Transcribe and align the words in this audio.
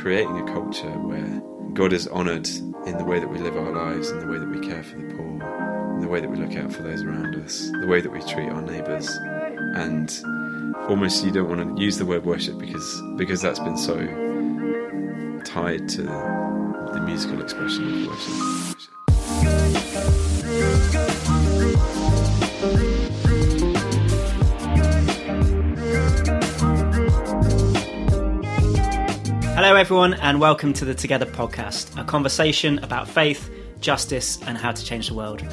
creating 0.00 0.38
a 0.38 0.44
culture 0.52 0.90
where 0.90 1.42
God 1.74 1.92
is 1.92 2.08
honoured 2.08 2.48
in 2.86 2.96
the 2.96 3.04
way 3.04 3.20
that 3.20 3.28
we 3.28 3.38
live 3.38 3.54
our 3.54 3.70
lives, 3.70 4.08
in 4.08 4.18
the 4.18 4.26
way 4.26 4.38
that 4.38 4.48
we 4.48 4.66
care 4.66 4.82
for 4.82 4.96
the 4.96 5.14
poor, 5.14 5.94
in 5.94 6.00
the 6.00 6.08
way 6.08 6.20
that 6.20 6.30
we 6.30 6.38
look 6.38 6.56
out 6.56 6.72
for 6.72 6.82
those 6.82 7.02
around 7.02 7.36
us, 7.36 7.70
the 7.80 7.86
way 7.86 8.00
that 8.00 8.10
we 8.10 8.20
treat 8.20 8.48
our 8.48 8.62
neighbours, 8.62 9.10
and 9.76 10.10
almost 10.88 11.22
you 11.22 11.30
don't 11.30 11.50
want 11.50 11.76
to 11.76 11.82
use 11.82 11.98
the 11.98 12.06
word 12.06 12.24
worship 12.24 12.58
because 12.58 13.02
because 13.16 13.42
that's 13.42 13.58
been 13.58 13.76
so 13.76 13.94
tied 15.44 15.86
to 15.90 16.02
the 16.02 17.02
musical 17.04 17.42
expression 17.42 18.06
of 18.06 18.08
worship. 20.96 21.09
Hello, 29.70 29.78
everyone, 29.78 30.14
and 30.14 30.40
welcome 30.40 30.72
to 30.72 30.84
the 30.84 30.96
Together 30.96 31.26
podcast, 31.26 31.96
a 31.96 32.02
conversation 32.02 32.80
about 32.80 33.08
faith, 33.08 33.48
justice, 33.80 34.42
and 34.42 34.58
how 34.58 34.72
to 34.72 34.84
change 34.84 35.06
the 35.06 35.14
world. 35.14 35.44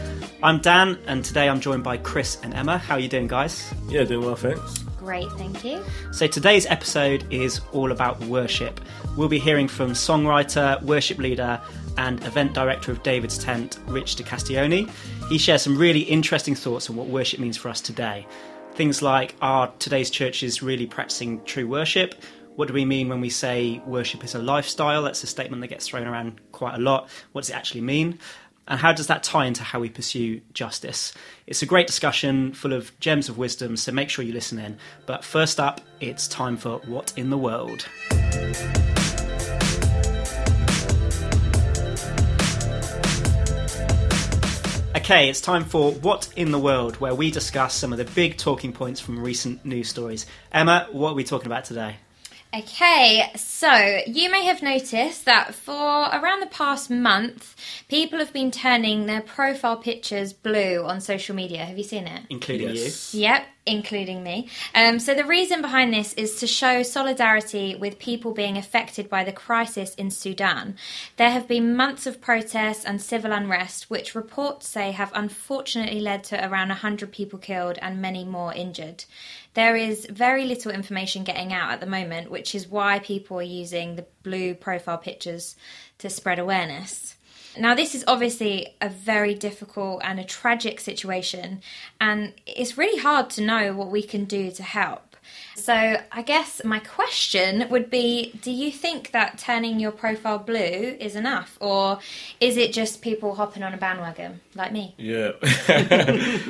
I'm 0.41 0.59
Dan, 0.59 0.97
and 1.05 1.23
today 1.23 1.47
I'm 1.47 1.61
joined 1.61 1.83
by 1.83 1.97
Chris 1.97 2.39
and 2.41 2.51
Emma. 2.55 2.79
How 2.79 2.95
are 2.95 2.99
you 2.99 3.09
doing, 3.09 3.27
guys? 3.27 3.71
Yeah, 3.87 4.05
doing 4.05 4.25
well, 4.25 4.35
thanks. 4.35 4.79
Great, 4.97 5.29
thank 5.33 5.63
you. 5.63 5.83
So, 6.11 6.25
today's 6.25 6.65
episode 6.65 7.31
is 7.31 7.61
all 7.73 7.91
about 7.91 8.19
worship. 8.21 8.81
We'll 9.15 9.29
be 9.29 9.37
hearing 9.37 9.67
from 9.67 9.91
songwriter, 9.91 10.81
worship 10.81 11.19
leader, 11.19 11.61
and 11.99 12.19
event 12.23 12.53
director 12.53 12.91
of 12.91 13.03
David's 13.03 13.37
Tent, 13.37 13.77
Rich 13.85 14.15
DiCastiglione. 14.15 14.89
He 15.29 15.37
shares 15.37 15.61
some 15.61 15.77
really 15.77 16.01
interesting 16.01 16.55
thoughts 16.55 16.89
on 16.89 16.95
what 16.95 17.05
worship 17.05 17.39
means 17.39 17.55
for 17.55 17.69
us 17.69 17.81
today. 17.81 18.25
Things 18.73 19.03
like 19.03 19.35
are 19.41 19.71
today's 19.77 20.09
churches 20.09 20.63
really 20.63 20.87
practicing 20.87 21.43
true 21.43 21.67
worship? 21.67 22.15
What 22.57 22.67
do 22.67 22.73
we 22.73 22.85
mean 22.85 23.07
when 23.07 23.21
we 23.21 23.29
say 23.29 23.83
worship 23.85 24.23
is 24.23 24.33
a 24.33 24.39
lifestyle? 24.39 25.03
That's 25.03 25.23
a 25.23 25.27
statement 25.27 25.61
that 25.61 25.67
gets 25.67 25.87
thrown 25.87 26.07
around 26.07 26.41
quite 26.53 26.73
a 26.73 26.79
lot. 26.79 27.07
What 27.31 27.41
does 27.41 27.51
it 27.51 27.55
actually 27.55 27.81
mean? 27.81 28.17
And 28.67 28.79
how 28.79 28.93
does 28.93 29.05
that 29.05 29.21
tie 29.21 29.45
into 29.45 29.61
how 29.61 29.79
we 29.79 29.89
pursue 29.89 30.41
justice? 30.53 31.13
It's 31.45 31.61
a 31.61 31.67
great 31.67 31.85
discussion 31.85 32.53
full 32.53 32.73
of 32.73 32.99
gems 32.99 33.29
of 33.29 33.37
wisdom, 33.37 33.77
so 33.77 33.91
make 33.91 34.09
sure 34.09 34.25
you 34.25 34.33
listen 34.33 34.57
in. 34.57 34.79
But 35.05 35.23
first 35.23 35.59
up, 35.59 35.81
it's 35.99 36.27
time 36.27 36.57
for 36.57 36.79
What 36.87 37.13
in 37.15 37.29
the 37.29 37.37
World? 37.37 37.87
Okay, 44.95 45.29
it's 45.29 45.41
time 45.41 45.63
for 45.63 45.91
What 45.91 46.27
in 46.35 46.51
the 46.51 46.57
World, 46.57 46.95
where 46.95 47.13
we 47.13 47.29
discuss 47.29 47.75
some 47.75 47.91
of 47.91 47.99
the 47.99 48.05
big 48.15 48.35
talking 48.35 48.73
points 48.73 48.99
from 48.99 49.19
recent 49.19 49.63
news 49.63 49.89
stories. 49.89 50.25
Emma, 50.51 50.87
what 50.91 51.11
are 51.11 51.15
we 51.15 51.23
talking 51.23 51.45
about 51.45 51.63
today? 51.63 51.97
Okay, 52.55 53.29
so 53.35 53.99
you 54.07 54.31
may 54.31 54.45
have 54.45 54.61
noticed 54.61 55.25
that 55.25 55.53
for 55.53 55.73
around 55.73 56.39
the 56.39 56.47
past 56.47 56.89
month, 56.89 57.55
people 57.89 58.19
have 58.19 58.31
been 58.31 58.51
turning 58.51 59.05
their 59.05 59.21
profile 59.21 59.75
pictures 59.75 60.31
blue 60.31 60.83
on 60.83 61.01
social 61.01 61.35
media. 61.35 61.65
Have 61.65 61.77
you 61.77 61.83
seen 61.83 62.07
it? 62.07 62.23
Including 62.29 62.69
Yes. 62.69 63.13
Yep, 63.13 63.45
including 63.65 64.23
me. 64.23 64.47
Um, 64.73 64.97
so 64.99 65.13
the 65.13 65.25
reason 65.25 65.61
behind 65.61 65.93
this 65.93 66.13
is 66.13 66.39
to 66.39 66.47
show 66.47 66.83
solidarity 66.83 67.75
with 67.75 67.99
people 67.99 68.31
being 68.31 68.57
affected 68.57 69.09
by 69.09 69.25
the 69.25 69.33
crisis 69.33 69.93
in 69.95 70.09
Sudan. 70.09 70.77
There 71.17 71.31
have 71.31 71.49
been 71.49 71.75
months 71.75 72.07
of 72.07 72.21
protests 72.21 72.85
and 72.85 73.01
civil 73.01 73.33
unrest, 73.33 73.89
which 73.89 74.15
reports 74.15 74.69
say 74.69 74.91
have 74.91 75.11
unfortunately 75.13 75.99
led 75.99 76.23
to 76.25 76.47
around 76.47 76.69
100 76.69 77.11
people 77.11 77.39
killed 77.39 77.77
and 77.81 78.01
many 78.01 78.23
more 78.23 78.53
injured. 78.53 79.03
There 79.57 79.75
is 79.75 80.05
very 80.05 80.45
little 80.45 80.71
information 80.71 81.23
getting 81.23 81.51
out 81.51 81.71
at 81.71 81.79
the 81.79 81.87
moment, 81.87 82.29
which 82.29 82.53
is 82.53 82.67
why 82.67 82.99
people 82.99 83.39
are 83.39 83.41
using 83.41 83.95
the 83.95 84.05
blue 84.21 84.53
profile 84.53 84.99
pictures 84.99 85.55
to 85.97 86.11
spread 86.11 86.37
awareness. 86.37 87.15
Now, 87.57 87.73
this 87.73 87.95
is 87.95 88.03
obviously 88.07 88.75
a 88.79 88.87
very 88.87 89.33
difficult 89.33 90.01
and 90.03 90.19
a 90.19 90.23
tragic 90.23 90.79
situation, 90.79 91.63
and 91.99 92.33
it's 92.45 92.77
really 92.77 93.01
hard 93.01 93.31
to 93.31 93.41
know 93.41 93.73
what 93.73 93.89
we 93.89 94.03
can 94.03 94.25
do 94.25 94.51
to 94.51 94.61
help. 94.61 95.06
So, 95.55 95.73
I 95.73 96.21
guess 96.21 96.63
my 96.63 96.79
question 96.79 97.67
would 97.69 97.89
be 97.89 98.31
Do 98.41 98.51
you 98.51 98.71
think 98.71 99.11
that 99.11 99.37
turning 99.37 99.79
your 99.79 99.91
profile 99.91 100.37
blue 100.37 100.55
is 100.99 101.15
enough, 101.15 101.57
or 101.59 101.99
is 102.39 102.57
it 102.57 102.73
just 102.73 103.01
people 103.01 103.35
hopping 103.35 103.63
on 103.63 103.73
a 103.73 103.77
bandwagon 103.77 104.39
like 104.55 104.71
me? 104.71 104.93
Yeah. 104.97 105.31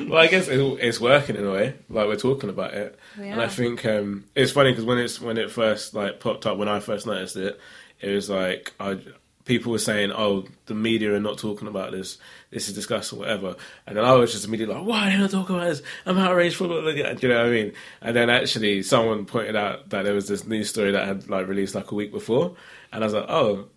well, 0.08 0.18
I 0.18 0.26
guess 0.30 0.48
it, 0.48 0.60
it's 0.80 1.00
working 1.00 1.36
in 1.36 1.46
a 1.46 1.50
way. 1.50 1.74
Like 1.88 2.06
we're 2.06 2.16
talking 2.16 2.50
about 2.50 2.74
it, 2.74 2.98
and 3.16 3.40
I 3.40 3.48
think 3.48 3.84
um, 3.86 4.24
it's 4.34 4.52
funny 4.52 4.72
because 4.72 4.84
when 4.84 4.98
it's 4.98 5.20
when 5.20 5.38
it 5.38 5.50
first 5.50 5.94
like 5.94 6.20
popped 6.20 6.46
up 6.46 6.58
when 6.58 6.68
I 6.68 6.80
first 6.80 7.06
noticed 7.06 7.36
it, 7.36 7.58
it 8.00 8.10
was 8.14 8.28
like 8.28 8.74
I 8.78 8.98
people 9.48 9.72
were 9.72 9.78
saying, 9.78 10.12
"Oh, 10.12 10.44
the 10.66 10.74
media 10.74 11.14
are 11.14 11.20
not 11.20 11.38
talking 11.38 11.66
about 11.66 11.90
this. 11.90 12.18
This 12.50 12.68
is 12.68 12.74
disgusting, 12.74 13.18
whatever." 13.18 13.56
And 13.86 13.96
then 13.96 14.04
I 14.04 14.12
was 14.12 14.30
just 14.30 14.44
immediately 14.44 14.76
like, 14.76 14.84
"Why 14.84 15.08
are 15.08 15.10
they 15.10 15.18
not 15.18 15.30
talking 15.30 15.56
about 15.56 15.68
this? 15.68 15.82
I'm 16.06 16.18
outraged 16.18 16.56
for 16.56 16.68
what 16.68 16.82
they 16.82 16.92
Do 16.92 17.26
you 17.26 17.28
know 17.28 17.38
what 17.38 17.46
I 17.46 17.50
mean?" 17.50 17.72
And 18.00 18.14
then 18.14 18.30
actually, 18.30 18.82
someone 18.82 19.24
pointed 19.24 19.56
out 19.56 19.88
that 19.88 20.04
there 20.04 20.14
was 20.14 20.28
this 20.28 20.46
news 20.46 20.68
story 20.68 20.92
that 20.92 21.06
had 21.06 21.28
like 21.28 21.48
released 21.48 21.74
like 21.74 21.90
a 21.90 21.94
week 21.94 22.12
before, 22.12 22.54
and 22.92 23.02
I 23.02 23.06
was 23.06 23.14
like, 23.14 23.26
"Oh." 23.28 23.68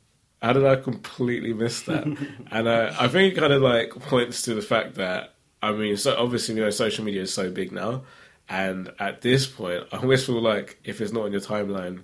How 0.44 0.54
did 0.54 0.66
I 0.66 0.76
completely 0.76 1.54
miss 1.54 1.84
that? 1.84 2.04
and 2.52 2.68
uh, 2.68 2.92
I 3.00 3.08
think 3.10 3.34
it 3.34 3.40
kind 3.40 3.54
of 3.54 3.62
like 3.62 3.92
points 3.92 4.42
to 4.44 4.56
the 4.56 4.62
fact 4.64 4.96
that 4.96 5.36
I 5.62 5.72
mean, 5.72 5.98
so 5.98 6.16
obviously 6.18 6.56
you 6.56 6.62
know 6.62 6.72
social 6.72 7.06
media 7.06 7.22
is 7.22 7.32
so 7.32 7.52
big 7.52 7.72
now, 7.72 8.06
and 8.50 8.92
at 8.98 9.22
this 9.22 9.46
point, 9.46 9.84
I 9.92 9.98
almost 9.98 10.26
feel 10.26 10.42
like 10.42 10.80
if 10.84 11.00
it's 11.00 11.14
not 11.14 11.26
on 11.26 11.32
your 11.32 11.42
timeline, 11.42 12.02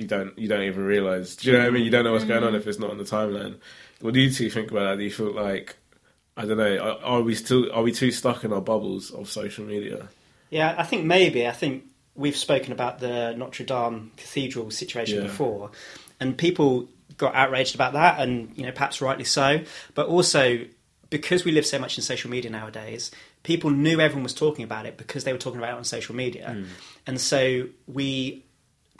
you 0.00 0.06
don't 0.06 0.36
you 0.38 0.48
don't 0.48 0.62
even 0.62 0.84
realize. 0.84 1.36
Do 1.36 1.48
you 1.48 1.52
know 1.52 1.64
what 1.64 1.68
I 1.68 1.70
mean? 1.70 1.84
You 1.84 1.90
don't 1.90 2.04
know 2.04 2.12
what's 2.12 2.24
going 2.24 2.42
on 2.42 2.54
mm. 2.54 2.56
if 2.56 2.66
it's 2.66 2.78
not 2.78 2.90
on 2.90 2.98
the 2.98 3.04
timeline. 3.04 3.56
What 4.00 4.14
do 4.14 4.20
you 4.20 4.30
two 4.30 4.48
think 4.48 4.70
about 4.70 4.90
that? 4.90 4.96
Do 4.96 5.04
you 5.04 5.10
feel 5.10 5.32
like 5.32 5.76
I 6.36 6.46
don't 6.46 6.56
know? 6.56 6.78
Are, 6.78 7.04
are 7.04 7.20
we 7.20 7.34
still 7.34 7.70
are 7.72 7.82
we 7.82 7.92
too 7.92 8.10
stuck 8.10 8.44
in 8.44 8.52
our 8.52 8.62
bubbles 8.62 9.10
of 9.10 9.28
social 9.28 9.64
media? 9.64 10.08
Yeah, 10.48 10.74
I 10.76 10.84
think 10.84 11.04
maybe. 11.04 11.46
I 11.46 11.52
think 11.52 11.84
we've 12.14 12.36
spoken 12.36 12.72
about 12.72 12.98
the 12.98 13.34
Notre 13.36 13.64
Dame 13.64 14.12
Cathedral 14.16 14.70
situation 14.70 15.18
Yeah. 15.18 15.24
before, 15.24 15.70
and 16.18 16.36
people 16.36 16.88
got 17.18 17.34
outraged 17.34 17.74
about 17.74 17.92
that, 17.92 18.20
and 18.20 18.56
you 18.56 18.64
know 18.64 18.72
perhaps 18.72 19.02
rightly 19.02 19.24
so. 19.24 19.60
But 19.94 20.06
also 20.06 20.60
because 21.10 21.44
we 21.44 21.52
live 21.52 21.66
so 21.66 21.78
much 21.78 21.98
in 21.98 22.04
social 22.04 22.30
media 22.30 22.50
nowadays, 22.50 23.10
people 23.42 23.68
knew 23.68 24.00
everyone 24.00 24.22
was 24.22 24.32
talking 24.32 24.64
about 24.64 24.86
it 24.86 24.96
because 24.96 25.24
they 25.24 25.32
were 25.32 25.38
talking 25.38 25.58
about 25.58 25.74
it 25.74 25.76
on 25.76 25.84
social 25.84 26.14
media, 26.14 26.56
mm. 26.56 26.66
and 27.06 27.20
so 27.20 27.68
we 27.86 28.46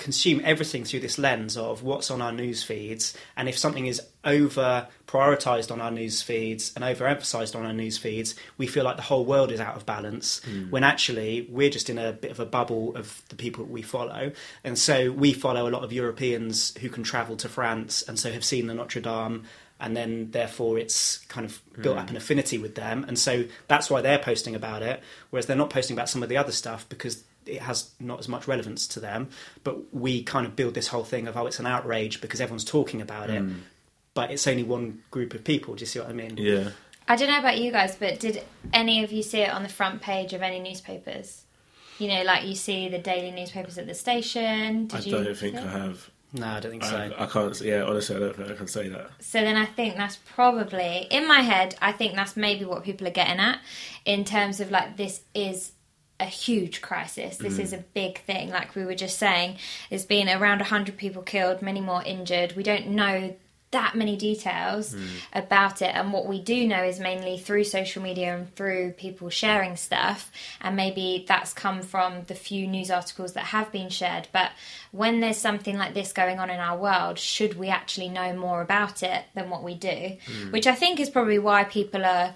consume 0.00 0.40
everything 0.44 0.82
through 0.82 1.00
this 1.00 1.18
lens 1.18 1.58
of 1.58 1.82
what's 1.82 2.10
on 2.10 2.22
our 2.22 2.32
news 2.32 2.62
feeds 2.62 3.14
and 3.36 3.50
if 3.50 3.58
something 3.58 3.86
is 3.86 4.00
over 4.24 4.88
prioritized 5.06 5.70
on 5.70 5.78
our 5.78 5.90
news 5.90 6.22
feeds 6.22 6.72
and 6.74 6.82
overemphasized 6.82 7.54
on 7.54 7.66
our 7.66 7.72
news 7.74 7.98
feeds 7.98 8.34
we 8.56 8.66
feel 8.66 8.82
like 8.82 8.96
the 8.96 9.02
whole 9.02 9.26
world 9.26 9.52
is 9.52 9.60
out 9.60 9.76
of 9.76 9.84
balance 9.84 10.40
hmm. 10.44 10.70
when 10.70 10.84
actually 10.84 11.46
we're 11.50 11.68
just 11.68 11.90
in 11.90 11.98
a 11.98 12.12
bit 12.12 12.30
of 12.30 12.40
a 12.40 12.46
bubble 12.46 12.96
of 12.96 13.22
the 13.28 13.36
people 13.36 13.64
we 13.64 13.82
follow. 13.82 14.32
And 14.64 14.78
so 14.78 15.10
we 15.10 15.34
follow 15.34 15.68
a 15.68 15.70
lot 15.70 15.84
of 15.84 15.92
Europeans 15.92 16.76
who 16.78 16.88
can 16.88 17.02
travel 17.02 17.36
to 17.36 17.48
France 17.48 18.02
and 18.02 18.18
so 18.18 18.32
have 18.32 18.44
seen 18.44 18.68
the 18.68 18.74
Notre 18.74 19.02
Dame 19.02 19.44
and 19.78 19.96
then 19.96 20.30
therefore 20.30 20.78
it's 20.78 21.18
kind 21.26 21.44
of 21.44 21.60
built 21.80 21.98
up 21.98 22.08
hmm. 22.08 22.10
an 22.10 22.16
affinity 22.16 22.56
with 22.56 22.74
them. 22.74 23.04
And 23.06 23.18
so 23.18 23.44
that's 23.68 23.90
why 23.90 24.00
they're 24.00 24.18
posting 24.18 24.54
about 24.54 24.82
it 24.82 25.02
whereas 25.28 25.44
they're 25.44 25.56
not 25.56 25.70
posting 25.70 25.94
about 25.94 26.08
some 26.08 26.22
of 26.22 26.30
the 26.30 26.38
other 26.38 26.52
stuff 26.52 26.88
because 26.88 27.22
it 27.46 27.62
has 27.62 27.90
not 27.98 28.18
as 28.18 28.28
much 28.28 28.46
relevance 28.46 28.86
to 28.86 29.00
them 29.00 29.28
but 29.64 29.94
we 29.94 30.22
kind 30.22 30.46
of 30.46 30.54
build 30.54 30.74
this 30.74 30.88
whole 30.88 31.04
thing 31.04 31.26
of 31.26 31.36
oh 31.36 31.46
it's 31.46 31.58
an 31.58 31.66
outrage 31.66 32.20
because 32.20 32.40
everyone's 32.40 32.64
talking 32.64 33.00
about 33.00 33.30
it 33.30 33.42
mm. 33.42 33.60
but 34.14 34.30
it's 34.30 34.46
only 34.46 34.62
one 34.62 35.02
group 35.10 35.34
of 35.34 35.42
people 35.44 35.74
do 35.74 35.80
you 35.80 35.86
see 35.86 35.98
what 35.98 36.08
i 36.08 36.12
mean 36.12 36.36
Yeah. 36.36 36.70
I 37.10 37.16
don't 37.16 37.28
know 37.28 37.40
about 37.40 37.58
you 37.58 37.72
guys, 37.72 37.96
but 37.96 38.20
did 38.20 38.40
any 38.72 39.02
of 39.02 39.10
you 39.10 39.24
see 39.24 39.40
it 39.40 39.50
on 39.50 39.64
the 39.64 39.68
front 39.68 40.00
page 40.00 40.32
of 40.32 40.42
any 40.42 40.60
newspapers? 40.60 41.42
You 41.98 42.06
know, 42.06 42.22
like 42.22 42.44
you 42.46 42.54
see 42.54 42.88
the 42.88 43.00
daily 43.00 43.32
newspapers 43.32 43.78
at 43.78 43.88
the 43.88 43.94
station. 43.94 44.86
Did 44.86 45.00
I 45.00 45.02
you 45.02 45.24
don't 45.24 45.36
think 45.36 45.56
see 45.56 45.60
I 45.60 45.70
have. 45.70 46.08
no 46.32 46.46
i 46.46 46.60
don't 46.60 46.70
think 46.70 46.84
so 46.84 46.96
I, 46.96 47.24
I 47.24 47.26
can't. 47.26 47.60
Yeah, 47.62 47.82
honestly, 47.82 48.14
I 48.14 48.18
don't 48.20 48.36
think 48.36 48.50
I 48.52 48.54
can 48.54 48.68
say 48.68 48.88
that. 48.90 49.10
So 49.18 49.40
then 49.40 49.56
I 49.56 49.66
think 49.66 49.96
that's 49.96 50.18
probably 50.34 51.08
in 51.10 51.26
my 51.26 51.40
head. 51.40 51.74
I 51.82 51.90
think 51.90 52.14
that's 52.14 52.36
maybe 52.36 52.64
what 52.64 52.84
people 52.84 53.08
are 53.08 53.10
getting 53.10 53.40
at 53.40 53.58
in 54.04 54.24
terms 54.24 54.60
of 54.60 54.70
like 54.70 54.96
this 54.96 55.22
is 55.34 55.72
a 56.20 56.26
huge 56.26 56.82
crisis. 56.82 57.36
This 57.38 57.58
is 57.58 57.72
mm. 57.72 57.78
a 57.78 57.84
big 57.94 58.20
thing. 58.22 58.50
Like 58.50 58.74
we 58.74 58.84
were 58.84 58.94
just 58.94 59.18
saying, 59.18 59.56
there's 59.88 60.04
been 60.04 60.28
around 60.28 60.58
100 60.58 60.96
people 60.96 61.22
killed, 61.22 61.62
many 61.62 61.80
more 61.80 62.02
injured. 62.04 62.54
We 62.56 62.62
don't 62.62 62.88
know 62.88 63.34
that 63.72 63.94
many 63.94 64.16
details 64.16 64.94
mm. 64.94 65.06
about 65.32 65.80
it. 65.80 65.94
And 65.94 66.12
what 66.12 66.26
we 66.26 66.40
do 66.40 66.66
know 66.66 66.82
is 66.82 66.98
mainly 66.98 67.38
through 67.38 67.64
social 67.64 68.02
media 68.02 68.36
and 68.36 68.52
through 68.56 68.92
people 68.92 69.30
sharing 69.30 69.76
stuff. 69.76 70.32
And 70.60 70.74
maybe 70.74 71.24
that's 71.28 71.52
come 71.52 71.82
from 71.82 72.24
the 72.26 72.34
few 72.34 72.66
news 72.66 72.90
articles 72.90 73.34
that 73.34 73.44
have 73.44 73.70
been 73.70 73.88
shared. 73.88 74.26
But 74.32 74.50
when 74.90 75.20
there's 75.20 75.38
something 75.38 75.78
like 75.78 75.94
this 75.94 76.12
going 76.12 76.40
on 76.40 76.50
in 76.50 76.58
our 76.58 76.76
world 76.76 77.18
should 77.18 77.56
we 77.56 77.68
actually 77.68 78.08
know 78.08 78.34
more 78.34 78.60
about 78.60 79.02
it 79.04 79.24
than 79.34 79.50
what 79.50 79.62
we 79.62 79.74
do? 79.74 79.88
Mm. 79.88 80.52
Which 80.52 80.66
i 80.66 80.74
think 80.74 80.98
is 80.98 81.10
probably 81.10 81.38
why 81.38 81.64
people 81.64 82.04
are 82.04 82.34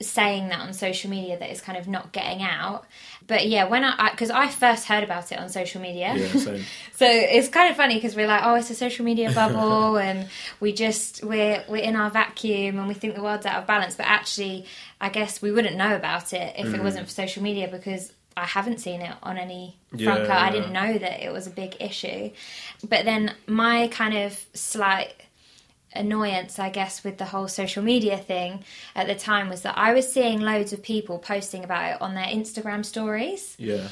saying 0.00 0.48
that 0.48 0.60
on 0.60 0.72
social 0.72 1.10
media 1.10 1.36
that 1.38 1.50
it's 1.50 1.60
kind 1.60 1.76
of 1.76 1.88
not 1.88 2.12
getting 2.12 2.42
out. 2.42 2.84
But 3.26 3.48
yeah, 3.48 3.64
when 3.64 3.84
I 3.84 4.10
because 4.10 4.30
I, 4.30 4.48
first 4.48 4.86
heard 4.86 5.02
about 5.02 5.32
it 5.32 5.38
on 5.38 5.48
social 5.48 5.80
media, 5.80 6.14
Yeah, 6.16 6.28
so 6.94 7.06
it's 7.06 7.48
kind 7.48 7.70
of 7.70 7.76
funny 7.76 7.94
because 7.94 8.14
we're 8.14 8.28
like, 8.28 8.42
oh, 8.44 8.54
it's 8.54 8.70
a 8.70 8.74
social 8.74 9.04
media 9.04 9.32
bubble, 9.34 9.98
and 9.98 10.28
we 10.60 10.72
just 10.72 11.24
we're 11.24 11.64
we're 11.68 11.82
in 11.82 11.96
our 11.96 12.10
vacuum 12.10 12.78
and 12.78 12.88
we 12.88 12.94
think 12.94 13.14
the 13.14 13.22
world's 13.22 13.46
out 13.46 13.58
of 13.58 13.66
balance. 13.66 13.96
But 13.96 14.06
actually, 14.06 14.66
I 15.00 15.08
guess 15.08 15.42
we 15.42 15.50
wouldn't 15.50 15.76
know 15.76 15.94
about 15.94 16.32
it 16.32 16.54
if 16.56 16.66
it 16.66 16.72
mm-hmm. 16.72 16.84
wasn't 16.84 17.06
for 17.06 17.12
social 17.12 17.42
media 17.42 17.68
because 17.68 18.12
I 18.36 18.44
haven't 18.44 18.78
seen 18.78 19.00
it 19.00 19.14
on 19.22 19.36
any 19.36 19.76
front 19.90 20.24
Yeah. 20.24 20.38
I 20.38 20.50
didn't 20.50 20.72
know 20.72 20.96
that 20.96 21.24
it 21.24 21.32
was 21.32 21.46
a 21.48 21.50
big 21.50 21.76
issue. 21.80 22.30
But 22.88 23.04
then 23.04 23.34
my 23.46 23.88
kind 23.88 24.16
of 24.16 24.38
slight 24.54 25.14
annoyance, 25.94 26.58
I 26.58 26.70
guess, 26.70 27.04
with 27.04 27.18
the 27.18 27.26
whole 27.26 27.48
social 27.48 27.82
media 27.82 28.16
thing 28.16 28.64
at 28.94 29.06
the 29.06 29.14
time 29.14 29.48
was 29.48 29.62
that 29.62 29.76
I 29.76 29.92
was 29.92 30.10
seeing 30.10 30.40
loads 30.40 30.72
of 30.72 30.82
people 30.82 31.18
posting 31.18 31.64
about 31.64 31.94
it 31.94 32.02
on 32.02 32.14
their 32.14 32.26
Instagram 32.26 32.84
stories. 32.84 33.56
Yeah. 33.58 33.88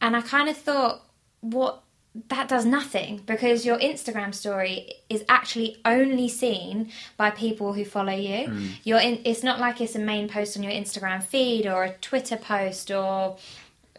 And 0.00 0.16
I 0.16 0.22
kind 0.22 0.48
of 0.48 0.56
thought, 0.56 1.02
what 1.40 1.82
that 2.28 2.48
does 2.48 2.66
nothing 2.66 3.22
because 3.24 3.64
your 3.64 3.78
Instagram 3.78 4.34
story 4.34 4.94
is 5.08 5.24
actually 5.28 5.76
only 5.84 6.28
seen 6.28 6.90
by 7.16 7.30
people 7.30 7.72
who 7.72 7.84
follow 7.84 8.12
you. 8.12 8.48
Mm. 8.48 8.70
You're 8.82 8.98
in, 8.98 9.20
it's 9.24 9.44
not 9.44 9.60
like 9.60 9.80
it's 9.80 9.94
a 9.94 10.00
main 10.00 10.28
post 10.28 10.56
on 10.56 10.64
your 10.64 10.72
Instagram 10.72 11.22
feed 11.22 11.66
or 11.66 11.84
a 11.84 11.92
Twitter 11.94 12.36
post 12.36 12.90
or 12.90 13.36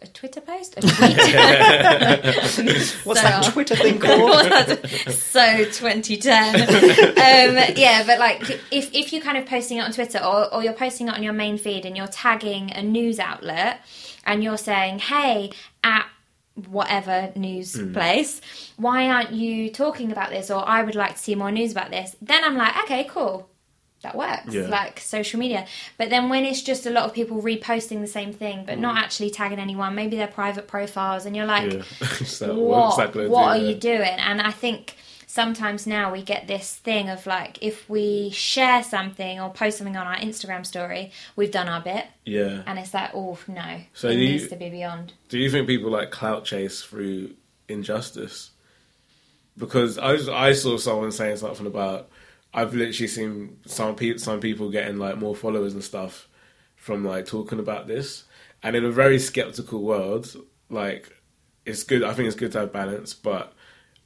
a 0.02 0.06
Twitter 0.08 0.40
post, 0.40 0.74
a 0.76 0.80
tweet. 0.80 0.92
What's 3.04 3.20
So- 3.20 3.26
that 3.26 3.50
Twitter 3.52 3.76
thing 3.76 3.98
called? 3.98 4.46
so 5.12 5.64
2010 5.64 6.54
um, 6.60 7.74
yeah 7.76 8.02
but 8.06 8.18
like 8.18 8.42
if, 8.70 8.92
if 8.94 9.12
you're 9.12 9.22
kind 9.22 9.38
of 9.38 9.46
posting 9.46 9.78
it 9.78 9.80
on 9.80 9.92
twitter 9.92 10.18
or, 10.18 10.52
or 10.52 10.62
you're 10.62 10.72
posting 10.72 11.08
it 11.08 11.14
on 11.14 11.22
your 11.22 11.32
main 11.32 11.56
feed 11.58 11.86
and 11.86 11.96
you're 11.96 12.06
tagging 12.06 12.70
a 12.72 12.82
news 12.82 13.18
outlet 13.18 13.80
and 14.24 14.44
you're 14.44 14.58
saying 14.58 14.98
hey 14.98 15.50
at 15.82 16.06
whatever 16.68 17.32
news 17.34 17.80
place 17.92 18.40
why 18.76 19.08
aren't 19.08 19.32
you 19.32 19.70
talking 19.70 20.12
about 20.12 20.30
this 20.30 20.50
or 20.50 20.66
i 20.68 20.82
would 20.82 20.94
like 20.94 21.12
to 21.12 21.18
see 21.18 21.34
more 21.34 21.50
news 21.50 21.72
about 21.72 21.90
this? 21.90 22.14
Then 22.20 22.44
i'm 22.44 22.56
like 22.56 22.76
okay 22.84 23.04
cool 23.04 23.48
that 24.02 24.16
works 24.16 24.52
Yeah. 24.54 24.66
like 24.66 25.00
social 25.00 25.38
media 25.40 25.66
but 25.98 26.10
then 26.10 26.28
when 26.28 26.44
it's 26.44 26.62
just 26.62 26.86
a 26.86 26.90
lot 26.90 27.04
of 27.04 27.12
people 27.14 27.40
reposting 27.42 28.00
the 28.00 28.06
same 28.06 28.32
thing 28.32 28.64
but 28.66 28.78
not 28.78 28.96
mm. 28.96 28.98
actually 28.98 29.30
tagging 29.30 29.58
anyone 29.58 29.94
maybe 29.94 30.16
their 30.16 30.26
private 30.26 30.66
profiles 30.68 31.24
and 31.26 31.34
you're 31.36 31.46
like 31.46 31.72
Yeah. 31.72 31.82
so 32.24 32.58
what, 32.58 32.96
what 32.98 33.12
do? 33.14 33.34
are 33.34 33.56
Yeah. 33.56 33.68
you 33.68 33.74
doing? 33.74 34.18
And 34.18 34.40
I 34.40 34.50
think 34.50 34.96
sometimes 35.26 35.86
now 35.86 36.12
we 36.12 36.22
get 36.22 36.46
this 36.46 36.76
thing 36.76 37.08
of 37.08 37.26
like, 37.26 37.58
if 37.62 37.88
we 37.88 38.28
share 38.30 38.82
something 38.82 39.40
or 39.40 39.48
post 39.50 39.78
something 39.78 39.96
on 39.96 40.06
our 40.06 40.16
Instagram 40.16 40.66
story, 40.66 41.10
we've 41.36 41.50
done 41.50 41.68
our 41.68 41.80
bit. 41.80 42.04
Yeah. 42.26 42.62
And 42.66 42.78
it's 42.78 42.92
like, 42.92 43.12
oh, 43.14 43.38
no, 43.48 43.80
So 43.94 44.08
it 44.08 44.12
do 44.14 44.18
you- 44.18 44.28
needs 44.32 44.48
to 44.48 44.56
be 44.56 44.68
beyond. 44.68 45.14
Do 45.30 45.38
you 45.38 45.50
think 45.50 45.66
people 45.68 45.90
like 45.90 46.10
clout 46.10 46.44
chase 46.44 46.82
through 46.82 47.30
injustice? 47.68 48.50
Because 49.56 49.96
I 49.98 50.12
was, 50.12 50.28
I 50.28 50.52
saw 50.52 50.76
someone 50.76 51.12
saying 51.12 51.36
something 51.38 51.66
about 51.66 52.08
I've 52.54 52.74
literally 52.74 53.08
seen 53.08 53.58
some 53.66 53.94
people 53.94 54.18
some 54.18 54.40
people 54.40 54.70
getting 54.70 54.98
like 54.98 55.18
more 55.18 55.34
followers 55.34 55.74
and 55.74 55.82
stuff 55.82 56.28
from 56.76 57.04
like 57.04 57.26
talking 57.26 57.58
about 57.58 57.86
this, 57.86 58.24
and 58.62 58.76
in 58.76 58.84
a 58.84 58.90
very 58.90 59.18
skeptical 59.18 59.82
world, 59.82 60.36
like 60.68 61.16
it's 61.64 61.82
good. 61.82 62.02
I 62.02 62.12
think 62.12 62.26
it's 62.26 62.36
good 62.36 62.52
to 62.52 62.60
have 62.60 62.72
balance, 62.72 63.14
but 63.14 63.54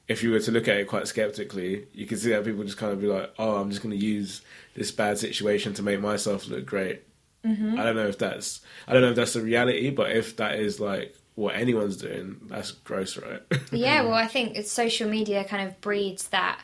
if 0.09 0.23
you 0.23 0.31
were 0.31 0.41
to 0.41 0.53
look 0.53 0.69
at 0.69 0.77
it 0.77 0.87
quite 0.87 1.09
skeptically, 1.09 1.87
you 1.93 2.07
can 2.07 2.19
see 2.19 2.31
that 2.31 2.45
people 2.45 2.63
just 2.63 2.79
kind 2.79 2.93
of 2.93 3.01
be 3.01 3.07
like, 3.07 3.33
"Oh, 3.39 3.57
I'm 3.57 3.71
just 3.71 3.83
going 3.83 3.99
to 3.99 4.05
use 4.05 4.43
this 4.75 4.93
bad 4.93 5.19
situation 5.19 5.75
to 5.75 5.83
make 5.83 6.01
myself 6.01 6.49
look 6.49 6.65
great." 6.67 7.03
Mm-hmm. 7.45 7.79
I 7.79 7.85
don't 7.85 7.97
know 7.97 8.07
if 8.07 8.19
that's 8.19 8.61
I 8.87 8.93
don't 8.93 9.03
know 9.03 9.11
if 9.11 9.17
that's 9.17 9.35
the 9.35 9.41
reality, 9.41 9.91
but 9.91 10.11
if 10.13 10.37
that 10.37 10.59
is 10.59 10.81
like 10.81 11.17
what 11.35 11.55
anyone's 11.55 11.97
doing, 11.97 12.37
that's 12.49 12.73
gross, 12.73 13.17
right? 13.17 13.43
Yeah, 13.71 14.03
well, 14.05 14.15
I 14.15 14.27
think 14.27 14.57
it's 14.57 14.71
social 14.71 15.09
media 15.09 15.45
kind 15.45 15.67
of 15.69 15.81
breeds 15.81 16.29
that 16.29 16.61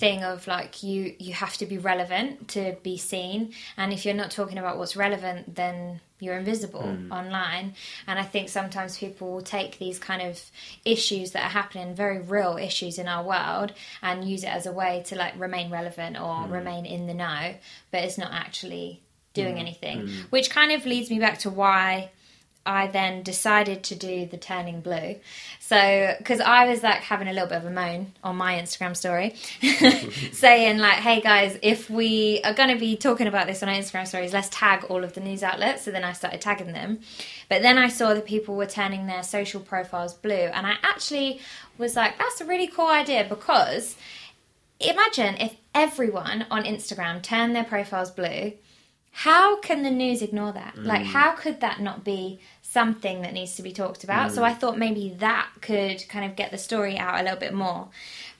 thing 0.00 0.24
of 0.24 0.46
like 0.46 0.82
you 0.82 1.14
you 1.18 1.34
have 1.34 1.56
to 1.58 1.66
be 1.66 1.78
relevant 1.78 2.48
to 2.48 2.76
be 2.82 2.96
seen. 2.96 3.52
And 3.76 3.92
if 3.92 4.04
you're 4.04 4.14
not 4.14 4.30
talking 4.30 4.58
about 4.58 4.78
what's 4.78 4.96
relevant 4.96 5.54
then 5.54 6.00
you're 6.18 6.36
invisible 6.36 6.82
mm. 6.82 7.10
online. 7.10 7.74
And 8.06 8.18
i 8.18 8.24
think 8.24 8.48
sometimes 8.48 8.98
people 8.98 9.32
will 9.32 9.42
take 9.58 9.78
these 9.78 9.98
kind 9.98 10.22
of 10.22 10.42
issues 10.84 11.32
that 11.32 11.44
are 11.44 11.54
happening 11.60 11.94
very 11.94 12.20
real 12.20 12.56
issues 12.56 12.98
in 12.98 13.06
our 13.08 13.24
world 13.24 13.72
and 14.02 14.24
use 14.24 14.42
it 14.42 14.52
as 14.58 14.66
a 14.66 14.72
way 14.72 15.02
to 15.06 15.16
like 15.16 15.38
remain 15.38 15.70
relevant 15.70 16.16
or 16.16 16.34
mm. 16.34 16.50
remain 16.50 16.86
in 16.86 17.06
the 17.06 17.14
know 17.14 17.54
but 17.90 18.02
it's 18.04 18.18
not 18.18 18.32
actually 18.32 19.02
doing 19.34 19.56
mm. 19.56 19.60
anything. 19.60 20.08
Which 20.30 20.50
kind 20.50 20.72
of 20.72 20.86
leads 20.86 21.10
me 21.10 21.18
back 21.18 21.38
to 21.40 21.50
why 21.50 22.10
I 22.66 22.88
then 22.88 23.22
decided 23.22 23.82
to 23.84 23.94
do 23.94 24.26
the 24.26 24.36
turning 24.36 24.80
blue. 24.80 25.16
So, 25.60 26.14
because 26.18 26.40
I 26.40 26.68
was 26.68 26.82
like 26.82 27.00
having 27.00 27.26
a 27.26 27.32
little 27.32 27.48
bit 27.48 27.58
of 27.58 27.64
a 27.64 27.70
moan 27.70 28.12
on 28.22 28.36
my 28.36 28.54
Instagram 28.54 28.94
story, 28.94 29.34
saying, 30.32 30.78
like, 30.78 30.98
hey 30.98 31.20
guys, 31.20 31.58
if 31.62 31.88
we 31.88 32.40
are 32.44 32.52
going 32.52 32.68
to 32.68 32.78
be 32.78 32.96
talking 32.96 33.26
about 33.26 33.46
this 33.46 33.62
on 33.62 33.68
our 33.68 33.74
Instagram 33.74 34.06
stories, 34.06 34.32
let's 34.32 34.50
tag 34.50 34.84
all 34.84 35.04
of 35.04 35.14
the 35.14 35.20
news 35.20 35.42
outlets. 35.42 35.82
So 35.82 35.90
then 35.90 36.04
I 36.04 36.12
started 36.12 36.40
tagging 36.42 36.72
them. 36.72 37.00
But 37.48 37.62
then 37.62 37.78
I 37.78 37.88
saw 37.88 38.12
that 38.12 38.26
people 38.26 38.56
were 38.56 38.66
turning 38.66 39.06
their 39.06 39.22
social 39.22 39.60
profiles 39.60 40.12
blue. 40.12 40.34
And 40.34 40.66
I 40.66 40.74
actually 40.82 41.40
was 41.78 41.96
like, 41.96 42.18
that's 42.18 42.40
a 42.40 42.44
really 42.44 42.66
cool 42.66 42.88
idea 42.88 43.26
because 43.28 43.96
imagine 44.78 45.36
if 45.36 45.56
everyone 45.74 46.46
on 46.50 46.64
Instagram 46.64 47.22
turned 47.22 47.56
their 47.56 47.64
profiles 47.64 48.10
blue 48.10 48.52
how 49.12 49.56
can 49.60 49.82
the 49.82 49.90
news 49.90 50.22
ignore 50.22 50.52
that? 50.52 50.76
Like, 50.78 51.02
mm. 51.02 51.06
how 51.06 51.32
could 51.32 51.60
that 51.60 51.80
not 51.80 52.04
be 52.04 52.40
something 52.62 53.22
that 53.22 53.32
needs 53.32 53.56
to 53.56 53.62
be 53.62 53.72
talked 53.72 54.04
about? 54.04 54.32
So 54.32 54.44
I 54.44 54.52
mm. 54.52 54.58
thought 54.58 54.78
maybe 54.78 55.16
that 55.18 55.48
could 55.60 56.08
kind 56.08 56.24
of 56.24 56.36
get 56.36 56.50
the 56.50 56.58
story 56.58 56.96
out 56.96 57.20
a 57.20 57.22
little 57.22 57.38
bit 57.38 57.52
more. 57.52 57.88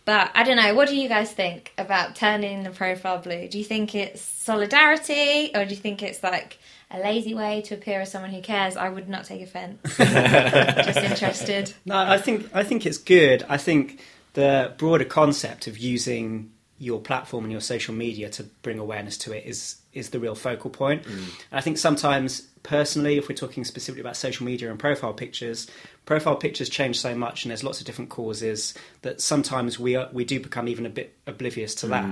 But 0.05 0.31
I 0.35 0.43
don't 0.45 0.57
know. 0.57 0.75
What 0.75 0.89
do 0.89 0.97
you 0.97 1.09
guys 1.09 1.31
think 1.33 1.73
about 1.77 2.17
turning 2.17 2.63
the 2.63 2.71
profile 2.71 3.19
blue? 3.19 3.49
Do 3.49 3.59
you 3.59 3.65
think 3.65 3.95
it's 3.95 4.21
solidarity, 4.21 5.51
or 5.55 5.65
do 5.65 5.71
you 5.71 5.77
think 5.77 6.03
it's 6.03 6.23
like 6.23 6.59
a 6.91 6.99
lazy 6.99 7.35
way 7.35 7.63
to 7.63 7.75
appear 7.75 8.01
as 8.01 8.11
someone 8.11 8.31
who 8.31 8.41
cares? 8.41 8.77
I 8.77 8.89
would 8.89 9.09
not 9.09 9.25
take 9.27 9.43
offence. 9.43 9.79
Just 9.97 10.99
interested. 10.99 11.75
No, 11.85 11.99
I 11.99 12.19
think 12.19 12.49
I 12.55 12.65
think 12.65 12.87
it's 12.87 12.99
good. 12.99 13.45
I 13.49 13.59
think 13.59 14.01
the 14.33 14.73
broader 14.79 15.05
concept 15.05 15.67
of 15.67 15.77
using 15.79 16.51
your 16.79 17.01
platform 17.01 17.45
and 17.45 17.53
your 17.53 17.61
social 17.61 17.95
media 17.95 18.31
to 18.31 18.45
bring 18.63 18.79
awareness 18.79 19.19
to 19.19 19.33
it 19.33 19.45
is 19.45 19.80
is 19.93 20.11
the 20.11 20.21
real 20.21 20.35
focal 20.35 20.71
point. 20.71 21.05
And 21.07 21.27
I 21.53 21.61
think 21.61 21.79
sometimes 21.79 22.43
personally, 22.63 23.17
if 23.19 23.29
we're 23.29 23.35
talking 23.35 23.65
specifically 23.65 24.01
about 24.03 24.17
social 24.17 24.47
media 24.47 24.71
and 24.71 24.79
profile 24.79 25.13
pictures, 25.13 25.67
profile 26.07 26.37
pictures 26.37 26.69
change 26.69 27.01
so 27.01 27.15
much, 27.15 27.45
and 27.45 27.51
there's 27.51 27.65
lots 27.65 27.81
of 27.81 27.87
different 27.87 28.11
causes 28.11 28.75
that 29.03 29.21
sometimes 29.21 29.79
we 29.81 29.97
are, 29.97 30.09
we 30.13 30.25
do 30.25 30.39
become 30.39 30.69
even 30.69 30.87
a 30.87 30.91
bit 30.91 31.15
oblivious 31.27 31.75
to 31.77 31.87
that. 31.89 32.05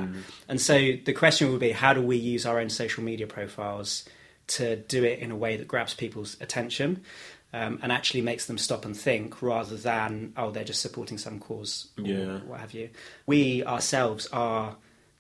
And 0.49 0.61
so 0.61 0.75
the 1.05 1.13
question 1.13 1.51
would 1.53 1.61
be, 1.61 1.71
how 1.73 1.93
do 1.93 2.03
we 2.03 2.17
use 2.17 2.47
our 2.47 2.59
own 2.59 2.71
social 2.71 3.05
media 3.05 3.27
profiles 3.27 4.05
to 4.49 4.77
do 4.77 5.05
it 5.05 5.19
in 5.21 5.31
a 5.31 5.37
way 5.37 5.57
that 5.57 5.69
grabs 5.69 5.95
people's 5.95 6.37
attention? 6.41 7.03
um, 7.53 7.79
and 7.83 7.91
actually 7.91 8.21
makes 8.21 8.45
them 8.45 8.59
stop 8.59 8.85
and 8.85 8.95
think 8.95 9.41
rather 9.41 9.75
than 9.75 10.35
oh 10.37 10.51
they're 10.51 10.65
just 10.65 10.83
supporting 10.83 11.17
some 11.17 11.39
cause 11.41 11.89
or 11.97 12.05
Yeah. 12.05 12.39
what 12.41 12.61
have 12.61 12.75
you. 12.75 12.91
We 13.25 13.65
ourselves 13.65 14.27
are 14.35 14.77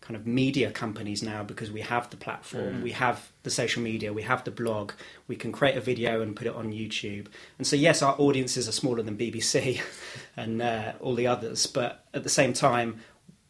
kind 0.09 0.17
of 0.17 0.27
media 0.27 0.71
companies 0.71 1.23
now 1.23 1.43
because 1.43 1.71
we 1.71 1.83
have 1.83 2.09
the 2.09 2.17
platform, 2.17 2.81
we 2.83 2.93
have 2.93 3.31
the 3.43 3.50
social 3.50 3.83
media, 3.83 4.11
we 4.11 4.23
have 4.23 4.43
the 4.43 4.50
blog, 4.50 4.93
we 5.27 5.37
can 5.37 5.53
create 5.53 5.77
a 5.77 5.83
video 5.83 6.23
and 6.23 6.35
put 6.35 6.47
it 6.47 6.55
on 6.55 6.73
YouTube. 6.73 7.27
And 7.59 7.67
so 7.67 7.77
yes, 7.77 8.00
our 8.00 8.15
audiences 8.19 8.67
are 8.67 8.73
smaller 8.73 9.03
than 9.03 9.19
BBC 9.19 9.83
and 10.37 10.62
uh, 10.62 10.93
all 11.00 11.15
the 11.15 11.27
others, 11.27 11.67
but 11.67 12.07
at 12.15 12.23
the 12.23 12.31
same 12.31 12.55
time. 12.55 13.00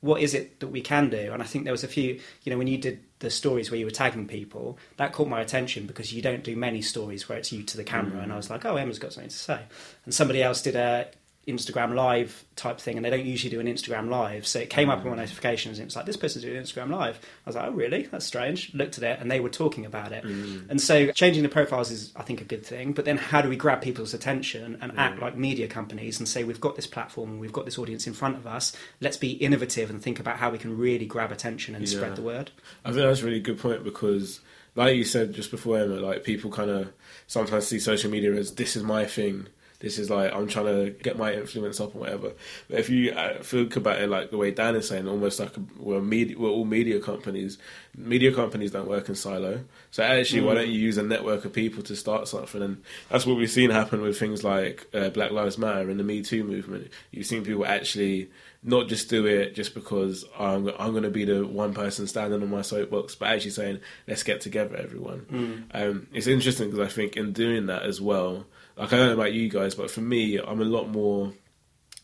What 0.01 0.23
is 0.23 0.33
it 0.33 0.61
that 0.61 0.69
we 0.69 0.81
can 0.81 1.11
do? 1.11 1.33
And 1.33 1.43
I 1.43 1.45
think 1.45 1.65
there 1.65 1.73
was 1.73 1.83
a 1.83 1.89
few, 1.89 2.21
you 2.45 2.53
know, 2.53 2.57
when 2.57 2.69
you 2.69 2.79
did 2.79 3.01
the 3.19 3.31
stories 3.31 3.69
where 3.69 3.81
you 3.81 3.85
were 3.85 3.91
tagging 3.91 4.29
people, 4.29 4.79
that 4.97 5.13
caught 5.13 5.27
my 5.27 5.41
attention 5.41 5.89
because 5.89 6.13
you 6.13 6.23
don't 6.23 6.45
do 6.45 6.55
many 6.55 6.83
stories 6.83 7.29
where 7.29 7.37
it's 7.37 7.51
you 7.51 7.65
to 7.65 7.77
the 7.77 7.83
camera. 7.83 8.23
And 8.23 8.33
I 8.33 8.37
was 8.37 8.49
like, 8.49 8.65
oh, 8.65 8.77
Emma's 8.77 9.01
got 9.01 9.13
something 9.13 9.29
to 9.29 9.37
say. 9.37 9.61
And 10.05 10.15
somebody 10.15 10.41
else 10.41 10.63
did 10.63 10.77
a 10.77 11.09
Instagram 11.49 11.95
live 11.95 12.45
type 12.57 12.79
thing, 12.79 12.97
and 12.97 13.05
they 13.05 13.11
don't 13.11 13.25
usually 13.25 13.51
do 13.51 13.59
an 13.59 13.67
Instagram 13.67 14.09
live. 14.11 14.47
So 14.47 14.59
it 14.59 14.71
came 14.71 14.91
up 14.91 15.01
in 15.01 15.09
my 15.09 15.15
mm. 15.15 15.21
notifications, 15.21 15.79
and 15.79 15.85
it 15.85 15.87
was 15.87 15.97
like, 15.97 16.07
this 16.07 16.17
person's 16.17 16.45
doing 16.45 16.63
Instagram 16.63 16.91
live. 16.91 17.19
I 17.47 17.49
was 17.49 17.57
like, 17.57 17.67
oh, 17.67 17.73
really? 17.73 18.03
That's 18.03 18.27
strange. 18.27 18.75
Looked 18.75 18.99
at 18.99 19.05
it, 19.05 19.19
and 19.21 19.31
they 19.31 19.41
were 19.41 19.49
talking 19.49 19.87
about 19.87 20.13
it. 20.13 20.25
Mm. 20.25 20.69
And 20.69 20.81
so 20.81 21.11
changing 21.13 21.43
the 21.43 21.49
profiles 21.49 21.91
is, 21.91 22.13
I 22.15 22.23
think, 22.23 22.41
a 22.41 22.45
good 22.45 22.65
thing. 22.65 22.93
But 22.93 23.07
then 23.07 23.17
how 23.17 23.41
do 23.41 23.49
we 23.49 23.57
grab 23.57 23.81
people's 23.81 24.15
attention 24.15 24.79
and 24.81 24.93
act 24.99 25.19
mm. 25.19 25.23
like 25.23 25.37
media 25.37 25.67
companies 25.67 26.19
and 26.19 26.29
say, 26.29 26.45
we've 26.45 26.61
got 26.61 26.77
this 26.77 26.87
platform, 26.87 27.39
we've 27.39 27.53
got 27.53 27.65
this 27.65 27.79
audience 27.79 28.07
in 28.07 28.13
front 28.13 28.37
of 28.37 28.47
us, 28.47 28.77
let's 29.01 29.17
be 29.17 29.33
innovative 29.33 29.91
and 29.91 30.03
think 30.03 30.21
about 30.21 30.37
how 30.37 30.51
we 30.51 30.59
can 30.59 30.77
really 30.77 31.07
grab 31.07 31.33
attention 31.33 31.75
and 31.75 31.89
Yeah. 31.89 31.97
spread 31.97 32.17
the 32.17 32.23
word? 32.23 32.51
I 32.85 32.91
think 32.91 33.03
that's 33.03 33.23
a 33.23 33.25
really 33.25 33.41
good 33.41 33.59
point 33.59 33.85
because, 33.85 34.41
like 34.75 34.97
you 34.97 35.05
said 35.05 35.33
just 35.33 35.51
before, 35.51 35.79
Emma, 35.79 35.95
like 35.95 36.25
people 36.25 36.51
kind 36.51 36.71
of 36.71 36.93
sometimes 37.27 37.67
see 37.67 37.79
social 37.79 38.11
media 38.11 38.33
as 38.35 38.55
this 38.55 38.77
is 38.77 38.83
my 38.83 39.05
thing, 39.05 39.49
this 39.81 39.99
is 39.99 40.11
like 40.11 40.33
I'm 40.33 40.49
trying 40.49 40.67
to 40.67 40.91
get 40.91 41.17
my 41.17 41.33
influence 41.33 41.81
up 41.81 41.95
or 41.95 42.01
whatever. 42.01 42.33
But 42.69 42.81
if 42.81 42.91
you 42.91 43.13
uh, 43.13 43.43
think 43.43 43.77
about 43.77 44.01
it 44.01 44.09
like 44.09 44.31
the 44.31 44.37
way 44.37 44.51
Dan 44.51 44.75
is 44.75 44.89
saying, 44.89 45.07
almost 45.07 45.39
like 45.39 45.53
we're 45.77 46.01
media, 46.01 46.37
we're 46.39 46.49
all 46.51 46.65
media 46.65 47.01
companies. 47.01 47.59
Media 47.97 48.35
companies 48.35 48.73
don't 48.73 48.89
work 48.89 49.09
in 49.09 49.15
silo. 49.15 49.65
So 49.91 50.03
actually, 50.03 50.43
why 50.43 50.55
don't 50.55 50.69
you 50.69 50.81
use 50.81 50.99
a 50.99 51.03
network 51.03 51.45
of 51.45 51.53
people 51.53 51.83
to 51.85 51.95
start 51.95 52.27
something? 52.27 52.63
And 52.63 52.83
that's 53.09 53.25
what 53.25 53.37
we've 53.37 53.51
seen 53.51 53.71
happen 53.71 54.01
with 54.01 54.19
things 54.19 54.43
like 54.43 54.87
uh, 54.93 55.11
Black 55.11 55.31
Lives 55.31 55.59
Matter 55.59 55.91
and 55.91 56.01
the 56.01 56.05
Me 56.05 56.23
Too 56.23 56.43
movement. 56.43 56.89
You've 57.13 57.27
seen 57.27 57.45
people 57.45 57.65
actually 57.65 58.31
not 58.63 58.89
just 58.89 59.09
do 59.09 59.27
it 59.27 59.55
just 59.55 59.75
because 59.75 60.25
I'm 60.39 60.69
I'm 60.79 60.91
going 60.91 61.05
to 61.05 61.11
be 61.11 61.25
the 61.25 61.47
one 61.47 61.75
person 61.75 62.07
standing 62.07 62.43
on 62.43 62.51
my 62.51 62.63
soapbox, 62.63 63.15
but 63.15 63.29
actually 63.29 63.53
saying 63.53 63.81
let's 64.07 64.23
get 64.23 64.41
together, 64.41 64.77
everyone. 64.77 65.27
Um, 65.73 66.07
it's 66.13 66.27
interesting 66.27 66.71
because 66.71 66.87
I 66.87 66.91
think 66.91 67.17
in 67.17 67.33
doing 67.33 67.67
that 67.67 67.83
as 67.83 68.01
well, 68.01 68.47
like 68.77 68.93
I 68.93 68.97
don't 68.97 69.07
know 69.09 69.15
about 69.15 69.33
you 69.33 69.49
guys, 69.49 69.75
but 69.75 69.91
for 69.91 70.01
me, 70.01 70.39
I'm 70.39 70.61
a 70.61 70.65
lot 70.65 70.89
more 70.89 71.33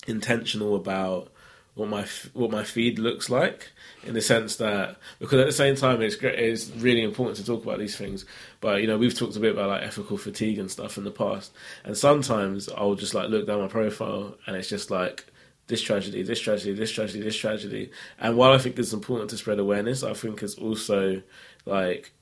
intentional 0.06 0.76
about 0.76 1.30
what 1.75 1.88
my 1.88 2.06
what 2.34 2.50
my 2.52 2.62
feed 2.62 2.99
looks 3.00 3.28
like 3.28 3.73
in 4.04 4.14
the 4.14 4.20
sense 4.20 4.56
that 4.56 4.96
because 5.18 5.40
at 5.40 5.46
the 5.46 5.52
same 5.52 5.75
time 5.75 6.00
it's 6.02 6.14
great, 6.14 6.38
it's 6.38 6.70
really 6.70 7.02
important 7.02 7.37
to 7.37 7.44
talk 7.44 7.64
about 7.64 7.78
these 7.80 7.96
things 7.96 8.25
but 8.61 8.80
you 8.80 8.87
know 8.87 8.96
we've 8.96 9.18
talked 9.18 9.34
a 9.34 9.40
bit 9.40 9.52
about 9.52 9.68
like 9.68 9.82
ethical 9.82 10.16
fatigue 10.16 10.58
and 10.58 10.70
stuff 10.70 10.96
in 10.96 11.02
the 11.02 11.11
past 11.11 11.52
and 11.84 11.96
sometimes 11.96 12.68
I'll 12.68 12.94
just 12.94 13.12
like 13.12 13.28
look 13.28 13.46
down 13.46 13.61
my 13.61 13.66
profile 13.66 14.37
and 14.46 14.54
it's 14.54 14.68
just 14.68 14.90
like 14.90 15.26
this 15.66 15.80
tragedy 15.80 16.23
this 16.23 16.40
tragedy 16.40 16.73
this 16.73 16.90
tragedy 16.90 17.23
this 17.23 17.37
tragedy. 17.37 17.90
And 18.18 18.37
while 18.37 18.52
I 18.52 18.59
think 18.59 18.78
it's 18.78 18.92
important 18.92 19.30
to 19.30 19.37
spread 19.37 19.59
awareness 19.59 20.02
I 20.02 20.14
think 20.14 20.42
it's 20.42 20.56
also 20.56 21.23
like 21.64 22.12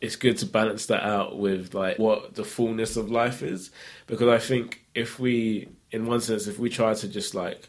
it's 0.00 0.16
good 0.16 0.36
to 0.38 0.46
balance 0.46 0.86
that 0.86 1.02
out 1.02 1.38
with 1.38 1.74
like 1.74 1.98
what 1.98 2.34
the 2.34 2.44
fullness 2.44 2.96
of 2.96 3.10
life 3.10 3.42
is. 3.42 3.70
Because 4.06 4.28
I 4.28 4.38
think 4.38 4.84
if 4.94 5.18
we 5.18 5.68
in 5.90 6.06
one 6.06 6.20
sense 6.20 6.46
if 6.46 6.58
we 6.58 6.68
try 6.68 6.94
to 6.94 7.08
just 7.08 7.34
like 7.34 7.68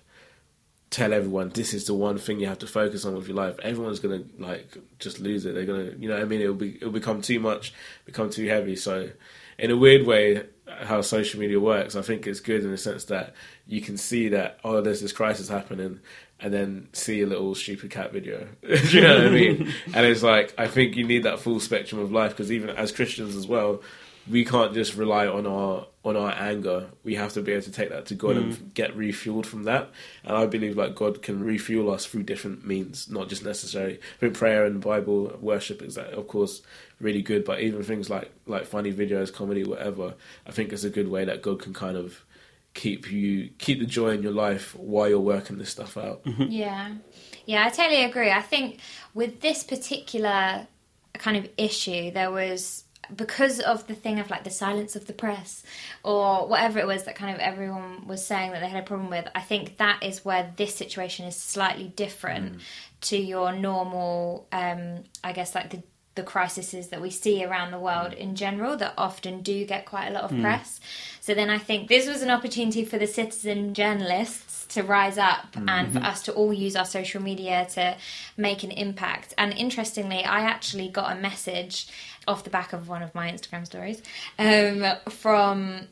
tell 0.89 1.13
everyone 1.13 1.49
this 1.49 1.73
is 1.73 1.85
the 1.85 1.93
one 1.93 2.17
thing 2.17 2.39
you 2.39 2.47
have 2.47 2.59
to 2.59 2.67
focus 2.67 3.03
on 3.03 3.13
with 3.13 3.27
your 3.27 3.35
life 3.35 3.59
everyone's 3.61 3.99
gonna 3.99 4.23
like 4.39 4.77
just 4.99 5.19
lose 5.19 5.45
it. 5.45 5.53
They're 5.53 5.65
gonna 5.65 5.91
you 5.99 6.09
know 6.09 6.17
I 6.19 6.25
mean? 6.25 6.41
It'll 6.41 6.55
be 6.55 6.75
it'll 6.77 6.91
become 6.91 7.21
too 7.21 7.39
much 7.39 7.73
become 8.05 8.29
too 8.29 8.47
heavy. 8.47 8.75
So 8.75 9.11
in 9.59 9.69
a 9.69 9.77
weird 9.77 10.07
way 10.07 10.43
how 10.81 11.01
social 11.01 11.39
media 11.39 11.59
works 11.59 11.95
I 11.95 12.01
think 12.01 12.27
it's 12.27 12.39
good 12.39 12.63
in 12.63 12.71
the 12.71 12.77
sense 12.77 13.05
that 13.05 13.33
you 13.65 13.81
can 13.81 13.97
see 13.97 14.29
that 14.29 14.59
oh 14.63 14.81
there's 14.81 15.01
this 15.01 15.13
crisis 15.13 15.49
happening 15.49 15.99
and 16.39 16.53
then 16.53 16.87
see 16.93 17.21
a 17.21 17.25
little 17.25 17.55
stupid 17.55 17.89
cat 17.89 18.13
video. 18.13 18.47
Do 18.61 18.75
you 18.75 19.01
know 19.01 19.17
what 19.17 19.27
I 19.27 19.29
mean? 19.29 19.73
And 19.93 20.05
it's 20.05 20.23
like 20.23 20.53
I 20.57 20.67
think 20.67 20.95
you 20.95 21.05
need 21.05 21.23
that 21.23 21.39
full 21.39 21.59
spectrum 21.59 21.99
of 21.99 22.11
life 22.11 22.31
because 22.31 22.51
even 22.51 22.69
as 22.69 22.91
Christians 22.91 23.35
as 23.35 23.47
well 23.47 23.81
we 24.29 24.45
can't 24.45 24.73
just 24.73 24.95
rely 24.95 25.27
on 25.27 25.45
our 25.45 25.87
on 26.03 26.15
our 26.15 26.31
anger. 26.31 26.87
We 27.03 27.15
have 27.15 27.33
to 27.33 27.41
be 27.41 27.51
able 27.51 27.63
to 27.63 27.71
take 27.71 27.89
that 27.89 28.05
to 28.07 28.15
God 28.15 28.37
and 28.37 28.53
mm. 28.53 28.73
get 28.73 28.97
refueled 28.97 29.45
from 29.45 29.63
that. 29.63 29.89
And 30.23 30.37
I 30.37 30.45
believe 30.45 30.77
like 30.77 30.95
God 30.95 31.21
can 31.21 31.43
refuel 31.43 31.91
us 31.91 32.05
through 32.05 32.23
different 32.23 32.65
means, 32.65 33.09
not 33.09 33.27
just 33.29 33.43
necessarily. 33.43 33.95
I 33.95 34.19
think 34.19 34.33
prayer 34.33 34.65
and 34.65 34.81
Bible 34.81 35.37
worship 35.41 35.81
is 35.81 35.95
that 35.95 36.13
of 36.13 36.27
course 36.27 36.61
really 36.99 37.21
good, 37.21 37.45
but 37.45 37.59
even 37.61 37.83
things 37.83 38.09
like 38.09 38.31
like 38.45 38.65
funny 38.65 38.93
videos, 38.93 39.33
comedy, 39.33 39.63
whatever. 39.63 40.13
I 40.45 40.51
think 40.51 40.71
it's 40.71 40.83
a 40.83 40.89
good 40.89 41.09
way 41.09 41.25
that 41.25 41.41
God 41.41 41.61
can 41.61 41.73
kind 41.73 41.97
of 41.97 42.23
keep 42.73 43.11
you 43.11 43.49
keep 43.57 43.79
the 43.79 43.85
joy 43.85 44.09
in 44.09 44.23
your 44.23 44.31
life 44.31 44.75
while 44.75 45.09
you're 45.09 45.19
working 45.19 45.57
this 45.57 45.69
stuff 45.69 45.97
out. 45.97 46.23
Mm-hmm. 46.23 46.43
Yeah. 46.43 46.93
Yeah, 47.45 47.65
I 47.65 47.69
totally 47.69 48.03
agree. 48.03 48.29
I 48.29 48.41
think 48.41 48.79
with 49.13 49.41
this 49.41 49.63
particular 49.63 50.67
kind 51.13 51.37
of 51.37 51.49
issue, 51.57 52.11
there 52.11 52.31
was 52.31 52.83
because 53.15 53.59
of 53.59 53.87
the 53.87 53.95
thing 53.95 54.19
of 54.19 54.29
like 54.29 54.43
the 54.43 54.49
silence 54.49 54.95
of 54.95 55.07
the 55.07 55.13
press 55.13 55.63
or 56.03 56.47
whatever 56.47 56.79
it 56.79 56.87
was 56.87 57.03
that 57.03 57.15
kind 57.15 57.33
of 57.33 57.39
everyone 57.39 58.07
was 58.07 58.25
saying 58.25 58.51
that 58.51 58.61
they 58.61 58.69
had 58.69 58.83
a 58.83 58.85
problem 58.85 59.09
with. 59.09 59.27
I 59.35 59.41
think 59.41 59.77
that 59.77 60.03
is 60.03 60.25
where 60.25 60.53
this 60.57 60.75
situation 60.75 61.25
is 61.25 61.35
slightly 61.35 61.87
different 61.87 62.57
mm. 62.57 62.61
to 63.01 63.17
your 63.17 63.51
normal, 63.53 64.47
um, 64.51 65.03
I 65.23 65.33
guess, 65.33 65.55
like 65.55 65.69
the 65.69 65.83
the 66.15 66.23
crises 66.23 66.87
that 66.87 66.99
we 66.99 67.11
see 67.11 67.45
around 67.45 67.69
the 67.69 67.79
world 67.79 68.11
mm. 68.11 68.17
in 68.17 68.35
general 68.35 68.75
that 68.75 68.93
often 68.97 69.41
do 69.41 69.65
get 69.65 69.85
quite 69.85 70.07
a 70.07 70.11
lot 70.11 70.23
of 70.23 70.31
mm. 70.31 70.41
press. 70.41 70.79
So 71.21 71.33
then 71.33 71.49
I 71.49 71.59
think 71.59 71.87
this 71.87 72.07
was 72.07 72.21
an 72.23 72.31
opportunity 72.31 72.83
for 72.83 72.97
the 72.97 73.05
citizen 73.05 73.73
journalists 73.73 74.65
to 74.69 74.83
rise 74.83 75.17
up 75.17 75.55
and 75.55 75.91
for 75.93 75.99
mm-hmm. 75.99 76.07
us 76.07 76.23
to 76.23 76.33
all 76.33 76.51
use 76.51 76.75
our 76.75 76.85
social 76.85 77.21
media 77.21 77.67
to 77.71 77.95
make 78.35 78.63
an 78.63 78.71
impact. 78.71 79.33
And 79.37 79.53
interestingly, 79.53 80.23
I 80.23 80.41
actually 80.41 80.89
got 80.89 81.15
a 81.15 81.19
message 81.19 81.87
off 82.27 82.43
the 82.43 82.49
back 82.49 82.73
of 82.73 82.87
one 82.87 83.01
of 83.01 83.13
my 83.15 83.31
Instagram 83.31 83.65
stories 83.65 84.01
um, 84.37 84.85
from 85.09 85.87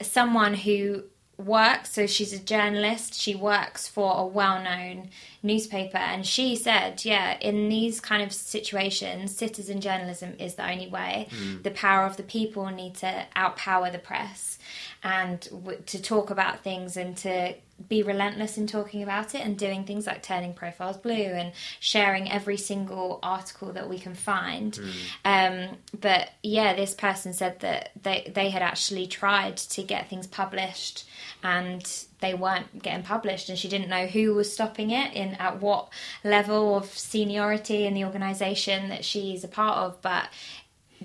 someone 0.00 0.54
who 0.54 1.04
works 1.38 1.92
so 1.92 2.06
she's 2.06 2.32
a 2.32 2.38
journalist 2.38 3.12
she 3.12 3.34
works 3.34 3.86
for 3.86 4.16
a 4.16 4.24
well-known 4.24 5.06
newspaper 5.42 5.98
and 5.98 6.24
she 6.24 6.56
said 6.56 7.04
yeah 7.04 7.36
in 7.40 7.68
these 7.68 8.00
kind 8.00 8.22
of 8.22 8.32
situations 8.32 9.36
citizen 9.36 9.78
journalism 9.78 10.34
is 10.38 10.54
the 10.54 10.66
only 10.66 10.88
way 10.88 11.28
the 11.62 11.70
power 11.70 12.06
of 12.06 12.16
the 12.16 12.22
people 12.22 12.66
need 12.70 12.94
to 12.94 13.26
outpower 13.36 13.92
the 13.92 13.98
press 13.98 14.58
and 15.02 15.40
w- 15.50 15.82
to 15.86 16.00
talk 16.02 16.30
about 16.30 16.60
things 16.60 16.96
and 16.96 17.16
to 17.18 17.54
be 17.88 18.02
relentless 18.02 18.56
in 18.56 18.66
talking 18.66 19.02
about 19.02 19.34
it 19.34 19.42
and 19.44 19.58
doing 19.58 19.84
things 19.84 20.06
like 20.06 20.22
turning 20.22 20.54
profiles 20.54 20.96
blue 20.96 21.12
and 21.12 21.52
sharing 21.78 22.30
every 22.30 22.56
single 22.56 23.18
article 23.22 23.70
that 23.74 23.86
we 23.88 23.98
can 23.98 24.14
find. 24.14 24.78
Um, 25.26 25.76
but 26.00 26.30
yeah, 26.42 26.74
this 26.74 26.94
person 26.94 27.34
said 27.34 27.60
that 27.60 27.90
they 28.02 28.32
they 28.34 28.48
had 28.48 28.62
actually 28.62 29.06
tried 29.06 29.58
to 29.58 29.82
get 29.82 30.08
things 30.08 30.26
published 30.26 31.06
and 31.42 31.86
they 32.20 32.32
weren't 32.32 32.82
getting 32.82 33.04
published 33.04 33.50
and 33.50 33.58
she 33.58 33.68
didn't 33.68 33.90
know 33.90 34.06
who 34.06 34.34
was 34.34 34.50
stopping 34.50 34.90
it 34.90 35.12
in 35.12 35.34
at 35.34 35.60
what 35.60 35.90
level 36.24 36.76
of 36.76 36.86
seniority 36.86 37.86
in 37.86 37.92
the 37.92 38.04
organization 38.04 38.88
that 38.88 39.04
she's 39.04 39.44
a 39.44 39.48
part 39.48 39.76
of 39.76 40.00
but 40.00 40.28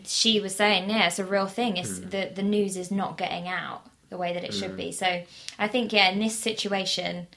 she 0.06 0.40
was 0.40 0.56
saying 0.56 0.90
yeah 0.90 1.08
it's 1.08 1.20
a 1.20 1.26
real 1.26 1.48
thing 1.48 1.78
it's 1.78 2.00
hmm. 2.00 2.10
the 2.10 2.32
the 2.34 2.44
news 2.44 2.78
is 2.78 2.92
not 2.92 3.18
getting 3.18 3.48
out 3.48 3.82
the 4.10 4.18
way 4.18 4.34
that 4.34 4.44
it 4.44 4.54
should 4.54 4.72
hmm. 4.72 4.78
be 4.78 4.92
so 4.92 5.24
i 5.58 5.68
think 5.68 5.94
yeah 5.94 6.10
in 6.10 6.20
this 6.20 6.38
situation 6.38 7.28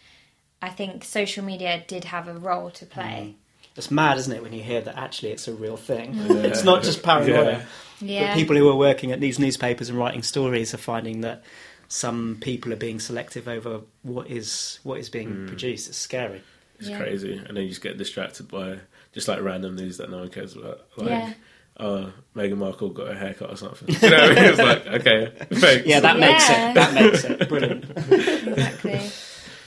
i 0.61 0.68
think 0.68 1.04
social 1.04 1.44
media 1.44 1.85
did 1.87 2.04
have 2.04 2.28
a 2.28 2.35
role 2.35 2.71
to 2.71 2.87
play 2.87 3.35
hmm. 3.37 3.38
It's 3.76 3.90
mad, 3.90 4.18
isn't 4.18 4.33
it, 4.33 4.40
when 4.42 4.52
you 4.52 4.62
hear 4.62 4.80
that 4.83 4.97
actually 4.97 5.33
it's 5.33 5.49
a 5.49 5.52
real 5.52 5.76
thing? 5.76 6.14
It's 6.44 6.62
not 6.62 6.85
just 6.85 7.02
paranoia. 7.02 7.66
yeah 8.00 8.28
But 8.28 8.35
people 8.35 8.56
who 8.56 8.68
are 8.68 8.76
working 8.76 9.11
at 9.11 9.21
these 9.21 9.38
newspapers 9.38 9.88
and 9.88 9.99
writing 9.99 10.23
stories 10.23 10.73
are 10.75 10.78
finding 10.78 11.23
that 11.23 11.42
some 11.88 12.38
people 12.40 12.73
are 12.73 12.76
being 12.76 13.00
selective 13.00 13.49
over 13.49 13.80
what 14.02 14.28
is 14.28 14.78
what 14.85 14.99
is 14.99 15.09
being 15.09 15.47
produced. 15.47 15.88
It's 15.88 15.99
scary. 15.99 16.42
It's 16.78 16.88
Yeah. 16.88 16.99
crazy, 16.99 17.33
and 17.37 17.56
then 17.56 17.64
you 17.64 17.68
just 17.68 17.83
get 17.83 17.99
distracted 17.99 18.49
by 18.49 18.78
just 19.12 19.28
like 19.28 19.40
random 19.40 19.76
news 19.76 19.97
that 19.99 20.11
no 20.11 20.18
one 20.18 20.30
cares 20.30 20.56
about. 20.56 20.83
Like, 20.97 21.09
Yeah. 21.09 21.33
Uh, 21.78 22.11
Meghan 22.37 22.57
Markle 22.57 22.90
got 22.90 23.11
a 23.11 23.14
haircut 23.16 23.50
or 23.50 23.57
something. 23.57 23.88
You 24.00 24.11
know, 24.11 24.16
what 24.16 24.31
I 24.31 24.35
mean? 24.35 24.45
it's 24.45 24.59
like 24.59 24.87
okay, 24.87 25.33
thanks. 25.52 25.87
Yeah, 25.87 26.00
that 26.00 26.19
makes 26.19 26.49
Yeah. 26.49 26.71
it. 26.71 26.75
That 26.75 26.95
makes 26.95 27.25
it 27.25 27.49
brilliant. 27.49 27.85
exactly 28.11 29.00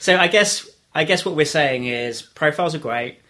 So 0.00 0.16
I 0.16 0.28
guess 0.28 0.68
I 0.94 1.04
guess 1.04 1.24
what 1.24 1.34
we're 1.36 1.44
saying 1.46 1.84
is 1.84 2.22
profiles 2.22 2.74
are 2.74 2.78
great, 2.78 3.20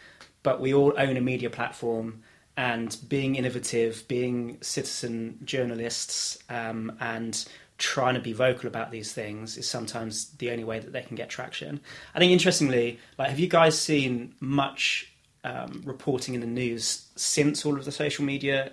but 0.42 0.60
we 0.60 0.72
all 0.74 0.92
own 0.96 1.16
a 1.16 1.20
media 1.20 1.50
platform, 1.50 2.22
and 2.56 2.96
being 3.08 3.34
innovative, 3.36 4.06
being 4.08 4.58
citizen 4.60 5.38
journalists, 5.44 6.38
um, 6.48 6.92
and 7.00 7.46
trying 7.78 8.14
to 8.14 8.20
be 8.20 8.32
vocal 8.32 8.66
about 8.66 8.90
these 8.90 9.12
things 9.12 9.56
is 9.56 9.68
sometimes 9.68 10.30
the 10.38 10.50
only 10.50 10.64
way 10.64 10.80
that 10.80 10.92
they 10.92 11.02
can 11.02 11.14
get 11.16 11.28
traction. 11.28 11.80
I 12.14 12.18
think 12.18 12.32
interestingly, 12.32 12.98
like, 13.18 13.28
have 13.28 13.38
you 13.38 13.46
guys 13.48 13.78
seen 13.78 14.34
much 14.40 15.07
um, 15.44 15.82
reporting 15.84 16.34
in 16.34 16.40
the 16.40 16.46
news 16.46 17.06
since 17.16 17.64
all 17.64 17.76
of 17.76 17.84
the 17.84 17.92
social 17.92 18.24
media 18.24 18.72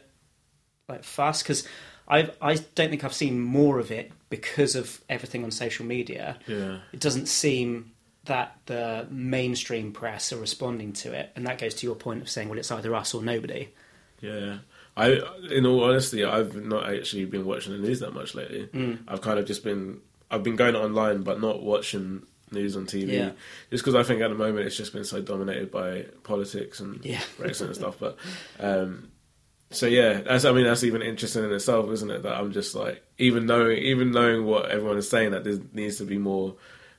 like 0.89 1.03
fuss? 1.03 1.41
Because 1.43 1.67
I 2.07 2.29
I 2.41 2.55
don't 2.75 2.89
think 2.89 3.03
I've 3.03 3.13
seen 3.13 3.39
more 3.41 3.79
of 3.79 3.91
it 3.91 4.11
because 4.29 4.75
of 4.75 5.01
everything 5.09 5.43
on 5.43 5.51
social 5.51 5.85
media 5.85 6.37
Yeah. 6.47 6.79
it 6.91 6.99
doesn't 6.99 7.27
seem 7.27 7.91
that 8.25 8.57
the 8.65 9.05
mainstream 9.11 9.91
press 9.91 10.33
are 10.33 10.37
responding 10.37 10.93
to 10.93 11.13
it, 11.13 11.31
and 11.35 11.45
that 11.45 11.59
goes 11.59 11.75
to 11.75 11.85
your 11.85 11.95
point 11.95 12.21
of 12.23 12.29
saying, 12.29 12.49
well, 12.49 12.57
it's 12.57 12.71
either 12.71 12.93
us 12.95 13.13
or 13.13 13.21
nobody. 13.21 13.69
Yeah. 14.19 14.57
I, 14.97 15.19
in 15.51 15.65
all 15.67 15.83
honesty, 15.83 16.23
I've 16.23 16.55
not 16.55 16.89
actually 16.91 17.25
been 17.25 17.45
watching 17.45 17.73
the 17.73 17.77
news 17.79 17.99
that 17.99 18.13
much 18.15 18.33
lately. 18.33 18.67
Mm. 18.73 18.99
I've 19.07 19.21
kind 19.21 19.37
of 19.37 19.45
just 19.45 19.63
been, 19.63 19.99
I've 20.31 20.41
been 20.41 20.55
going 20.55 20.75
online, 20.75 21.21
but 21.21 21.39
not 21.39 21.61
watching 21.61 22.25
news 22.55 22.75
on 22.75 22.87
TV. 22.87 23.11
Yeah. 23.13 23.31
Just 23.69 23.83
because 23.83 23.93
I 23.95 24.01
think 24.03 24.21
at 24.21 24.29
the 24.29 24.35
moment 24.35 24.65
it's 24.65 24.77
just 24.77 24.93
been 24.93 25.03
so 25.03 25.21
dominated 25.21 25.71
by 25.71 26.05
politics 26.23 26.79
and 26.79 27.05
Yeah. 27.05 27.21
Brexit 27.37 27.67
and 27.67 27.75
stuff. 27.75 27.97
But, 27.99 28.17
um, 28.59 29.11
so 29.71 29.85
yeah, 29.85 30.21
that's, 30.21 30.45
I 30.45 30.51
mean, 30.51 30.65
that's 30.65 30.83
even 30.83 31.01
interesting 31.01 31.43
in 31.43 31.51
itself, 31.53 31.91
isn't 31.91 32.09
it? 32.09 32.23
That 32.23 32.33
I'm 32.35 32.51
just 32.51 32.73
like, 32.73 33.03
even 33.17 33.45
knowing, 33.45 33.77
even 33.77 34.11
knowing 34.11 34.45
what 34.45 34.71
everyone 34.71 34.97
is 34.97 35.09
saying, 35.09 35.31
that 35.31 35.43
there 35.43 35.59
needs 35.73 35.97
to 35.97 36.05
be 36.05 36.17
more 36.17 36.55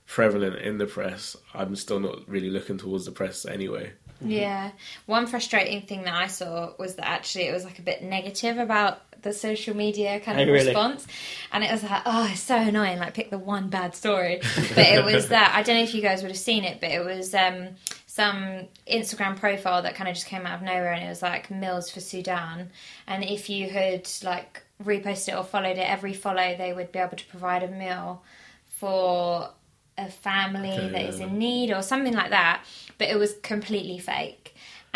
prevalent 0.06 0.56
in 0.56 0.78
the 0.78 0.86
press. 0.86 1.36
I'm 1.52 1.74
still 1.76 2.00
not 2.00 2.28
really 2.28 2.50
looking 2.50 2.78
towards 2.78 3.06
the 3.06 3.12
press 3.12 3.44
anyway. 3.44 3.92
Yeah. 4.20 4.70
One 5.06 5.26
frustrating 5.26 5.82
thing 5.82 6.04
that 6.04 6.14
I 6.14 6.26
saw 6.28 6.72
was 6.78 6.96
that 6.96 7.06
actually 7.08 7.48
it 7.48 7.52
was 7.52 7.64
like 7.64 7.78
a 7.78 7.82
bit 7.82 8.02
negative 8.02 8.58
about 8.58 9.00
the 9.22 9.32
social 9.32 9.74
media 9.76 10.20
kind 10.20 10.38
Oh, 10.38 10.42
of 10.42 10.48
really? 10.48 10.66
response, 10.66 11.06
and 11.52 11.64
it 11.64 11.70
was 11.70 11.82
like, 11.82 12.02
oh, 12.06 12.28
it's 12.30 12.40
so 12.40 12.56
annoying. 12.56 12.98
Like, 12.98 13.14
pick 13.14 13.30
the 13.30 13.38
one 13.38 13.68
bad 13.68 13.94
story, 13.94 14.40
but 14.74 14.78
it 14.86 15.04
was 15.04 15.28
that. 15.30 15.52
I 15.54 15.62
don't 15.62 15.76
know 15.76 15.82
if 15.82 15.94
you 15.94 16.02
guys 16.02 16.22
would 16.22 16.30
have 16.30 16.38
seen 16.38 16.64
it, 16.64 16.80
but 16.80 16.90
it 16.90 17.04
was 17.04 17.34
um, 17.34 17.68
some 18.06 18.66
Instagram 18.90 19.36
profile 19.36 19.82
that 19.82 19.94
kind 19.94 20.08
of 20.08 20.14
just 20.14 20.26
came 20.26 20.46
out 20.46 20.54
of 20.56 20.62
nowhere, 20.62 20.92
and 20.92 21.04
it 21.04 21.08
was 21.08 21.22
like 21.22 21.50
meals 21.50 21.90
for 21.90 22.00
Sudan, 22.00 22.70
and 23.06 23.24
if 23.24 23.48
you 23.50 23.68
had 23.70 24.08
like 24.22 24.62
reposted 24.84 25.28
it 25.28 25.34
or 25.36 25.44
followed 25.44 25.78
it, 25.78 25.90
every 25.90 26.12
follow 26.12 26.54
they 26.56 26.72
would 26.72 26.92
be 26.92 26.98
able 26.98 27.16
to 27.16 27.26
provide 27.26 27.62
a 27.62 27.68
meal 27.68 28.22
for 28.66 29.50
a 29.98 30.10
family 30.10 30.70
Okay, 30.72 30.88
that 30.90 31.02
is 31.02 31.20
yeah. 31.20 31.26
in 31.26 31.38
need 31.38 31.70
or 31.72 31.80
something 31.82 32.12
like 32.12 32.30
that, 32.30 32.62
but 32.98 33.08
it 33.08 33.18
was 33.18 33.34
completely 33.42 33.98
fake. 33.98 34.45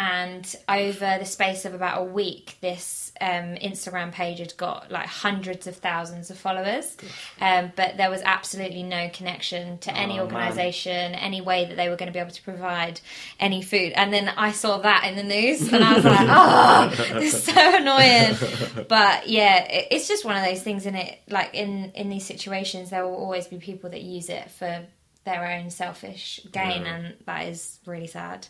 And 0.03 0.57
over 0.67 1.17
the 1.19 1.27
space 1.27 1.67
of 1.67 1.75
about 1.75 2.01
a 2.01 2.05
week, 2.05 2.57
this 2.63 3.13
um, 3.21 3.55
Instagram 3.57 4.13
page 4.13 4.39
had 4.39 4.57
got 4.57 4.91
like 4.91 5.07
hundreds 5.07 5.67
of 5.67 5.77
thousands 5.77 6.31
of 6.31 6.39
followers, 6.39 6.97
um, 7.39 7.71
but 7.77 7.99
there 7.99 8.09
was 8.09 8.23
absolutely 8.25 8.83
no 8.83 9.11
connection 9.13 9.77
to 9.79 9.95
any 9.95 10.15
Oh, 10.19 10.25
man. 10.25 10.35
organisation, 10.37 11.15
any 11.15 11.43
way 11.43 11.67
that 11.67 11.77
they 11.77 11.91
were 11.91 11.97
going 11.97 12.07
to 12.07 12.15
be 12.15 12.19
able 12.19 12.31
to 12.31 12.43
provide 12.43 13.01
any 13.39 13.61
food. 13.61 13.93
And 13.95 14.11
then 14.11 14.31
I 14.31 14.53
saw 14.53 14.79
that 14.79 15.05
in 15.07 15.17
the 15.17 15.23
news, 15.23 15.71
and 15.71 15.85
I 15.85 15.93
was 15.95 16.05
like, 16.07 16.29
"Oh, 16.31 17.19
this 17.21 17.35
is 17.35 17.45
so 17.45 17.77
annoying." 17.77 18.87
But 18.89 19.29
yeah, 19.29 19.65
it, 19.65 19.89
it's 19.91 20.09
just 20.09 20.25
one 20.25 20.37
of 20.39 20.45
those 20.47 20.63
things. 20.63 20.87
In 20.87 20.95
it, 20.95 21.19
like 21.29 21.55
in 21.55 21.93
in 21.95 22.09
these 22.09 22.25
situations, 22.25 22.89
there 22.89 23.05
will 23.05 23.17
always 23.17 23.49
be 23.49 23.59
people 23.59 23.91
that 23.91 24.01
use 24.01 24.31
it 24.31 24.51
for 24.51 24.87
their 25.25 25.45
own 25.47 25.69
selfish 25.69 26.41
gain, 26.51 26.83
Yeah. 26.87 26.95
and 26.97 27.15
that 27.27 27.47
is 27.49 27.79
really 27.85 28.07
sad. 28.07 28.47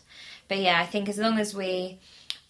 But 0.51 0.59
yeah, 0.59 0.81
I 0.81 0.85
think 0.85 1.07
as 1.07 1.17
long 1.17 1.39
as 1.39 1.55
we 1.55 1.97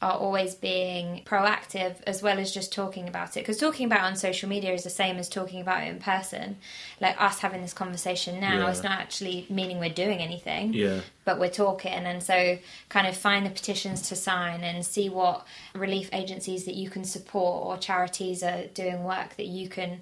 are 0.01 0.17
always 0.17 0.55
being 0.55 1.21
proactive 1.25 1.95
as 2.07 2.23
well 2.23 2.39
as 2.39 2.51
just 2.51 2.73
talking 2.73 3.07
about 3.07 3.37
it 3.37 3.41
because 3.41 3.57
talking 3.57 3.85
about 3.85 3.99
it 3.99 4.05
on 4.05 4.15
social 4.15 4.49
media 4.49 4.73
is 4.73 4.83
the 4.83 4.89
same 4.89 5.17
as 5.17 5.29
talking 5.29 5.61
about 5.61 5.83
it 5.83 5.87
in 5.89 5.99
person 5.99 6.57
like 6.99 7.15
us 7.21 7.39
having 7.39 7.61
this 7.61 7.73
conversation 7.73 8.39
now 8.39 8.57
Yeah. 8.57 8.69
it's 8.71 8.81
not 8.81 8.93
actually 8.99 9.45
meaning 9.49 9.79
we're 9.79 9.89
doing 9.93 10.17
anything 10.19 10.73
Yeah. 10.73 11.01
but 11.23 11.39
we're 11.39 11.51
talking 11.51 11.91
and 11.93 12.23
so 12.23 12.57
kind 12.89 13.05
of 13.05 13.15
find 13.15 13.45
the 13.45 13.51
petitions 13.51 14.01
to 14.09 14.15
sign 14.15 14.61
and 14.63 14.83
see 14.83 15.07
what 15.07 15.45
relief 15.75 16.09
agencies 16.13 16.65
that 16.65 16.73
you 16.75 16.89
can 16.89 17.03
support 17.03 17.65
or 17.67 17.77
charities 17.77 18.41
are 18.41 18.65
doing 18.73 19.03
work 19.03 19.35
that 19.37 19.45
you 19.47 19.69
can 19.69 20.01